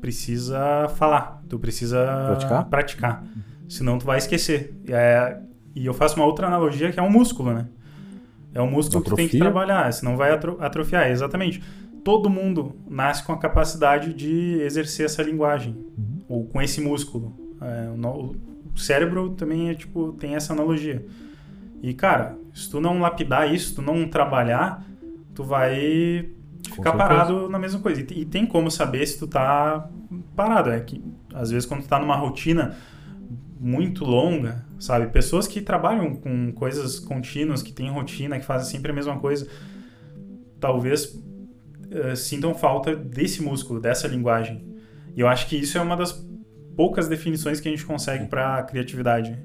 precisa 0.00 0.88
falar. 0.96 1.42
Tu 1.48 1.58
precisa 1.58 2.24
praticar. 2.26 2.64
praticar. 2.68 3.24
Senão 3.68 3.98
tu 3.98 4.06
vai 4.06 4.18
esquecer. 4.18 4.74
É, 4.88 5.38
e 5.74 5.86
eu 5.86 5.94
faço 5.94 6.16
uma 6.16 6.26
outra 6.26 6.46
analogia 6.46 6.90
que 6.90 6.98
é 6.98 7.02
um 7.02 7.10
músculo, 7.10 7.52
né? 7.52 7.66
É 8.52 8.60
um 8.60 8.70
músculo 8.70 9.00
Atrofia. 9.00 9.26
que 9.26 9.30
tem 9.30 9.38
que 9.38 9.44
trabalhar, 9.44 9.92
senão 9.92 10.16
vai 10.16 10.32
atrofiar. 10.32 11.08
Exatamente. 11.08 11.62
Todo 12.02 12.30
mundo 12.30 12.74
nasce 12.88 13.22
com 13.22 13.32
a 13.32 13.38
capacidade 13.38 14.12
de 14.14 14.60
exercer 14.62 15.06
essa 15.06 15.22
linguagem, 15.22 15.76
uhum. 15.96 16.18
ou 16.28 16.46
com 16.46 16.60
esse 16.60 16.80
músculo. 16.80 17.36
É, 17.60 17.90
o 17.92 18.78
cérebro 18.78 19.30
também 19.30 19.68
é, 19.68 19.74
tipo, 19.74 20.12
tem 20.14 20.34
essa 20.34 20.52
analogia. 20.52 21.04
E, 21.82 21.94
cara, 21.94 22.36
se 22.54 22.70
tu 22.70 22.80
não 22.80 23.00
lapidar 23.00 23.52
isso, 23.52 23.70
se 23.70 23.74
tu 23.74 23.82
não 23.82 24.08
trabalhar, 24.08 24.84
tu 25.34 25.42
vai 25.42 26.30
ficar 26.70 26.92
parado 26.92 27.48
na 27.48 27.58
mesma 27.58 27.80
coisa. 27.80 28.00
E, 28.00 28.20
e, 28.20 28.24
tem 28.24 28.46
como 28.46 28.70
saber 28.70 29.06
se 29.06 29.18
tu 29.18 29.26
tá 29.26 29.88
parado. 30.36 30.70
É 30.70 30.80
que, 30.80 31.02
às 31.34 31.50
vezes, 31.50 31.66
quando 31.66 31.82
tu 31.82 31.88
tá 31.88 31.98
numa 31.98 32.16
rotina 32.16 32.76
muito 33.58 34.04
longa, 34.04 34.64
sabe? 34.78 35.06
Pessoas 35.08 35.46
que 35.46 35.60
trabalham 35.60 36.16
com 36.16 36.52
coisas 36.52 36.98
contínuas, 36.98 37.62
que 37.62 37.72
têm 37.72 37.90
rotina, 37.90 38.38
que 38.38 38.44
fazem 38.44 38.70
sempre 38.70 38.90
a 38.90 38.94
mesma 38.94 39.18
coisa, 39.18 39.46
talvez 40.58 41.04
uh, 41.04 42.16
sintam 42.16 42.54
falta 42.54 42.96
desse 42.96 43.42
músculo, 43.42 43.80
dessa 43.80 44.08
linguagem. 44.08 44.64
E 45.14 45.20
eu 45.20 45.28
acho 45.28 45.46
que 45.46 45.56
isso 45.56 45.76
é 45.76 45.80
uma 45.80 45.96
das 45.96 46.26
poucas 46.76 47.08
definições 47.08 47.60
que 47.60 47.68
a 47.68 47.70
gente 47.70 47.84
consegue 47.84 48.26
para 48.26 48.62
criatividade. 48.62 49.38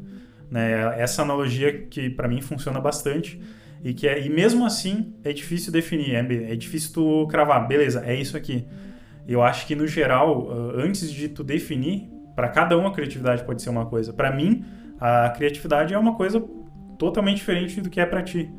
Né? 0.50 1.00
Essa 1.00 1.22
analogia 1.22 1.86
que 1.88 2.10
para 2.10 2.28
mim 2.28 2.42
funciona 2.42 2.80
bastante 2.80 3.42
e 3.84 3.94
que 3.94 4.08
é, 4.08 4.26
e 4.26 4.30
mesmo 4.30 4.66
assim 4.66 5.14
é 5.24 5.32
difícil 5.32 5.72
definir, 5.72 6.16
é, 6.16 6.52
é 6.52 6.56
difícil 6.56 6.94
tu 6.94 7.28
cravar, 7.28 7.68
beleza, 7.68 8.04
é 8.06 8.16
isso 8.16 8.36
aqui. 8.36 8.66
Eu 9.28 9.42
acho 9.42 9.66
que 9.66 9.76
no 9.76 9.88
geral, 9.88 10.50
antes 10.76 11.12
de 11.12 11.28
tu 11.28 11.44
definir, 11.44 12.10
para 12.36 12.48
cada 12.48 12.78
um 12.78 12.86
a 12.86 12.94
criatividade 12.94 13.44
pode 13.44 13.62
ser 13.62 13.70
uma 13.70 13.86
coisa. 13.86 14.14
Para 14.14 14.32
mim, 14.32 14.64
a 15.00 15.30
criatividade 15.30 15.94
é 15.94 15.98
uma 15.98 16.16
coisa 16.16 16.40
totalmente 17.00 17.38
diferente 17.38 17.82
do 17.82 17.90
que 17.90 18.00
é 18.00 18.06
para 18.06 18.22
ti. 18.22 18.52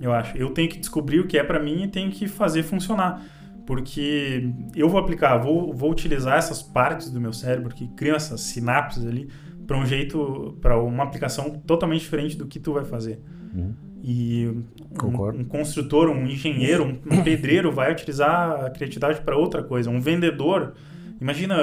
Eu 0.00 0.12
acho. 0.12 0.36
Eu 0.38 0.50
tenho 0.50 0.70
que 0.70 0.78
descobrir 0.78 1.20
o 1.20 1.26
que 1.26 1.38
é 1.38 1.44
para 1.44 1.58
mim 1.58 1.84
e 1.84 1.88
tenho 1.88 2.10
que 2.10 2.26
fazer 2.26 2.62
funcionar 2.62 3.22
porque 3.66 4.48
eu 4.76 4.88
vou 4.88 5.00
aplicar, 5.00 5.36
vou, 5.38 5.74
vou 5.74 5.90
utilizar 5.90 6.38
essas 6.38 6.62
partes 6.62 7.10
do 7.10 7.20
meu 7.20 7.32
cérebro 7.32 7.74
que 7.74 7.88
criam 7.88 8.14
essas 8.14 8.40
sinapses 8.40 9.04
ali 9.04 9.28
para 9.66 9.76
um 9.76 9.84
jeito, 9.84 10.56
para 10.60 10.80
uma 10.80 11.02
aplicação 11.02 11.50
totalmente 11.66 12.00
diferente 12.00 12.36
do 12.36 12.46
que 12.46 12.58
tu 12.58 12.72
vai 12.72 12.84
fazer. 12.84 13.18
Uhum. 13.54 13.72
E 14.02 14.46
um, 15.02 15.40
um, 15.40 15.44
construtor, 15.44 16.08
um 16.08 16.26
engenheiro, 16.26 16.84
um, 16.84 17.16
um 17.16 17.22
pedreiro 17.24 17.72
vai 17.72 17.90
utilizar 17.90 18.66
a 18.66 18.70
criatividade 18.70 19.20
para 19.22 19.36
outra 19.36 19.62
coisa. 19.62 19.90
Um 19.90 20.00
vendedor, 20.00 20.74
imagina 21.20 21.56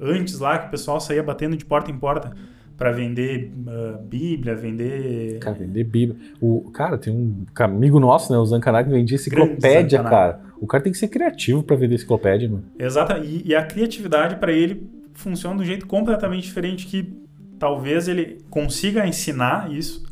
antes 0.00 0.38
lá 0.38 0.58
que 0.58 0.68
o 0.68 0.70
pessoal 0.70 1.00
saía 1.00 1.22
batendo 1.22 1.56
de 1.56 1.64
porta 1.64 1.90
em 1.90 1.98
porta. 1.98 2.32
para 2.76 2.92
vender 2.92 3.52
uh, 3.66 4.00
Bíblia, 4.04 4.54
vender. 4.54 5.40
Cara, 5.40 5.56
vender 5.56 5.82
Bíblia. 5.82 6.16
O, 6.40 6.70
cara, 6.70 6.96
tem 6.96 7.12
um 7.12 7.44
amigo 7.56 7.98
nosso, 7.98 8.32
né? 8.32 8.38
O 8.38 8.46
Zancaná, 8.46 8.84
que 8.84 8.90
vendia 8.90 9.16
enciclopédia, 9.16 10.00
cara. 10.04 10.40
O 10.60 10.66
cara 10.66 10.84
tem 10.84 10.92
que 10.92 10.98
ser 10.98 11.08
criativo 11.08 11.64
para 11.64 11.74
vender 11.74 11.96
enciclopédia, 11.96 12.48
mano. 12.48 12.64
Exato. 12.78 13.16
E, 13.24 13.42
e 13.46 13.54
a 13.54 13.64
criatividade 13.64 14.36
para 14.36 14.52
ele 14.52 14.97
funciona 15.18 15.56
de 15.56 15.62
um 15.62 15.64
jeito 15.64 15.86
completamente 15.86 16.44
diferente 16.44 16.86
que 16.86 17.12
talvez 17.58 18.06
ele 18.06 18.38
consiga 18.48 19.06
ensinar 19.06 19.70
isso, 19.72 20.06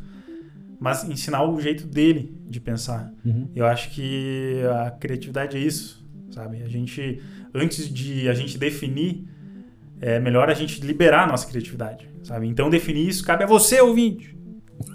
mas 0.79 1.03
ensinar 1.05 1.43
o 1.43 1.59
jeito 1.59 1.87
dele 1.87 2.37
de 2.47 2.59
pensar. 2.59 3.11
Uhum. 3.25 3.47
Eu 3.55 3.65
acho 3.65 3.89
que 3.91 4.61
a 4.85 4.91
criatividade 4.91 5.57
é 5.57 5.59
isso, 5.59 6.05
sabe? 6.29 6.61
A 6.61 6.67
gente, 6.67 7.21
antes 7.53 7.91
de 7.91 8.27
a 8.27 8.33
gente 8.33 8.57
definir, 8.57 9.25
é 10.01 10.19
melhor 10.19 10.49
a 10.49 10.53
gente 10.53 10.85
liberar 10.85 11.23
a 11.23 11.27
nossa 11.27 11.47
criatividade, 11.47 12.07
sabe? 12.21 12.47
Então 12.47 12.69
definir 12.69 13.07
isso 13.07 13.23
cabe 13.23 13.45
a 13.45 13.47
você, 13.47 13.79
ouvinte. 13.79 14.36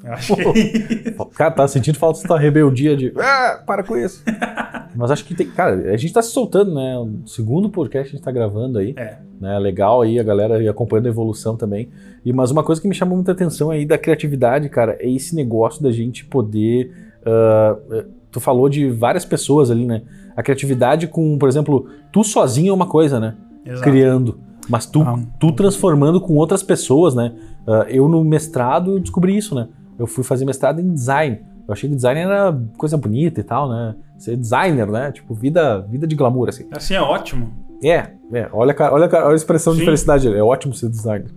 Acho 0.05 0.37
que... 0.37 1.09
É 1.09 1.25
cara, 1.35 1.51
tá 1.51 1.69
sentindo 1.69 1.99
falta 1.99 2.21
dessa 2.21 2.37
rebeldia 2.37 2.97
de. 2.97 3.13
Ah, 3.17 3.63
para 3.67 3.83
com 3.83 3.97
isso. 3.97 4.23
Mas 4.95 5.11
acho 5.11 5.25
que 5.25 5.35
tem. 5.35 5.49
Cara, 5.49 5.93
a 5.93 5.97
gente 5.97 6.13
tá 6.13 6.23
se 6.23 6.31
soltando, 6.31 6.75
né? 6.75 6.97
O 6.99 7.27
segundo 7.27 7.71
podcast 7.71 8.11
que 8.11 8.17
a 8.17 8.19
gente 8.19 8.25
tá 8.25 8.33
gravando 8.33 8.79
aí. 8.79 8.95
É. 8.97 9.19
Né? 9.41 9.59
Legal 9.59 10.03
aí, 10.03 10.19
a 10.19 10.23
galera 10.23 10.71
acompanhando 10.71 11.07
a 11.07 11.11
evolução 11.11 11.57
também. 11.57 11.89
E, 12.25 12.33
mas 12.33 12.51
uma 12.51 12.63
coisa 12.63 12.81
que 12.81 12.89
me 12.89 12.95
chamou 12.95 13.17
muita 13.17 13.33
atenção 13.33 13.71
aí 13.71 13.87
da 13.87 13.99
criatividade, 13.99 14.69
cara, 14.69 14.97
é 15.01 15.09
esse 15.09 15.35
negócio 15.35 15.83
da 15.83 15.91
gente 15.91 16.25
poder. 16.25 16.93
Uh, 17.23 18.05
tu 18.31 18.41
falou 18.41 18.69
de 18.69 18.89
várias 18.91 19.25
pessoas 19.25 19.71
ali, 19.71 19.87
né? 19.87 20.03
A 20.37 20.43
criatividade 20.43 21.07
com, 21.07 21.39
por 21.39 21.49
exemplo, 21.49 21.89
tu 22.13 22.23
sozinho 22.25 22.71
é 22.71 22.75
uma 22.75 22.87
coisa, 22.87 23.19
né? 23.19 23.35
Exato. 23.65 23.83
Criando. 23.83 24.39
Mas 24.69 24.87
tu, 24.87 25.03
Ah. 25.03 25.19
tu 25.39 25.53
transformando 25.53 26.21
com 26.21 26.35
outras 26.35 26.63
pessoas, 26.63 27.15
né? 27.15 27.33
Uh, 27.67 27.89
eu 27.89 28.09
no 28.09 28.25
mestrado 28.25 28.99
descobri 29.01 29.37
isso, 29.37 29.55
né? 29.55 29.69
Eu 29.99 30.07
fui 30.07 30.25
fazer 30.25 30.45
mestrado 30.45 30.81
em 30.81 30.93
design. 30.93 31.41
Eu 31.67 31.73
achei 31.73 31.89
que 31.89 31.95
design 31.95 32.21
era 32.21 32.57
coisa 32.77 32.97
bonita 32.97 33.41
e 33.41 33.45
tal, 33.45 33.69
né? 33.69 33.95
Ser 34.19 34.37
designer, 34.37 34.87
né? 34.87 35.13
Tipo, 35.13 35.35
vida, 35.35 35.81
vida 35.89 36.07
de 36.07 36.15
glamour, 36.15 36.49
assim. 36.49 36.67
Assim 36.73 36.95
é 36.95 37.01
ótimo. 37.01 37.53
É, 37.83 38.11
é. 38.33 38.49
Olha, 38.53 38.75
olha, 38.93 39.09
olha 39.13 39.29
a 39.29 39.35
expressão 39.35 39.73
de 39.73 39.81
Sim. 39.81 39.85
felicidade. 39.85 40.33
É 40.33 40.43
ótimo 40.43 40.73
ser 40.75 40.89
designer. 40.89 41.31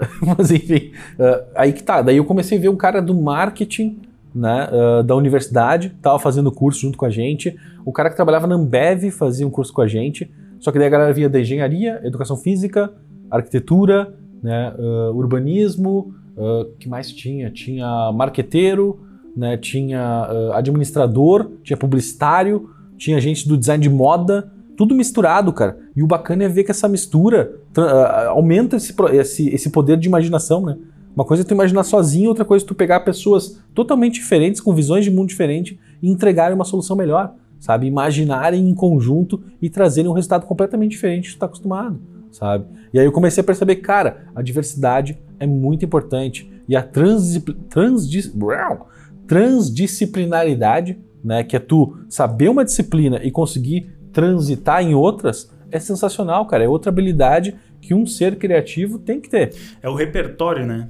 Mas 0.38 0.50
enfim, 0.50 0.92
uh, 1.18 1.44
aí 1.54 1.72
que 1.72 1.82
tá. 1.82 2.00
Daí 2.00 2.16
eu 2.16 2.24
comecei 2.24 2.56
a 2.56 2.60
ver 2.60 2.68
um 2.70 2.76
cara 2.76 3.02
do 3.02 3.14
marketing, 3.14 4.00
né, 4.34 4.68
uh, 4.72 5.02
da 5.02 5.14
universidade, 5.14 5.90
tava 6.00 6.18
fazendo 6.18 6.50
curso 6.50 6.80
junto 6.80 6.96
com 6.96 7.04
a 7.04 7.10
gente. 7.10 7.54
O 7.84 7.92
cara 7.92 8.08
que 8.08 8.16
trabalhava 8.16 8.46
na 8.46 8.54
Ambev 8.54 9.10
fazia 9.10 9.46
um 9.46 9.50
curso 9.50 9.72
com 9.72 9.82
a 9.82 9.86
gente. 9.86 10.30
Só 10.60 10.70
que 10.70 10.78
daí 10.78 10.86
a 10.86 10.90
galera 10.90 11.12
vinha 11.12 11.28
da 11.28 11.40
engenharia, 11.40 12.00
educação 12.04 12.36
física, 12.36 12.92
arquitetura, 13.30 14.14
né, 14.42 14.74
uh, 14.78 15.16
urbanismo, 15.16 16.14
uh, 16.36 16.66
que 16.78 16.88
mais 16.88 17.10
tinha? 17.10 17.50
Tinha 17.50 18.12
marqueteiro, 18.12 19.00
né, 19.36 19.56
tinha 19.56 20.28
uh, 20.30 20.52
administrador, 20.52 21.50
tinha 21.62 21.76
publicitário, 21.76 22.70
tinha 22.96 23.20
gente 23.20 23.48
do 23.48 23.56
design 23.56 23.82
de 23.82 23.88
moda, 23.88 24.52
tudo 24.76 24.94
misturado, 24.94 25.52
cara. 25.52 25.78
E 25.96 26.02
o 26.02 26.06
bacana 26.06 26.44
é 26.44 26.48
ver 26.48 26.64
que 26.64 26.70
essa 26.70 26.88
mistura 26.88 27.54
aumenta 28.28 28.76
esse, 28.76 28.94
esse, 29.12 29.48
esse 29.48 29.70
poder 29.70 29.98
de 29.98 30.08
imaginação, 30.08 30.64
né? 30.64 30.76
Uma 31.14 31.24
coisa 31.24 31.42
é 31.42 31.46
tu 31.46 31.52
imaginar 31.52 31.82
sozinho, 31.82 32.28
outra 32.28 32.44
coisa 32.44 32.64
é 32.64 32.68
tu 32.68 32.74
pegar 32.74 33.00
pessoas 33.00 33.60
totalmente 33.74 34.14
diferentes, 34.14 34.60
com 34.60 34.74
visões 34.74 35.04
de 35.04 35.10
mundo 35.10 35.28
diferentes 35.28 35.76
e 36.00 36.08
entregarem 36.08 36.54
uma 36.54 36.64
solução 36.64 36.96
melhor, 36.96 37.34
sabe? 37.60 37.86
Imaginarem 37.86 38.68
em 38.68 38.74
conjunto 38.74 39.40
e 39.62 39.70
trazerem 39.70 40.10
um 40.10 40.14
resultado 40.14 40.46
completamente 40.46 40.92
diferente 40.92 41.28
do 41.28 41.32
que 41.32 41.36
tu 41.36 41.38
tá 41.38 41.46
acostumado, 41.46 42.00
sabe? 42.32 42.64
E 42.92 42.98
aí 42.98 43.04
eu 43.04 43.12
comecei 43.12 43.40
a 43.42 43.44
perceber, 43.44 43.76
cara, 43.76 44.26
a 44.34 44.42
diversidade 44.42 45.16
é 45.38 45.46
muito 45.46 45.84
importante 45.84 46.50
e 46.66 46.74
a 46.74 46.82
transdiscipli- 46.82 47.54
transdis- 47.68 48.32
transdisciplinaridade, 49.26 50.98
né, 51.22 51.44
que 51.44 51.54
é 51.54 51.60
tu 51.60 51.98
saber 52.08 52.48
uma 52.48 52.64
disciplina 52.64 53.20
e 53.22 53.30
conseguir 53.30 53.92
transitar 54.12 54.82
em 54.82 54.94
outras, 54.94 55.50
é 55.70 55.78
sensacional, 55.78 56.46
cara. 56.46 56.64
É 56.64 56.68
outra 56.68 56.90
habilidade 56.90 57.54
que 57.80 57.94
um 57.94 58.04
ser 58.06 58.36
criativo 58.36 58.98
tem 58.98 59.20
que 59.20 59.28
ter. 59.28 59.54
É 59.82 59.88
o 59.88 59.94
repertório, 59.94 60.66
né? 60.66 60.88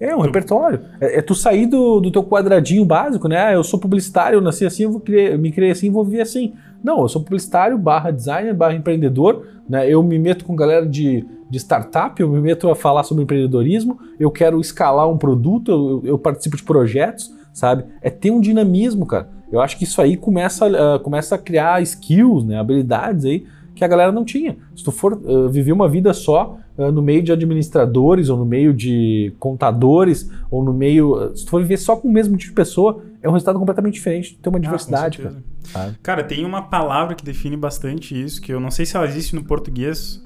É 0.00 0.16
um 0.16 0.20
repertório. 0.20 0.80
É, 1.00 1.18
é 1.18 1.22
tu 1.22 1.34
sair 1.34 1.66
do, 1.66 2.00
do 2.00 2.10
teu 2.10 2.24
quadradinho 2.24 2.84
básico, 2.84 3.28
né? 3.28 3.36
Ah, 3.38 3.52
eu 3.52 3.62
sou 3.62 3.78
publicitário, 3.78 4.36
eu 4.38 4.40
nasci 4.40 4.64
assim, 4.64 4.84
eu 4.84 4.90
vou 4.92 5.00
criar- 5.00 5.36
me 5.36 5.52
criei 5.52 5.70
assim, 5.70 5.90
vou 5.90 6.04
viver 6.04 6.22
assim. 6.22 6.54
Não, 6.82 7.02
eu 7.02 7.08
sou 7.08 7.22
publicitário, 7.22 7.76
barra 7.76 8.10
designer, 8.10 8.54
barra 8.54 8.74
empreendedor, 8.74 9.46
né? 9.68 9.86
Eu 9.88 10.02
me 10.02 10.18
meto 10.18 10.44
com 10.46 10.56
galera 10.56 10.86
de, 10.86 11.26
de 11.50 11.58
startup, 11.58 12.18
eu 12.20 12.28
me 12.30 12.40
meto 12.40 12.70
a 12.70 12.74
falar 12.74 13.02
sobre 13.02 13.22
empreendedorismo, 13.24 13.98
eu 14.18 14.30
quero 14.30 14.58
escalar 14.60 15.06
um 15.08 15.18
produto, 15.18 15.70
eu, 15.70 16.02
eu 16.12 16.18
participo 16.18 16.56
de 16.56 16.62
projetos, 16.62 17.30
sabe? 17.52 17.84
É 18.00 18.08
ter 18.08 18.30
um 18.30 18.40
dinamismo, 18.40 19.04
cara. 19.04 19.28
Eu 19.52 19.60
acho 19.60 19.76
que 19.76 19.84
isso 19.84 20.00
aí 20.00 20.16
começa, 20.16 20.66
a- 20.94 20.98
começa 21.00 21.34
a 21.34 21.38
criar 21.38 21.82
skills, 21.82 22.44
né? 22.46 22.58
Habilidades 22.58 23.26
aí 23.26 23.44
que 23.80 23.84
a 23.84 23.88
galera 23.88 24.12
não 24.12 24.24
tinha. 24.24 24.56
Se 24.76 24.84
tu 24.84 24.92
for 24.92 25.14
uh, 25.14 25.48
viver 25.48 25.72
uma 25.72 25.88
vida 25.88 26.12
só 26.14 26.56
uh, 26.78 26.92
no 26.92 27.02
meio 27.02 27.22
de 27.22 27.32
administradores, 27.32 28.28
ou 28.28 28.36
no 28.38 28.44
meio 28.46 28.72
de 28.72 29.32
contadores, 29.38 30.30
ou 30.50 30.62
no 30.62 30.72
meio. 30.72 31.14
uh, 31.14 31.36
se 31.36 31.44
tu 31.44 31.50
for 31.50 31.60
viver 31.60 31.76
só 31.78 31.96
com 31.96 32.06
o 32.08 32.12
mesmo 32.12 32.36
tipo 32.36 32.50
de 32.50 32.54
pessoa, 32.56 33.02
é 33.22 33.28
um 33.28 33.32
resultado 33.32 33.58
completamente 33.58 33.94
diferente 33.94 34.38
ter 34.40 34.48
uma 34.48 34.58
Ah, 34.58 34.60
diversidade, 34.60 35.18
cara. 35.18 35.34
sabe? 35.64 35.96
Cara, 36.02 36.22
tem 36.24 36.44
uma 36.44 36.62
palavra 36.62 37.14
que 37.14 37.24
define 37.24 37.56
bastante 37.56 38.18
isso, 38.18 38.40
que 38.40 38.52
eu 38.52 38.60
não 38.60 38.70
sei 38.70 38.86
se 38.86 38.96
ela 38.96 39.06
existe 39.06 39.34
no 39.34 39.42
português, 39.44 40.22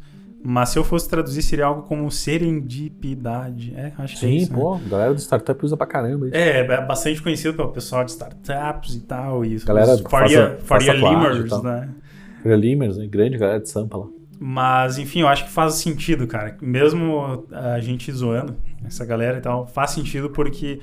mas 0.46 0.68
se 0.68 0.78
eu 0.78 0.84
fosse 0.84 1.08
traduzir 1.08 1.40
seria 1.42 1.64
algo 1.66 1.82
como 1.82 2.10
serendipidade. 2.10 3.72
É, 3.76 3.92
acho 3.98 4.18
que 4.18 4.26
é 4.26 4.28
Sim, 4.28 4.36
isso. 4.36 4.52
né? 4.52 4.58
pô, 4.58 4.74
a 4.74 4.78
galera 4.88 5.14
do 5.14 5.20
startup 5.20 5.64
usa 5.64 5.76
pra 5.76 5.86
caramba 5.86 6.26
isso. 6.26 6.36
É, 6.36 6.58
é 6.60 6.80
bastante 6.86 7.22
conhecido 7.22 7.54
pelo 7.54 7.70
pessoal 7.70 8.04
de 8.04 8.10
startups 8.10 8.94
e 8.94 9.00
tal. 9.00 9.44
E 9.44 9.56
Galera 9.64 9.96
Faria, 10.08 10.58
faz- 10.62 10.84
Faria 10.84 10.92
Limers, 10.92 11.62
né? 11.62 11.88
Limers, 12.44 12.96
né? 12.98 13.06
grande 13.06 13.38
galera 13.38 13.60
de 13.60 13.68
Sampa 13.68 13.96
lá. 13.96 14.06
Mas, 14.38 14.98
enfim, 14.98 15.20
eu 15.20 15.28
acho 15.28 15.44
que 15.44 15.50
faz 15.50 15.74
sentido, 15.74 16.26
cara. 16.26 16.56
Mesmo 16.60 17.46
a 17.50 17.80
gente 17.80 18.10
zoando 18.12 18.56
essa 18.84 19.04
galera 19.04 19.38
e 19.38 19.40
tal, 19.40 19.66
faz 19.66 19.92
sentido 19.92 20.28
porque 20.30 20.80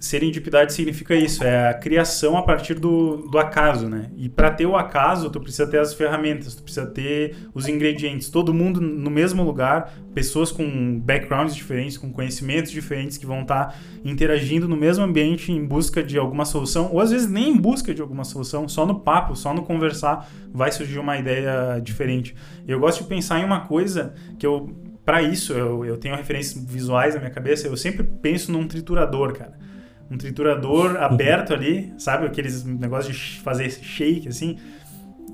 serendipidade 0.00 0.72
significa 0.72 1.14
isso, 1.14 1.44
é 1.44 1.68
a 1.68 1.74
criação 1.74 2.38
a 2.38 2.42
partir 2.42 2.72
do, 2.72 3.18
do 3.18 3.38
acaso, 3.38 3.86
né? 3.86 4.10
E 4.16 4.30
para 4.30 4.50
ter 4.50 4.64
o 4.64 4.74
acaso, 4.74 5.28
tu 5.28 5.38
precisa 5.38 5.66
ter 5.66 5.78
as 5.78 5.92
ferramentas, 5.92 6.54
tu 6.54 6.62
precisa 6.62 6.86
ter 6.86 7.36
os 7.52 7.68
ingredientes, 7.68 8.30
todo 8.30 8.54
mundo 8.54 8.80
no 8.80 9.10
mesmo 9.10 9.44
lugar, 9.44 9.92
pessoas 10.14 10.50
com 10.50 10.98
backgrounds 10.98 11.54
diferentes, 11.54 11.98
com 11.98 12.10
conhecimentos 12.10 12.72
diferentes 12.72 13.18
que 13.18 13.26
vão 13.26 13.42
estar 13.42 13.78
interagindo 14.02 14.66
no 14.66 14.74
mesmo 14.74 15.04
ambiente 15.04 15.52
em 15.52 15.62
busca 15.66 16.02
de 16.02 16.16
alguma 16.16 16.46
solução, 16.46 16.88
ou 16.90 16.98
às 16.98 17.10
vezes 17.10 17.30
nem 17.30 17.50
em 17.50 17.56
busca 17.58 17.92
de 17.92 18.00
alguma 18.00 18.24
solução, 18.24 18.66
só 18.66 18.86
no 18.86 19.00
papo, 19.00 19.36
só 19.36 19.52
no 19.52 19.62
conversar 19.62 20.26
vai 20.50 20.72
surgir 20.72 20.98
uma 20.98 21.18
ideia 21.18 21.78
diferente. 21.78 22.34
Eu 22.66 22.80
gosto 22.80 23.02
de 23.02 23.08
pensar 23.08 23.38
em 23.38 23.44
uma 23.44 23.66
coisa 23.66 24.14
que 24.38 24.46
eu 24.46 24.74
para 25.04 25.22
isso 25.22 25.52
eu, 25.52 25.84
eu 25.84 25.96
tenho 25.98 26.14
referências 26.14 26.62
visuais 26.64 27.14
na 27.14 27.20
minha 27.20 27.32
cabeça, 27.32 27.66
eu 27.66 27.76
sempre 27.76 28.02
penso 28.02 28.50
num 28.50 28.66
triturador, 28.66 29.34
cara 29.34 29.68
um 30.10 30.16
triturador 30.16 30.96
aberto 30.96 31.52
ali, 31.54 31.92
sabe? 31.98 32.26
Aqueles 32.26 32.64
negócios 32.64 33.16
de 33.16 33.40
fazer 33.40 33.66
esse 33.66 33.82
shake, 33.84 34.28
assim. 34.28 34.56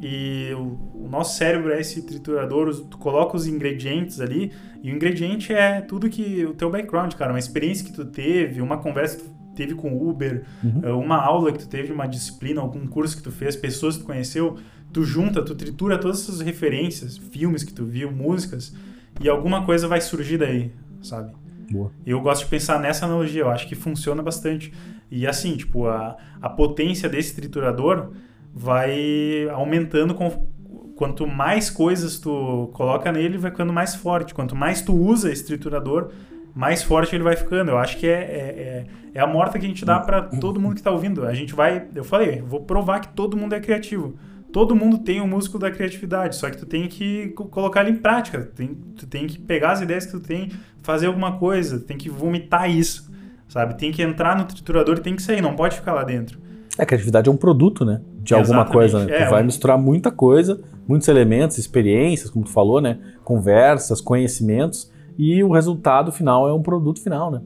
E 0.02 0.50
o, 0.54 1.04
o 1.06 1.08
nosso 1.08 1.36
cérebro 1.38 1.72
é 1.72 1.80
esse 1.80 2.02
triturador, 2.02 2.74
tu 2.90 2.98
coloca 2.98 3.36
os 3.36 3.46
ingredientes 3.46 4.20
ali, 4.20 4.52
e 4.82 4.92
o 4.92 4.94
ingrediente 4.94 5.52
é 5.54 5.80
tudo 5.80 6.08
que 6.10 6.44
o 6.44 6.52
teu 6.52 6.70
background, 6.70 7.14
cara, 7.14 7.32
uma 7.32 7.38
experiência 7.38 7.84
que 7.86 7.92
tu 7.92 8.04
teve, 8.04 8.60
uma 8.60 8.76
conversa 8.76 9.16
que 9.16 9.24
tu 9.24 9.30
teve 9.54 9.74
com 9.74 9.90
o 9.94 10.08
Uber, 10.10 10.44
Uhum. 10.62 10.80
eh, 10.84 10.92
uma 10.92 11.16
aula 11.16 11.50
que 11.50 11.60
tu 11.60 11.68
teve, 11.68 11.90
uma 11.92 12.06
disciplina, 12.06 12.60
algum 12.60 12.86
curso 12.86 13.16
que 13.16 13.22
tu 13.22 13.32
fez, 13.32 13.56
pessoas 13.56 13.96
que 13.96 14.02
tu 14.02 14.06
conheceu, 14.06 14.58
tu 14.92 15.02
junta, 15.02 15.42
tu 15.42 15.54
tritura 15.54 15.96
todas 15.96 16.20
essas 16.22 16.40
referências, 16.42 17.16
filmes 17.16 17.64
que 17.64 17.72
tu 17.72 17.86
viu, 17.86 18.12
músicas, 18.12 18.74
e 19.18 19.30
alguma 19.30 19.64
coisa 19.64 19.88
vai 19.88 20.02
surgir 20.02 20.36
daí, 20.36 20.72
sabe? 21.00 21.32
Boa. 21.70 21.90
Eu 22.06 22.20
gosto 22.20 22.44
de 22.44 22.50
pensar 22.50 22.80
nessa 22.80 23.06
analogia, 23.06 23.42
eu 23.42 23.50
acho 23.50 23.66
que 23.66 23.74
funciona 23.74 24.22
bastante. 24.22 24.72
E 25.10 25.26
assim, 25.26 25.56
tipo, 25.56 25.86
a, 25.86 26.16
a 26.40 26.48
potência 26.48 27.08
desse 27.08 27.34
triturador 27.34 28.12
vai 28.54 29.48
aumentando 29.52 30.14
com, 30.14 30.48
quanto 30.96 31.26
mais 31.26 31.68
coisas 31.68 32.18
tu 32.18 32.70
coloca 32.72 33.12
nele, 33.12 33.38
vai 33.38 33.50
ficando 33.50 33.72
mais 33.72 33.94
forte. 33.94 34.34
Quanto 34.34 34.56
mais 34.56 34.80
tu 34.80 34.94
usa 34.94 35.30
esse 35.30 35.44
triturador, 35.44 36.10
mais 36.54 36.82
forte 36.82 37.14
ele 37.14 37.22
vai 37.22 37.36
ficando. 37.36 37.70
Eu 37.70 37.78
acho 37.78 37.98
que 37.98 38.06
é, 38.06 38.12
é, 38.12 38.16
é, 38.22 38.86
é 39.14 39.20
a 39.20 39.26
morta 39.26 39.58
que 39.58 39.66
a 39.66 39.68
gente 39.68 39.84
dá 39.84 40.00
para 40.00 40.22
todo 40.22 40.60
mundo 40.60 40.74
que 40.74 40.82
tá 40.82 40.90
ouvindo. 40.90 41.26
A 41.26 41.34
gente 41.34 41.54
vai, 41.54 41.86
eu 41.94 42.04
falei, 42.04 42.40
vou 42.40 42.62
provar 42.62 43.00
que 43.00 43.08
todo 43.08 43.36
mundo 43.36 43.54
é 43.54 43.60
criativo. 43.60 44.16
Todo 44.56 44.74
mundo 44.74 44.96
tem 44.96 45.20
o 45.20 45.26
músculo 45.26 45.60
da 45.60 45.70
criatividade, 45.70 46.34
só 46.34 46.48
que 46.48 46.56
tu 46.56 46.64
tem 46.64 46.88
que 46.88 47.28
co- 47.36 47.44
colocar 47.44 47.82
ele 47.82 47.90
em 47.90 47.96
prática. 48.00 48.40
Tu 48.40 48.52
tem, 48.54 48.68
tu 48.96 49.06
tem 49.06 49.26
que 49.26 49.38
pegar 49.38 49.72
as 49.72 49.82
ideias 49.82 50.06
que 50.06 50.12
tu 50.12 50.18
tem, 50.20 50.50
fazer 50.82 51.08
alguma 51.08 51.32
coisa, 51.36 51.78
tem 51.78 51.98
que 51.98 52.08
vomitar 52.08 52.70
isso, 52.70 53.12
sabe? 53.50 53.76
Tem 53.76 53.92
que 53.92 54.00
entrar 54.00 54.34
no 54.34 54.46
triturador 54.46 54.96
e 54.96 55.00
tem 55.02 55.14
que 55.14 55.20
sair, 55.20 55.42
não 55.42 55.54
pode 55.54 55.76
ficar 55.76 55.92
lá 55.92 56.04
dentro. 56.04 56.40
É, 56.78 56.82
a 56.84 56.86
criatividade 56.86 57.28
é 57.28 57.30
um 57.30 57.36
produto, 57.36 57.84
né? 57.84 58.00
De 58.22 58.32
alguma 58.32 58.62
Exatamente. 58.62 58.72
coisa, 58.72 59.04
né? 59.04 59.14
É, 59.14 59.24
tu 59.26 59.30
vai 59.30 59.42
um- 59.42 59.44
misturar 59.44 59.76
muita 59.76 60.10
coisa, 60.10 60.58
muitos 60.88 61.06
elementos, 61.08 61.58
experiências, 61.58 62.30
como 62.30 62.46
tu 62.46 62.50
falou, 62.50 62.80
né? 62.80 62.98
Conversas, 63.24 64.00
conhecimentos, 64.00 64.90
e 65.18 65.44
o 65.44 65.52
resultado 65.52 66.10
final 66.10 66.48
é 66.48 66.54
um 66.54 66.62
produto 66.62 67.02
final, 67.02 67.30
né? 67.30 67.42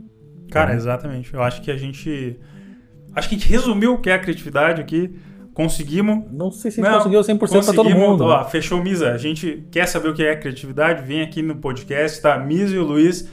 Cara, 0.49 0.75
exatamente. 0.77 1.35
Eu 1.35 1.43
acho 1.43 1.61
que 1.61 1.73
a 1.73 1.77
gente. 1.77 2.39
Acho 3.17 3.29
que 3.29 3.35
a 3.35 3.39
gente 3.39 3.51
resumiu 3.51 3.95
o 3.95 3.99
que 4.01 4.11
é 4.11 4.15
a 4.15 4.19
criatividade 4.21 4.81
aqui. 4.81 5.13
Conseguimos. 5.55 6.25
Não 6.31 6.51
sei 6.51 6.71
se 6.71 6.81
a 6.81 6.85
gente 6.85 6.97
conseguiu 6.97 7.21
100% 7.21 7.65
para 7.65 7.75
todo 7.75 7.91
mundo. 7.91 8.25
Ó, 8.25 8.45
fechou 8.45 8.83
Misa. 8.83 9.13
A 9.13 9.19
gente 9.19 9.67
quer 9.71 9.87
saber 9.87 10.09
o 10.09 10.15
que 10.15 10.23
é 10.23 10.37
criatividade? 10.37 11.05
Vem 11.05 11.23
aqui 11.23 11.43
no 11.43 11.57
podcast, 11.57 12.21
tá? 12.21 12.39
Misa 12.39 12.75
e 12.75 12.79
o 12.79 12.85
Luiz. 12.85 13.29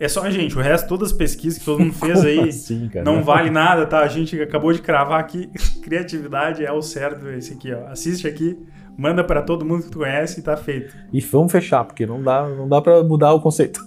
É 0.00 0.06
só 0.06 0.22
a 0.22 0.30
gente, 0.30 0.56
o 0.56 0.60
resto, 0.60 0.86
todas 0.86 1.10
as 1.10 1.16
pesquisas 1.16 1.58
que 1.58 1.64
todo 1.64 1.80
mundo 1.80 1.92
fez 1.92 2.24
aí, 2.24 2.38
assim, 2.48 2.88
não 3.04 3.24
vale 3.24 3.50
nada, 3.50 3.84
tá? 3.84 3.98
A 3.98 4.06
gente 4.06 4.40
acabou 4.40 4.72
de 4.72 4.80
cravar 4.80 5.18
aqui. 5.18 5.50
Criatividade 5.82 6.64
é 6.64 6.70
o 6.70 6.80
certo, 6.80 7.28
esse 7.30 7.54
aqui, 7.54 7.72
ó. 7.72 7.88
Assiste 7.88 8.28
aqui, 8.28 8.56
manda 8.96 9.24
para 9.24 9.42
todo 9.42 9.64
mundo 9.64 9.82
que 9.82 9.90
tu 9.90 9.98
conhece 9.98 10.38
e 10.38 10.42
tá 10.42 10.56
feito. 10.56 10.94
E 11.12 11.20
vamos 11.20 11.50
fechar, 11.50 11.84
porque 11.84 12.06
não 12.06 12.22
dá, 12.22 12.48
não 12.48 12.68
dá 12.68 12.80
para 12.80 13.02
mudar 13.02 13.32
o 13.32 13.40
conceito. 13.40 13.80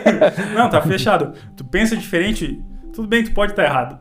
não, 0.56 0.70
tá 0.70 0.80
fechado. 0.80 1.34
Tu 1.54 1.62
pensa 1.62 1.94
diferente, 1.94 2.58
tudo 2.94 3.06
bem, 3.06 3.22
tu 3.22 3.32
pode 3.32 3.52
estar 3.52 3.64
tá 3.64 3.68
errado. 3.68 3.98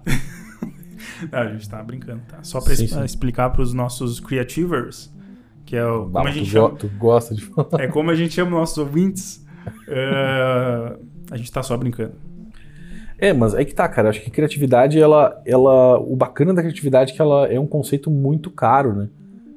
não, 1.32 1.40
a 1.40 1.48
gente 1.52 1.70
tá 1.70 1.82
brincando, 1.84 2.22
tá? 2.28 2.40
Só 2.44 2.62
para 2.62 2.74
explicar 2.74 3.50
para 3.50 3.62
os 3.62 3.74
nossos 3.74 4.20
creativers, 4.20 5.14
que 5.66 5.76
é 5.76 5.86
o, 5.86 6.10
como 6.10 6.28
a 6.28 6.32
gente 6.32 6.50
tu 6.50 6.52
chama. 6.52 6.70
tu 6.72 6.90
gosta 6.98 7.36
de 7.36 7.46
falar. 7.46 7.84
É 7.84 7.88
como 7.88 8.12
a 8.12 8.16
gente 8.16 8.34
chama 8.34 8.52
nossos 8.52 8.78
ouvintes. 8.78 9.46
Uh, 9.88 11.00
a 11.32 11.38
gente 11.38 11.52
tá 11.52 11.62
só 11.62 11.78
brincando. 11.78 12.14
É, 13.20 13.34
mas 13.34 13.54
é 13.54 13.66
que 13.66 13.74
tá, 13.74 13.88
cara. 13.88 14.10
Acho 14.10 14.22
que 14.22 14.32
criatividade, 14.32 15.00
ela, 15.00 15.42
ela. 15.46 16.00
O 16.00 16.16
bacana 16.16 16.54
da 16.54 16.62
criatividade 16.62 17.12
é 17.12 17.16
que 17.16 17.22
ela 17.22 17.48
é 17.48 17.60
um 17.60 17.68
conceito 17.68 18.10
muito 18.10 18.50
caro, 18.50 18.96
né? 18.96 19.10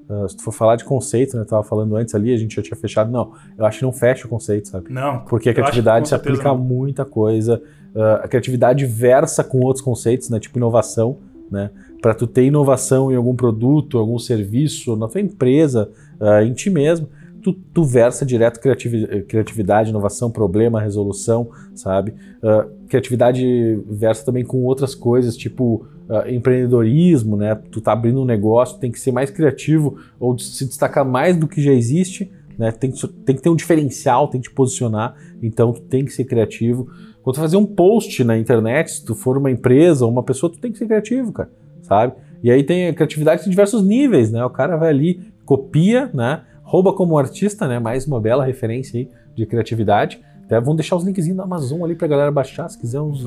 Uh, 0.08 0.28
se 0.28 0.36
tu 0.36 0.42
for 0.42 0.52
falar 0.52 0.76
de 0.76 0.84
conceito, 0.84 1.36
né? 1.36 1.42
Eu 1.42 1.46
tava 1.46 1.62
falando 1.62 1.96
antes 1.96 2.14
ali, 2.14 2.34
a 2.34 2.36
gente 2.36 2.56
já 2.56 2.62
tinha 2.62 2.76
fechado. 2.76 3.10
Não, 3.10 3.32
eu 3.56 3.64
acho 3.64 3.78
que 3.78 3.84
não 3.84 3.92
fecha 3.92 4.26
o 4.26 4.28
conceito, 4.28 4.68
sabe? 4.68 4.92
Não. 4.92 5.20
Porque 5.20 5.48
a 5.48 5.54
criatividade 5.54 6.08
se 6.08 6.14
aplica 6.14 6.44
não. 6.44 6.50
a 6.52 6.58
muita 6.58 7.04
coisa. 7.04 7.62
Uh, 7.94 8.24
a 8.24 8.28
criatividade 8.28 8.84
versa 8.84 9.44
com 9.44 9.60
outros 9.60 9.84
conceitos, 9.84 10.28
né? 10.28 10.40
Tipo 10.40 10.58
inovação, 10.58 11.18
né? 11.52 11.70
Para 12.00 12.14
tu 12.14 12.26
ter 12.26 12.44
inovação 12.44 13.12
em 13.12 13.14
algum 13.14 13.36
produto, 13.36 13.98
algum 13.98 14.18
serviço, 14.18 14.96
na 14.96 15.06
tua 15.06 15.20
empresa, 15.20 15.88
uh, 16.20 16.42
em 16.42 16.52
ti 16.52 16.70
mesmo 16.70 17.06
tu, 17.42 17.52
tu 17.52 17.84
versa 17.84 18.24
direto 18.24 18.60
criatividade, 18.60 19.22
criatividade, 19.24 19.90
inovação, 19.90 20.30
problema, 20.30 20.80
resolução, 20.80 21.50
sabe? 21.74 22.14
Uh, 22.42 22.70
criatividade 22.88 23.80
versa 23.88 24.24
também 24.24 24.44
com 24.44 24.62
outras 24.62 24.94
coisas, 24.94 25.36
tipo 25.36 25.86
uh, 26.08 26.28
empreendedorismo, 26.28 27.36
né? 27.36 27.54
Tu 27.70 27.80
tá 27.80 27.92
abrindo 27.92 28.22
um 28.22 28.24
negócio, 28.24 28.78
tem 28.78 28.92
que 28.92 29.00
ser 29.00 29.10
mais 29.10 29.30
criativo 29.30 29.98
ou 30.20 30.38
se 30.38 30.64
destacar 30.64 31.04
mais 31.04 31.36
do 31.36 31.48
que 31.48 31.60
já 31.60 31.72
existe, 31.72 32.30
né? 32.56 32.70
Tem, 32.70 32.92
tem 33.24 33.36
que 33.36 33.42
ter 33.42 33.50
um 33.50 33.56
diferencial, 33.56 34.28
tem 34.28 34.40
que 34.40 34.48
te 34.48 34.54
posicionar, 34.54 35.16
então 35.42 35.72
tu 35.72 35.80
tem 35.80 36.04
que 36.04 36.12
ser 36.12 36.24
criativo. 36.24 36.88
Quando 37.22 37.36
tu 37.36 37.40
fazer 37.40 37.56
um 37.56 37.66
post 37.66 38.22
na 38.24 38.36
internet, 38.36 38.90
se 38.90 39.04
tu 39.04 39.14
for 39.14 39.38
uma 39.38 39.50
empresa 39.50 40.04
ou 40.04 40.10
uma 40.10 40.22
pessoa, 40.22 40.50
tu 40.50 40.58
tem 40.58 40.72
que 40.72 40.78
ser 40.78 40.86
criativo, 40.86 41.32
cara, 41.32 41.50
sabe? 41.82 42.14
E 42.42 42.50
aí 42.50 42.64
tem 42.64 42.88
a 42.88 42.94
criatividade 42.94 43.46
em 43.46 43.50
diversos 43.50 43.84
níveis, 43.84 44.32
né? 44.32 44.44
O 44.44 44.50
cara 44.50 44.76
vai 44.76 44.88
ali, 44.88 45.32
copia, 45.44 46.10
né? 46.12 46.42
Rouba 46.62 46.92
como 46.92 47.16
artista, 47.16 47.68
né? 47.68 47.78
Mais 47.78 48.06
uma 48.06 48.20
bela 48.20 48.44
referência 48.44 48.98
aí 48.98 49.08
de 49.36 49.46
criatividade. 49.46 50.20
Até 50.44 50.60
vamos 50.60 50.76
deixar 50.76 50.96
os 50.96 51.04
linkzinhos 51.04 51.36
da 51.36 51.44
Amazon 51.44 51.84
ali 51.84 51.94
pra 51.94 52.08
galera 52.08 52.30
baixar, 52.32 52.68
se 52.68 52.78
quiser 52.78 53.00
uns, 53.00 53.24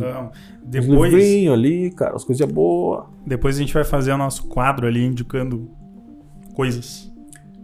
depois, 0.63 1.13
uns 1.13 1.53
ali, 1.53 1.89
cara, 1.91 2.15
as 2.15 2.23
coisas 2.25 2.45
boas. 2.51 3.05
Depois 3.25 3.55
a 3.55 3.59
gente 3.59 3.73
vai 3.73 3.85
fazer 3.85 4.11
o 4.11 4.17
nosso 4.17 4.47
quadro 4.47 4.85
ali 4.85 5.05
indicando 5.05 5.71
coisas. 6.53 7.11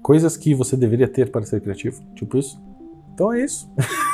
Coisas 0.02 0.38
que 0.38 0.56
você 0.56 0.78
deveria 0.78 1.08
ter 1.08 1.30
para 1.30 1.44
ser 1.44 1.60
criativo, 1.62 2.02
tipo 2.16 2.38
isso. 2.38 2.60
Então 3.14 3.34
é 3.34 3.44
isso. 3.44 3.70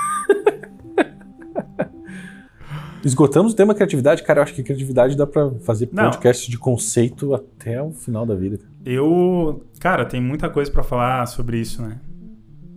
Esgotamos 3.08 3.54
o 3.54 3.56
tema 3.56 3.74
criatividade, 3.74 4.22
cara. 4.22 4.40
Eu 4.40 4.44
acho 4.44 4.54
que 4.54 4.62
criatividade 4.62 5.16
dá 5.16 5.26
para 5.26 5.50
fazer 5.62 5.88
podcast 5.88 6.46
Não. 6.46 6.52
de 6.52 6.58
conceito 6.58 7.34
até 7.34 7.82
o 7.82 7.94
final 7.94 8.26
da 8.26 8.36
vida. 8.36 8.60
Eu, 8.86 9.64
cara, 9.80 10.04
tem 10.04 10.20
muita 10.20 10.50
coisa 10.50 10.70
para 10.70 10.84
falar 10.84 11.26
sobre 11.26 11.58
isso, 11.58 11.82
né? 11.82 12.02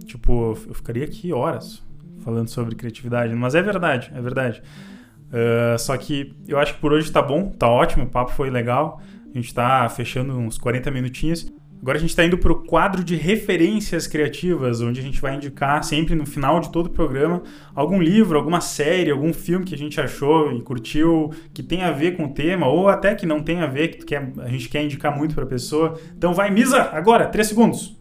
Tipo, 0.06 0.52
eu 0.68 0.74
ficaria 0.74 1.04
aqui 1.04 1.32
horas 1.32 1.82
falando 2.20 2.46
sobre 2.46 2.76
criatividade, 2.76 3.34
mas 3.34 3.56
é 3.56 3.62
verdade, 3.62 4.12
é 4.14 4.20
verdade. 4.20 4.62
Uh, 5.30 5.76
só 5.76 5.96
que 5.96 6.32
eu 6.46 6.60
acho 6.60 6.74
que 6.74 6.80
por 6.80 6.92
hoje 6.92 7.10
tá 7.10 7.20
bom, 7.20 7.48
tá 7.48 7.68
ótimo, 7.68 8.04
o 8.04 8.08
papo 8.08 8.30
foi 8.30 8.50
legal. 8.50 9.00
A 9.34 9.36
gente 9.36 9.52
tá 9.52 9.88
fechando 9.88 10.38
uns 10.38 10.56
40 10.58 10.92
minutinhos. 10.92 11.52
Agora 11.82 11.96
a 11.96 12.00
gente 12.00 12.10
está 12.10 12.22
indo 12.24 12.36
para 12.36 12.52
o 12.52 12.56
quadro 12.56 13.02
de 13.02 13.16
referências 13.16 14.06
criativas, 14.06 14.82
onde 14.82 15.00
a 15.00 15.02
gente 15.02 15.18
vai 15.18 15.34
indicar 15.34 15.82
sempre 15.82 16.14
no 16.14 16.26
final 16.26 16.60
de 16.60 16.70
todo 16.70 16.86
o 16.86 16.90
programa 16.90 17.42
algum 17.74 18.02
livro, 18.02 18.36
alguma 18.36 18.60
série, 18.60 19.10
algum 19.10 19.32
filme 19.32 19.64
que 19.64 19.74
a 19.74 19.78
gente 19.78 19.98
achou 19.98 20.52
e 20.52 20.60
curtiu, 20.60 21.30
que 21.54 21.62
tem 21.62 21.82
a 21.82 21.90
ver 21.90 22.16
com 22.18 22.26
o 22.26 22.34
tema, 22.34 22.68
ou 22.68 22.88
até 22.88 23.14
que 23.14 23.24
não 23.24 23.42
tem 23.42 23.60
a 23.60 23.66
ver, 23.66 23.88
que 23.88 24.04
quer, 24.04 24.30
a 24.38 24.48
gente 24.48 24.68
quer 24.68 24.84
indicar 24.84 25.16
muito 25.16 25.34
para 25.34 25.44
a 25.44 25.46
pessoa. 25.46 25.98
Então 26.16 26.34
vai, 26.34 26.50
Misa, 26.50 26.82
agora, 26.92 27.26
três 27.26 27.48
segundos. 27.48 27.98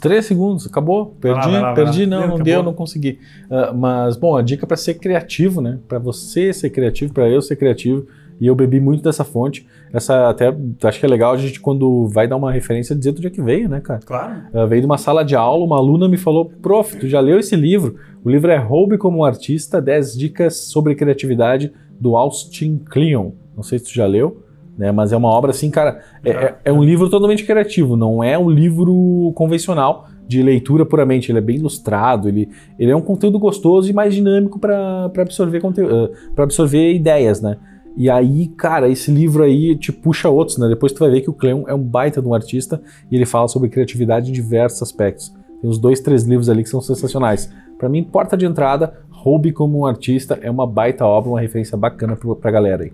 Três 0.00 0.24
segundos, 0.24 0.66
acabou. 0.66 1.14
Perdi, 1.20 1.48
lá, 1.48 1.60
lá, 1.60 1.74
perdi, 1.74 2.06
não, 2.06 2.18
não 2.18 2.24
acabou. 2.24 2.44
deu, 2.44 2.62
não 2.62 2.74
consegui. 2.74 3.20
Uh, 3.44 3.76
mas, 3.76 4.16
bom, 4.16 4.36
a 4.36 4.42
dica 4.42 4.66
para 4.66 4.76
ser 4.76 4.94
criativo, 4.94 5.60
né? 5.60 5.78
Para 5.86 5.98
você 5.98 6.52
ser 6.52 6.70
criativo, 6.70 7.12
para 7.12 7.28
eu 7.28 7.40
ser 7.42 7.56
criativo 7.56 8.06
e 8.42 8.46
eu 8.48 8.56
bebi 8.56 8.80
muito 8.80 9.04
dessa 9.04 9.22
fonte. 9.22 9.64
Essa 9.92 10.28
até 10.28 10.52
acho 10.82 10.98
que 10.98 11.06
é 11.06 11.08
legal 11.08 11.32
a 11.32 11.36
gente, 11.36 11.60
quando 11.60 12.08
vai 12.08 12.26
dar 12.26 12.34
uma 12.34 12.50
referência, 12.50 12.96
dizer 12.96 13.12
do 13.12 13.20
dia 13.20 13.30
que 13.30 13.40
veio, 13.40 13.68
né, 13.68 13.78
cara? 13.78 14.00
Claro. 14.04 14.32
Uh, 14.52 14.66
veio 14.66 14.82
de 14.82 14.86
uma 14.86 14.98
sala 14.98 15.24
de 15.24 15.36
aula, 15.36 15.64
uma 15.64 15.76
aluna 15.76 16.08
me 16.08 16.16
falou: 16.16 16.50
Prof, 16.60 16.98
tu 16.98 17.06
já 17.06 17.20
leu 17.20 17.38
esse 17.38 17.54
livro? 17.54 17.94
O 18.24 18.28
livro 18.28 18.50
é 18.50 18.56
Roube 18.56 18.98
como 18.98 19.24
Artista: 19.24 19.80
10 19.80 20.18
Dicas 20.18 20.56
sobre 20.56 20.96
Criatividade, 20.96 21.72
do 22.00 22.16
Austin 22.16 22.78
Kleon. 22.78 23.30
Não 23.54 23.62
sei 23.62 23.78
se 23.78 23.84
tu 23.84 23.94
já 23.94 24.06
leu. 24.06 24.42
Né, 24.76 24.90
mas 24.90 25.12
é 25.12 25.16
uma 25.16 25.28
obra 25.28 25.52
assim, 25.52 25.70
cara. 25.70 26.00
É, 26.24 26.30
é, 26.30 26.56
é 26.64 26.72
um 26.72 26.82
livro 26.82 27.08
totalmente 27.08 27.44
criativo, 27.44 27.96
não 27.96 28.24
é 28.24 28.36
um 28.36 28.50
livro 28.50 29.30
convencional 29.36 30.08
de 30.26 30.42
leitura 30.42 30.84
puramente. 30.84 31.30
Ele 31.30 31.38
é 31.38 31.42
bem 31.42 31.58
ilustrado, 31.58 32.28
ele, 32.28 32.48
ele 32.76 32.90
é 32.90 32.96
um 32.96 33.02
conteúdo 33.02 33.38
gostoso 33.38 33.88
e 33.88 33.92
mais 33.92 34.12
dinâmico 34.12 34.58
para 34.58 35.12
absorver, 35.16 35.62
uh, 35.64 36.10
absorver 36.42 36.92
ideias, 36.92 37.40
né? 37.40 37.56
E 37.96 38.08
aí, 38.08 38.48
cara, 38.48 38.88
esse 38.88 39.10
livro 39.10 39.42
aí 39.42 39.76
te 39.76 39.92
puxa 39.92 40.28
outros, 40.28 40.56
né? 40.58 40.68
Depois 40.68 40.92
tu 40.92 41.00
vai 41.00 41.10
ver 41.10 41.20
que 41.20 41.30
o 41.30 41.34
Cleon 41.34 41.64
é 41.66 41.74
um 41.74 41.82
baita 41.82 42.22
de 42.22 42.28
um 42.28 42.34
artista 42.34 42.82
e 43.10 43.16
ele 43.16 43.26
fala 43.26 43.48
sobre 43.48 43.68
criatividade 43.68 44.30
em 44.30 44.32
diversos 44.32 44.82
aspectos. 44.82 45.32
Tem 45.60 45.68
uns 45.68 45.78
dois, 45.78 46.00
três 46.00 46.24
livros 46.24 46.48
ali 46.48 46.62
que 46.62 46.68
são 46.68 46.80
sensacionais. 46.80 47.52
Para 47.78 47.88
mim, 47.88 48.02
porta 48.02 48.36
de 48.36 48.46
entrada, 48.46 49.00
Roube 49.10 49.52
como 49.52 49.78
um 49.78 49.86
artista 49.86 50.38
é 50.42 50.50
uma 50.50 50.66
baita 50.66 51.04
obra, 51.04 51.30
uma 51.30 51.40
referência 51.40 51.76
bacana 51.76 52.16
pra 52.16 52.50
galera 52.50 52.84
aí. 52.84 52.92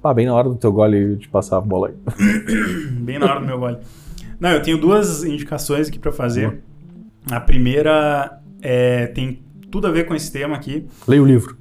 Pá, 0.00 0.14
bem 0.14 0.26
na 0.26 0.34
hora 0.34 0.48
do 0.48 0.54
teu 0.54 0.72
gole 0.72 1.16
de 1.16 1.28
passar 1.28 1.56
a 1.56 1.60
bola 1.60 1.88
aí. 1.88 1.94
bem 3.02 3.18
na 3.18 3.26
hora 3.26 3.40
do 3.40 3.46
meu 3.46 3.58
gole. 3.58 3.78
Não, 4.38 4.50
eu 4.50 4.62
tenho 4.62 4.78
duas 4.78 5.24
indicações 5.24 5.88
aqui 5.88 5.98
para 5.98 6.12
fazer. 6.12 6.48
Uhum. 6.48 6.58
A 7.32 7.40
primeira 7.40 8.40
é, 8.62 9.08
tem 9.08 9.42
tudo 9.70 9.86
a 9.86 9.90
ver 9.90 10.06
com 10.06 10.14
esse 10.14 10.32
tema 10.32 10.56
aqui. 10.56 10.86
Leia 11.06 11.22
o 11.22 11.26
livro. 11.26 11.59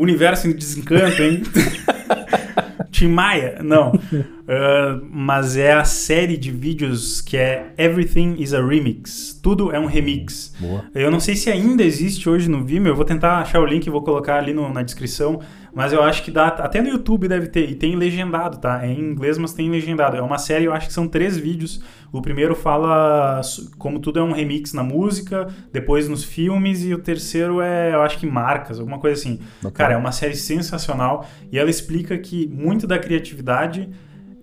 Universo 0.00 0.48
em 0.48 0.52
Desencanto, 0.52 1.22
hein? 1.22 1.42
Tim 2.90 3.08
Maia? 3.08 3.60
Não. 3.62 3.92
Uh, 3.92 5.06
mas 5.10 5.56
é 5.56 5.72
a 5.72 5.84
série 5.84 6.36
de 6.36 6.50
vídeos 6.50 7.20
que 7.20 7.36
é 7.36 7.72
Everything 7.78 8.34
is 8.38 8.52
a 8.52 8.60
Remix. 8.62 9.38
Tudo 9.42 9.72
é 9.72 9.78
um 9.78 9.86
remix. 9.86 10.54
Boa. 10.58 10.84
Eu 10.94 11.10
não 11.10 11.20
sei 11.20 11.36
se 11.36 11.48
ainda 11.50 11.82
existe 11.82 12.28
hoje 12.28 12.50
no 12.50 12.64
Vimeo. 12.64 12.90
Eu 12.90 12.96
vou 12.96 13.04
tentar 13.04 13.38
achar 13.38 13.60
o 13.60 13.64
link 13.64 13.86
e 13.86 13.90
vou 13.90 14.02
colocar 14.02 14.36
ali 14.36 14.52
no, 14.52 14.70
na 14.72 14.82
descrição. 14.82 15.40
Mas 15.72 15.92
eu 15.92 16.02
acho 16.02 16.24
que 16.24 16.30
dá. 16.30 16.48
Até 16.48 16.82
no 16.82 16.88
YouTube 16.88 17.28
deve 17.28 17.46
ter. 17.46 17.70
E 17.70 17.74
tem 17.74 17.94
legendado, 17.94 18.58
tá? 18.58 18.84
É 18.84 18.90
em 18.90 19.00
inglês, 19.00 19.38
mas 19.38 19.52
tem 19.52 19.70
legendado. 19.70 20.16
É 20.16 20.22
uma 20.22 20.38
série, 20.38 20.64
eu 20.64 20.72
acho 20.72 20.88
que 20.88 20.92
são 20.92 21.06
três 21.06 21.38
vídeos. 21.38 21.82
O 22.12 22.20
primeiro 22.20 22.54
fala 22.54 23.40
como 23.78 24.00
tudo 24.00 24.18
é 24.18 24.22
um 24.22 24.32
remix 24.32 24.72
na 24.72 24.82
música, 24.82 25.48
depois 25.72 26.08
nos 26.08 26.24
filmes, 26.24 26.84
e 26.84 26.92
o 26.92 26.98
terceiro 26.98 27.60
é, 27.60 27.94
eu 27.94 28.02
acho 28.02 28.18
que 28.18 28.26
marcas, 28.26 28.80
alguma 28.80 28.98
coisa 28.98 29.20
assim. 29.20 29.38
Okay. 29.60 29.70
Cara, 29.70 29.94
é 29.94 29.96
uma 29.96 30.12
série 30.12 30.34
sensacional. 30.34 31.26
E 31.52 31.58
ela 31.58 31.70
explica 31.70 32.18
que 32.18 32.48
muito 32.48 32.86
da 32.86 32.98
criatividade 32.98 33.88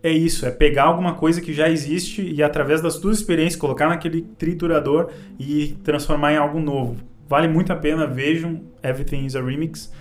é 0.02 0.12
isso, 0.12 0.46
é 0.46 0.52
pegar 0.52 0.84
alguma 0.84 1.16
coisa 1.16 1.42
que 1.42 1.52
já 1.54 1.70
existe 1.70 2.22
e 2.22 2.42
através 2.42 2.82
das 2.82 2.98
tuas 2.98 3.18
experiências 3.18 3.60
colocar 3.60 3.90
naquele 3.90 4.22
triturador 4.38 5.10
e 5.40 5.76
transformar 5.84 6.34
em 6.34 6.38
algo 6.38 6.60
novo. 6.60 6.96
Vale 7.28 7.48
muito 7.48 7.74
a 7.74 7.76
pena, 7.76 8.08
vejam 8.08 8.62
Everything 8.82 9.26
is 9.26 9.36
a 9.36 9.42
Remix. 9.42 9.92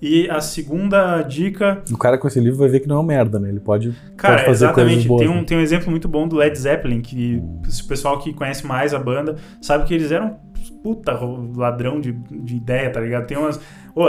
E 0.00 0.28
a 0.28 0.40
segunda 0.40 1.22
dica. 1.22 1.82
O 1.90 1.96
cara 1.96 2.18
com 2.18 2.28
esse 2.28 2.38
livro 2.38 2.58
vai 2.58 2.68
ver 2.68 2.80
que 2.80 2.88
não 2.88 2.96
é 2.96 2.98
uma 2.98 3.06
merda, 3.06 3.38
né? 3.38 3.48
Ele 3.48 3.60
pode, 3.60 3.94
cara, 4.16 4.34
pode 4.34 4.46
fazer 4.46 4.66
exatamente. 4.66 5.08
Boas, 5.08 5.22
tem, 5.22 5.30
um, 5.30 5.36
né? 5.36 5.44
tem 5.44 5.56
um 5.56 5.60
exemplo 5.60 5.90
muito 5.90 6.06
bom 6.06 6.28
do 6.28 6.36
Led 6.36 6.56
Zeppelin, 6.56 7.00
que 7.00 7.42
o 7.82 7.88
pessoal 7.88 8.18
que 8.18 8.32
conhece 8.34 8.66
mais 8.66 8.92
a 8.92 8.98
banda 8.98 9.36
sabe 9.60 9.84
que 9.86 9.94
eles 9.94 10.12
eram 10.12 10.38
puta 10.82 11.18
ladrão 11.56 12.00
de, 12.00 12.12
de 12.12 12.56
ideia, 12.56 12.90
tá 12.90 13.00
ligado? 13.00 13.26
Tem 13.26 13.38
umas. 13.38 13.58
Oh, 13.94 14.08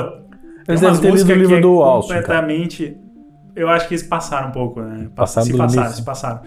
eles 0.67 0.81
devem 0.81 0.99
ter 0.99 1.11
lido 1.11 1.29
o 1.29 1.33
livro 1.33 1.55
é 1.55 1.61
do 1.61 1.81
Austin. 1.81 2.13
Completamente. 2.13 2.85
Cara. 2.87 3.07
Eu 3.55 3.69
acho 3.69 3.87
que 3.87 3.93
eles 3.95 4.03
passaram 4.03 4.49
um 4.49 4.51
pouco, 4.51 4.81
né? 4.81 5.09
Passaram 5.15 5.47
se 5.47 5.57
passaram, 5.57 5.91
se 5.91 6.03
passaram. 6.03 6.41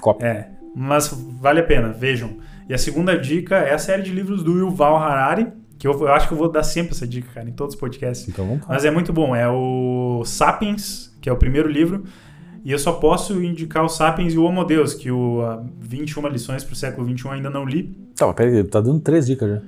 Cópia. 0.00 0.26
É. 0.26 0.48
Mas 0.74 1.08
vale 1.40 1.60
a 1.60 1.62
pena, 1.62 1.90
vejam. 1.90 2.38
E 2.68 2.74
a 2.74 2.78
segunda 2.78 3.16
dica 3.16 3.56
é 3.56 3.72
a 3.72 3.78
série 3.78 4.02
de 4.02 4.10
livros 4.10 4.42
do 4.42 4.58
Yuval 4.58 4.96
Harari, 4.96 5.52
que 5.78 5.86
eu, 5.86 5.92
eu 5.92 6.08
acho 6.12 6.28
que 6.28 6.34
eu 6.34 6.38
vou 6.38 6.50
dar 6.50 6.62
sempre 6.62 6.92
essa 6.94 7.06
dica, 7.06 7.28
cara, 7.34 7.48
em 7.48 7.52
todos 7.52 7.74
os 7.74 7.80
podcasts. 7.80 8.28
Então 8.28 8.46
vamos. 8.46 8.66
Mas 8.66 8.84
é 8.84 8.90
muito 8.90 9.12
bom. 9.12 9.34
É 9.36 9.48
o 9.48 10.22
Sapiens, 10.24 11.16
que 11.20 11.28
é 11.28 11.32
o 11.32 11.36
primeiro 11.36 11.68
livro. 11.68 12.04
E 12.64 12.72
eu 12.72 12.78
só 12.78 12.92
posso 12.92 13.40
indicar 13.44 13.84
o 13.84 13.88
Sapiens 13.88 14.34
e 14.34 14.38
o 14.38 14.42
Homo 14.44 14.64
Deus, 14.64 14.92
que 14.92 15.10
o 15.10 15.40
ah, 15.42 15.62
21 15.80 16.26
lições 16.28 16.64
para 16.64 16.72
o 16.72 16.76
século 16.76 17.06
XXI 17.16 17.28
ainda 17.28 17.48
não 17.50 17.64
li. 17.64 17.96
Tá, 18.16 18.26
mas 18.26 18.34
peraí, 18.34 18.64
tá 18.64 18.80
dando 18.80 18.98
três 19.00 19.26
dicas 19.26 19.48
já. 19.50 19.62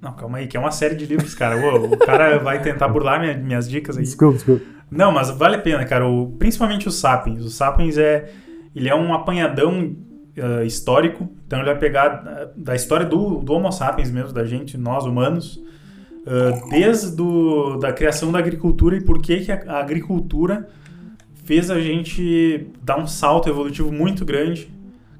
Não, 0.00 0.12
calma 0.12 0.38
aí, 0.38 0.46
que 0.46 0.56
é 0.56 0.60
uma 0.60 0.70
série 0.70 0.94
de 0.94 1.04
livros, 1.06 1.34
cara. 1.34 1.56
O 1.56 1.96
cara 1.98 2.38
vai 2.38 2.60
tentar 2.62 2.88
burlar 2.88 3.20
minha- 3.20 3.36
minhas 3.36 3.68
dicas 3.68 3.96
aí. 3.98 4.04
Desculpa, 4.04 4.34
desculpa. 4.36 4.64
Não, 4.90 5.10
mas 5.10 5.30
vale 5.30 5.56
a 5.56 5.58
pena, 5.60 5.84
cara. 5.84 6.06
O, 6.06 6.28
principalmente 6.38 6.86
o 6.88 6.90
Sapiens. 6.90 7.44
O 7.44 7.50
Sapiens 7.50 7.98
é, 7.98 8.30
ele 8.74 8.88
é 8.88 8.94
um 8.94 9.12
apanhadão 9.12 9.94
ah, 10.38 10.64
histórico. 10.64 11.28
Então 11.46 11.58
ele 11.60 11.66
vai 11.66 11.78
pegar 11.78 12.24
ah, 12.26 12.48
da 12.56 12.74
história 12.74 13.06
do, 13.06 13.36
do 13.40 13.52
Homo 13.52 13.70
sapiens 13.72 14.10
mesmo, 14.10 14.32
da 14.32 14.44
gente, 14.44 14.76
nós 14.78 15.04
humanos, 15.04 15.62
ah, 16.26 16.68
desde 16.70 17.14
do, 17.16 17.76
da 17.78 17.92
criação 17.92 18.30
da 18.32 18.38
agricultura 18.38 18.96
e 18.96 19.04
por 19.04 19.20
que, 19.20 19.40
que 19.44 19.52
a, 19.52 19.62
a 19.68 19.80
agricultura 19.80 20.68
fez 21.44 21.70
a 21.70 21.78
gente 21.80 22.68
dar 22.82 22.98
um 22.98 23.06
salto 23.06 23.48
evolutivo 23.48 23.92
muito 23.92 24.24
grande. 24.24 24.72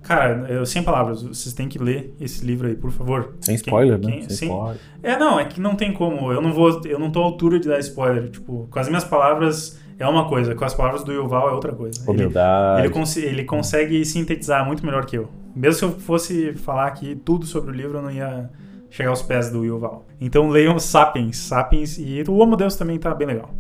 Cara, 0.03 0.47
eu, 0.51 0.67
sem 0.67 0.83
palavras, 0.83 1.23
vocês 1.23 1.55
têm 1.55 1.67
que 1.67 1.79
ler 1.79 2.15
esse 2.21 2.45
livro 2.45 2.69
aí, 2.69 2.75
por 2.75 2.91
favor. 2.91 3.35
Sem 3.41 3.55
Quem- 3.57 3.73
spoiler, 3.73 3.99
né? 3.99 4.11
quem- 4.11 4.21
Sem 4.23 4.37
sem- 4.37 4.49
spoiler. 4.49 4.79
é, 5.03 5.19
não, 5.19 5.41
é 5.41 5.47
que 5.47 5.59
não 5.61 5.75
tem 5.75 5.93
como. 5.95 6.31
Eu 6.31 6.43
não 6.43 6.53
vou, 6.53 6.81
eu 6.85 6.99
não 6.99 7.11
tô 7.11 7.21
à 7.23 7.25
altura 7.25 7.59
de 7.59 7.69
dar 7.69 7.79
spoiler. 7.81 8.29
Tipo, 8.29 8.69
com 8.71 8.79
as 8.79 8.87
minhas 8.89 9.05
palavras 9.05 9.81
é 9.99 10.07
uma 10.07 10.29
coisa, 10.29 10.55
com 10.55 10.65
as 10.65 10.75
palavras 10.75 11.05
do 11.05 11.13
Yuval 11.13 11.49
é 11.49 11.53
outra 11.53 11.73
coisa. 11.73 12.01
Ele, 12.03 12.11
Humildade. 12.11 12.81
ele, 12.83 12.91
cons- 12.91 13.17
ele 13.17 13.45
consegue 13.45 14.05
sintetizar 14.05 14.67
muito 14.67 14.85
melhor 14.85 15.05
que 15.07 15.17
eu. 15.17 15.29
Mesmo 15.55 15.75
se 15.79 15.85
eu 15.85 15.91
fosse 15.93 16.53
falar 16.55 16.87
aqui 16.87 17.15
tudo 17.25 17.47
sobre 17.47 17.71
o 17.71 17.75
livro, 17.75 17.99
eu 17.99 18.03
não 18.03 18.11
ia 18.11 18.51
chegar 18.91 19.11
aos 19.11 19.23
pés 19.23 19.51
do 19.51 19.65
Yuval. 19.65 20.05
Então 20.21 20.49
leiam 20.49 20.79
Sapiens, 20.79 21.37
Sapiens 21.37 21.97
e 21.99 22.23
o 22.29 22.35
Homo 22.37 22.57
Deus 22.57 22.77
também 22.77 22.99
tá 22.99 23.15
bem 23.15 23.27
legal. 23.29 23.51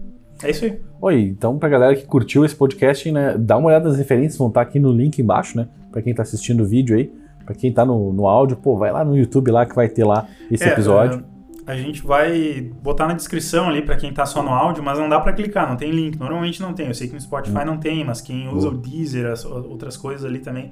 É 0.42 0.50
isso 0.50 0.64
aí. 0.64 0.80
Oi, 1.00 1.20
então 1.22 1.58
pra 1.58 1.68
galera 1.68 1.94
que 1.94 2.04
curtiu 2.04 2.44
esse 2.44 2.54
podcast, 2.56 3.10
né, 3.12 3.36
dá 3.38 3.56
uma 3.56 3.68
olhada 3.68 3.88
nas 3.88 3.96
referências, 3.96 4.36
vão 4.36 4.48
estar 4.48 4.60
aqui 4.62 4.78
no 4.80 4.92
link 4.92 5.18
embaixo, 5.20 5.56
né? 5.56 5.68
Pra 5.92 6.02
quem 6.02 6.12
tá 6.12 6.22
assistindo 6.22 6.62
o 6.62 6.66
vídeo 6.66 6.96
aí, 6.96 7.12
pra 7.46 7.54
quem 7.54 7.72
tá 7.72 7.84
no, 7.84 8.12
no 8.12 8.26
áudio, 8.26 8.56
pô, 8.56 8.76
vai 8.76 8.90
lá 8.90 9.04
no 9.04 9.16
YouTube 9.16 9.50
lá 9.52 9.64
que 9.64 9.74
vai 9.74 9.88
ter 9.88 10.04
lá 10.04 10.26
esse 10.50 10.64
É, 10.64 10.72
episódio. 10.72 11.20
A, 11.20 11.33
a 11.66 11.74
gente 11.76 12.02
vai 12.02 12.60
botar 12.82 13.06
na 13.06 13.14
descrição 13.14 13.68
ali 13.68 13.80
pra 13.82 13.96
quem 13.96 14.12
tá 14.12 14.26
só 14.26 14.42
no 14.42 14.50
áudio, 14.50 14.82
mas 14.82 14.98
não 14.98 15.08
dá 15.08 15.18
pra 15.20 15.32
clicar, 15.32 15.68
não 15.68 15.76
tem 15.76 15.90
link. 15.90 16.18
Normalmente 16.18 16.60
não 16.60 16.72
tem. 16.74 16.88
Eu 16.88 16.94
sei 16.94 17.08
que 17.08 17.14
no 17.14 17.20
Spotify 17.20 17.58
Hum. 17.60 17.64
não 17.64 17.76
tem, 17.78 18.04
mas 18.04 18.20
quem 18.20 18.48
usa 18.48 18.68
o 18.68 18.76
Deezer, 18.76 19.26
as 19.30 19.44
outras 19.44 19.96
coisas 19.96 20.24
ali 20.24 20.40
também. 20.40 20.70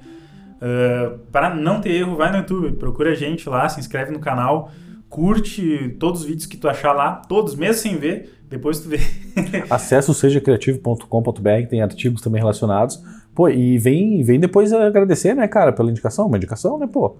Uh, 0.61 1.17
para 1.31 1.53
não 1.53 1.81
ter 1.81 1.91
erro, 1.91 2.15
vai 2.15 2.31
no 2.31 2.37
YouTube, 2.37 2.73
procura 2.77 3.11
a 3.11 3.15
gente 3.15 3.49
lá, 3.49 3.67
se 3.67 3.79
inscreve 3.79 4.11
no 4.11 4.19
canal, 4.19 4.71
curte 5.09 5.95
todos 5.99 6.21
os 6.21 6.25
vídeos 6.27 6.45
que 6.45 6.55
tu 6.55 6.69
achar 6.69 6.93
lá, 6.93 7.15
todos, 7.27 7.53
mesmo 7.55 7.81
sem 7.81 7.97
ver, 7.97 8.39
depois 8.49 8.79
tu 8.79 8.87
vê. 8.87 8.99
Acesse 9.69 10.09
o 10.09 10.13
sejacreativo.com.br, 10.13 11.67
tem 11.69 11.81
artigos 11.81 12.21
também 12.21 12.39
relacionados. 12.39 13.01
Pô, 13.35 13.49
e 13.49 13.77
vem, 13.77 14.23
vem 14.23 14.39
depois 14.39 14.71
agradecer, 14.71 15.35
né, 15.35 15.47
cara, 15.47 15.73
pela 15.73 15.89
indicação, 15.89 16.27
uma 16.27 16.37
indicação, 16.37 16.77
né, 16.77 16.87
pô. 16.87 17.17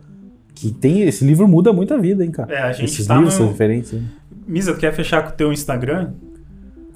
Que 0.64 0.72
tem, 0.74 1.02
esse 1.02 1.26
livro 1.26 1.48
muda 1.48 1.72
muito 1.74 1.94
a 1.94 1.98
vida, 1.98 2.24
hein, 2.24 2.32
cara. 2.32 2.54
É, 2.54 2.62
a 2.62 2.72
gente 2.72 2.86
Esses 2.86 3.06
tá 3.08 3.16
livros, 3.16 3.34
no- 3.38 3.44
essas 3.46 3.52
referências. 3.52 4.02
hein. 4.02 4.08
Misa, 4.48 4.74
tu 4.74 4.80
quer 4.80 4.94
fechar 4.94 5.22
com 5.24 5.30
o 5.30 5.34
teu 5.34 5.52
Instagram? 5.54 6.12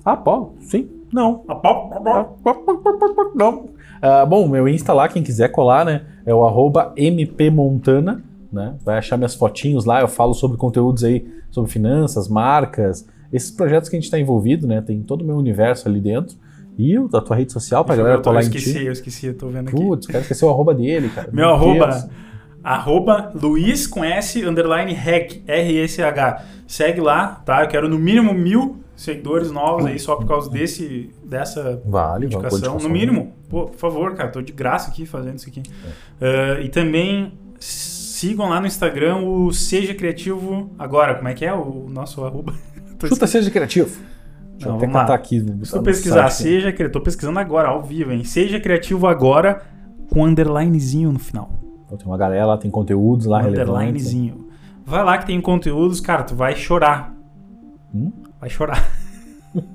Ah, 0.06 0.16
pô, 0.18 0.52
sim, 0.62 0.88
não. 1.12 1.44
Ah, 1.48 1.56
pau, 1.56 1.90
pau, 1.90 2.38
pau. 2.44 3.32
Não. 3.36 3.70
Ah, 4.02 4.26
bom, 4.26 4.48
meu 4.48 4.68
Insta 4.68 4.94
lá, 4.94 5.08
quem 5.08 5.22
quiser 5.24 5.50
colar, 5.50 5.84
né? 5.86 6.02
É 6.26 6.34
o 6.34 6.46
arroba 6.46 6.94
mpmontana, 6.98 8.24
né? 8.52 8.76
Vai 8.86 8.98
achar 8.98 9.18
minhas 9.18 9.36
fotinhos 9.36 9.86
lá, 9.86 10.02
eu 10.02 10.08
falo 10.08 10.34
sobre 10.34 10.58
conteúdos 10.58 11.04
aí, 11.04 11.28
sobre 11.52 11.70
finanças, 11.72 12.28
marcas, 12.28 13.06
esses 13.34 13.52
projetos 13.52 13.90
que 13.90 13.96
a 13.96 14.00
gente 14.00 14.06
está 14.06 14.20
envolvido, 14.20 14.68
né? 14.68 14.82
Tem 14.82 15.02
todo 15.02 15.22
o 15.22 15.26
meu 15.26 15.36
universo 15.36 15.88
ali 15.88 16.00
dentro. 16.00 16.36
E 16.78 16.98
o 17.00 17.08
da 17.08 17.20
tua 17.20 17.36
rede 17.36 17.52
social 17.52 17.84
pra 17.84 17.96
galera 17.96 18.18
eu, 18.18 18.22
colar 18.22 18.36
eu 18.42 18.46
em 18.46 18.50
esqueci, 18.50 18.74
ti. 18.80 18.86
eu 18.86 18.92
esqueci, 18.92 19.26
eu 19.28 19.34
tô 19.38 19.48
vendo 19.48 19.68
aqui. 19.70 19.76
Putz, 19.76 20.06
o 20.06 20.10
cara 20.12 20.22
esqueceu 20.22 20.48
o 20.48 20.52
arroba 20.52 20.76
dele, 20.76 21.10
cara. 21.10 21.28
Meu 21.34 21.48
Deus. 21.48 21.82
arroba, 21.82 22.10
arroba 22.74 23.32
Luiz 23.34 23.88
com 23.88 24.04
S, 24.04 24.44
underline 24.46 24.94
hack, 24.94 25.42
R-E-C-H. 25.48 26.44
Segue 26.68 27.00
lá, 27.02 27.42
tá? 27.46 27.64
Eu 27.64 27.68
quero 27.68 27.88
no 27.88 27.98
mínimo 27.98 28.34
mil 28.34 28.84
seguidores 28.96 29.52
novos 29.52 29.86
aí, 29.86 29.98
só 30.00 30.16
por 30.16 30.28
causa 30.28 30.50
desse, 30.50 31.10
dessa 31.24 31.64
Vale, 31.64 31.82
vale. 31.86 32.26
indicação. 32.26 32.78
No 32.80 32.90
mínimo, 32.90 33.34
pô, 33.48 33.68
por 33.68 33.78
favor, 33.78 34.16
cara, 34.16 34.30
tô 34.30 34.42
de 34.42 34.52
graça 34.52 34.90
aqui 34.92 35.06
fazendo 35.06 35.38
isso 35.38 35.48
aqui. 35.48 35.62
É. 36.20 36.58
Ah, 36.58 36.62
e 36.62 36.68
também 36.70 37.32
sigam 37.60 38.50
lá 38.50 38.60
no 38.60 38.68
Instagram 38.68 39.18
o 39.18 39.52
Seja 39.54 39.94
Criativo 39.94 40.72
Agora. 40.78 41.16
Como 41.16 41.28
é 41.28 41.34
que 41.34 41.46
é 41.46 41.54
o 41.54 41.88
nosso 41.90 42.24
arroba? 42.26 42.54
Chuta, 43.08 43.28
seja 43.28 43.50
criativo. 43.52 43.96
Deixa 44.54 44.68
Não, 44.68 44.76
eu 44.76 44.78
até 44.84 44.88
catar 44.92 45.14
aqui. 45.14 45.40
no- 45.40 45.54
no 45.56 45.84
pesquisar, 45.84 46.30
site. 46.32 46.50
seja 46.50 46.72
criativo. 46.72 46.92
Tô 46.92 47.02
pesquisando 47.02 47.38
agora, 47.38 47.70
ao 47.70 47.84
vivo, 47.84 48.12
hein? 48.12 48.24
Seja 48.24 48.60
criativo 48.60 49.06
agora 49.06 49.62
com 50.10 50.24
underlinezinho 50.24 51.12
no 51.12 51.20
final. 51.20 51.57
Então, 51.88 51.98
tem 51.98 52.06
uma 52.06 52.18
galera 52.18 52.46
lá, 52.46 52.58
tem 52.58 52.70
conteúdos 52.70 53.26
lá 53.26 53.40
Um 53.40 53.44
relevantes. 53.44 53.72
underlinezinho. 53.72 54.48
Vai 54.86 55.04
lá 55.04 55.18
que 55.18 55.26
tem 55.26 55.42
conteúdos, 55.42 56.00
cara, 56.00 56.24
tu 56.24 56.36
vai 56.36 56.56
chorar. 56.56 57.14
Hum? 57.96 58.12
Vai 58.40 58.50
chorar. 58.50 58.86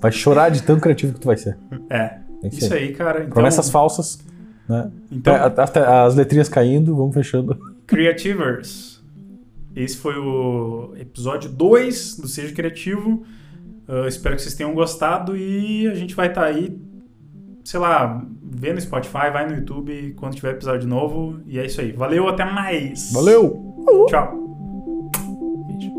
Vai 0.00 0.10
chorar 0.12 0.48
de 0.50 0.62
tão 0.62 0.80
criativo 0.80 1.12
que 1.12 1.20
tu 1.20 1.26
vai 1.26 1.36
ser. 1.36 1.58
É. 1.90 2.18
Isso 2.44 2.58
Isso 2.60 2.72
aí, 2.74 2.92
cara. 2.94 3.20
Então, 3.20 3.32
Promessas 3.32 3.68
falsas, 3.68 4.18
né? 4.66 4.90
então 5.12 5.34
É, 5.34 5.40
até 5.40 5.80
as 5.86 6.14
letrinhas 6.14 6.48
caindo, 6.48 6.96
vamos 6.96 7.12
fechando. 7.14 7.58
Creativers. 7.86 9.02
Esse 9.76 9.96
foi 9.98 10.16
o 10.16 10.94
episódio 10.96 11.50
2 11.50 12.16
do 12.18 12.28
Seja 12.28 12.54
Criativo. 12.54 13.24
Ah, 13.86 14.06
espero 14.08 14.36
que 14.36 14.42
vocês 14.42 14.54
tenham 14.54 14.72
gostado 14.74 15.36
e 15.36 15.86
a 15.86 15.94
gente 15.94 16.14
vai 16.14 16.28
estar 16.28 16.44
aí, 16.44 16.78
sei 17.68 17.78
lá, 17.80 18.24
vê 18.42 18.72
no 18.72 18.80
Spotify, 18.80 19.30
vai 19.30 19.46
no 19.46 19.54
YouTube 19.56 20.14
quando 20.16 20.34
tiver 20.34 20.52
episódio 20.52 20.88
novo. 20.88 21.38
E 21.46 21.58
é 21.58 21.66
isso 21.66 21.82
aí. 21.82 21.92
Valeu, 21.92 22.26
até 22.26 22.42
mais. 22.42 23.12
Valeu! 23.12 23.62
Tchau. 24.08 24.32
Beijo. 25.66 25.92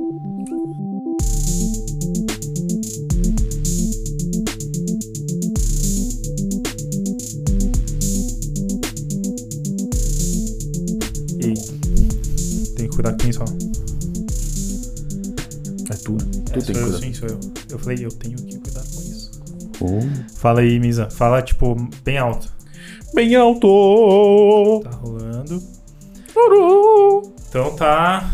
E 11.39 11.45
aí? 11.45 11.53
Tem 12.75 12.87
que 12.89 12.95
cuidar 12.95 13.13
com 13.17 13.27
isso, 13.29 13.41
ó. 13.41 13.45
É 15.91 15.97
tu. 15.97 16.17
Tu 16.17 16.59
É, 16.59 16.61
tem 16.61 16.61
sou 16.61 16.73
que 16.73 16.79
eu, 16.79 16.83
cuidar. 16.83 16.97
sim, 16.99 17.13
sou 17.13 17.27
eu. 17.29 17.39
Eu 17.69 17.79
falei, 17.79 18.05
eu 18.05 18.11
tenho 18.11 18.37
que 18.37 18.49
isso. 18.49 18.58
Oh. 19.81 19.99
Fala 20.35 20.61
aí, 20.61 20.79
Misa. 20.79 21.09
Fala, 21.09 21.41
tipo, 21.41 21.75
bem 22.03 22.17
alto. 22.17 22.51
Bem 23.13 23.35
alto! 23.35 24.81
Tá 24.83 24.91
rolando. 24.91 25.61
Então 27.47 27.75
tá. 27.75 28.29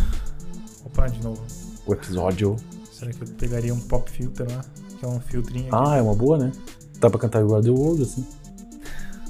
Opa, 0.86 1.08
de 1.08 1.24
novo. 1.24 1.42
O 1.86 1.94
episódio. 1.94 2.56
Será 2.92 3.12
que 3.12 3.24
eu 3.24 3.28
pegaria 3.28 3.74
um 3.74 3.80
pop 3.80 4.10
filter 4.10 4.48
lá? 4.50 4.62
Que 5.00 5.06
é 5.06 5.08
um 5.08 5.20
filtrinho 5.20 5.68
aqui. 5.68 5.90
Ah, 5.90 5.98
é 5.98 6.02
uma 6.02 6.16
boa, 6.16 6.38
né? 6.38 6.52
Dá 7.00 7.10
pra 7.10 7.20
cantar 7.20 7.44
Run 7.44 7.62
the 7.62 7.70
World 7.70 8.04
assim. 8.04 8.26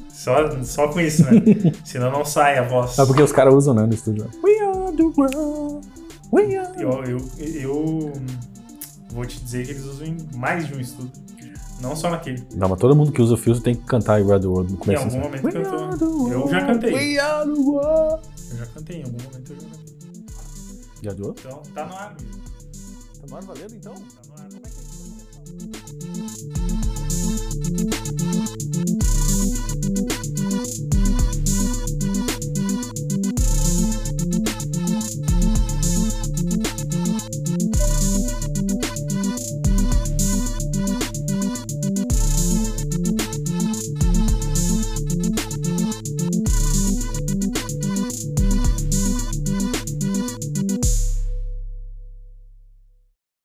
Só, 0.09 0.63
só 0.63 0.87
com 0.87 0.99
isso, 0.99 1.23
né? 1.23 1.31
Senão 1.85 2.11
não 2.11 2.25
sai 2.25 2.57
a 2.57 2.63
voz. 2.63 2.97
Ah, 2.97 3.05
porque 3.05 3.21
os 3.21 3.31
caras 3.31 3.53
usam, 3.53 3.73
né, 3.73 3.85
no 3.85 3.93
estúdio. 3.93 4.27
We 4.43 4.59
are 4.59 4.95
the 4.95 5.03
world. 5.03 5.87
We 6.31 6.57
are. 6.57 6.81
Eu, 6.81 7.03
eu, 7.03 7.19
eu 7.37 8.13
vou 9.11 9.25
te 9.25 9.39
dizer 9.39 9.65
que 9.65 9.71
eles 9.71 9.85
usam 9.85 10.07
em 10.07 10.17
mais 10.35 10.67
de 10.67 10.73
um 10.73 10.79
estudo. 10.79 11.11
Não 11.81 11.95
só 11.95 12.09
naquele. 12.09 12.41
Não, 12.55 12.69
mas 12.69 12.79
todo 12.79 12.95
mundo 12.95 13.11
que 13.11 13.21
usa 13.21 13.33
o 13.33 13.37
filtro 13.37 13.61
tem 13.61 13.75
que 13.75 13.83
cantar 13.85 14.21
Run 14.21 14.39
the 14.39 14.47
World 14.47 14.71
no 14.71 14.77
Em 14.77 14.79
começo. 14.79 15.03
algum 15.03 15.17
assim. 15.17 15.25
momento 15.27 15.43
We 15.45 15.51
cantou. 15.51 16.25
are. 16.27 16.33
Eu 16.33 16.47
já 16.49 16.65
cantei. 16.65 16.93
We 16.93 17.19
are 17.19 17.45
the 17.53 17.59
world. 17.59 18.23
Eu 18.51 18.57
já 18.57 18.65
cantei, 18.67 18.97
em 18.99 19.03
algum 19.03 19.17
momento 19.23 19.51
eu 19.51 19.55
já 19.59 19.67
cantei. 19.67 19.95
Já 21.03 21.13
deu? 21.13 21.35
Então, 21.37 21.61
tá 21.73 21.85
no 21.85 21.93
ar, 21.93 22.07
amigo. 22.17 22.39
Tá 23.21 23.27
mais 23.29 23.45
valendo 23.45 23.75
então? 23.75 23.93
Tá 23.93 24.01
no 24.27 24.33
ar. 24.41 24.47
Como 24.49 24.65
é 24.65 24.69
que 24.69 24.77
é? 26.71 26.74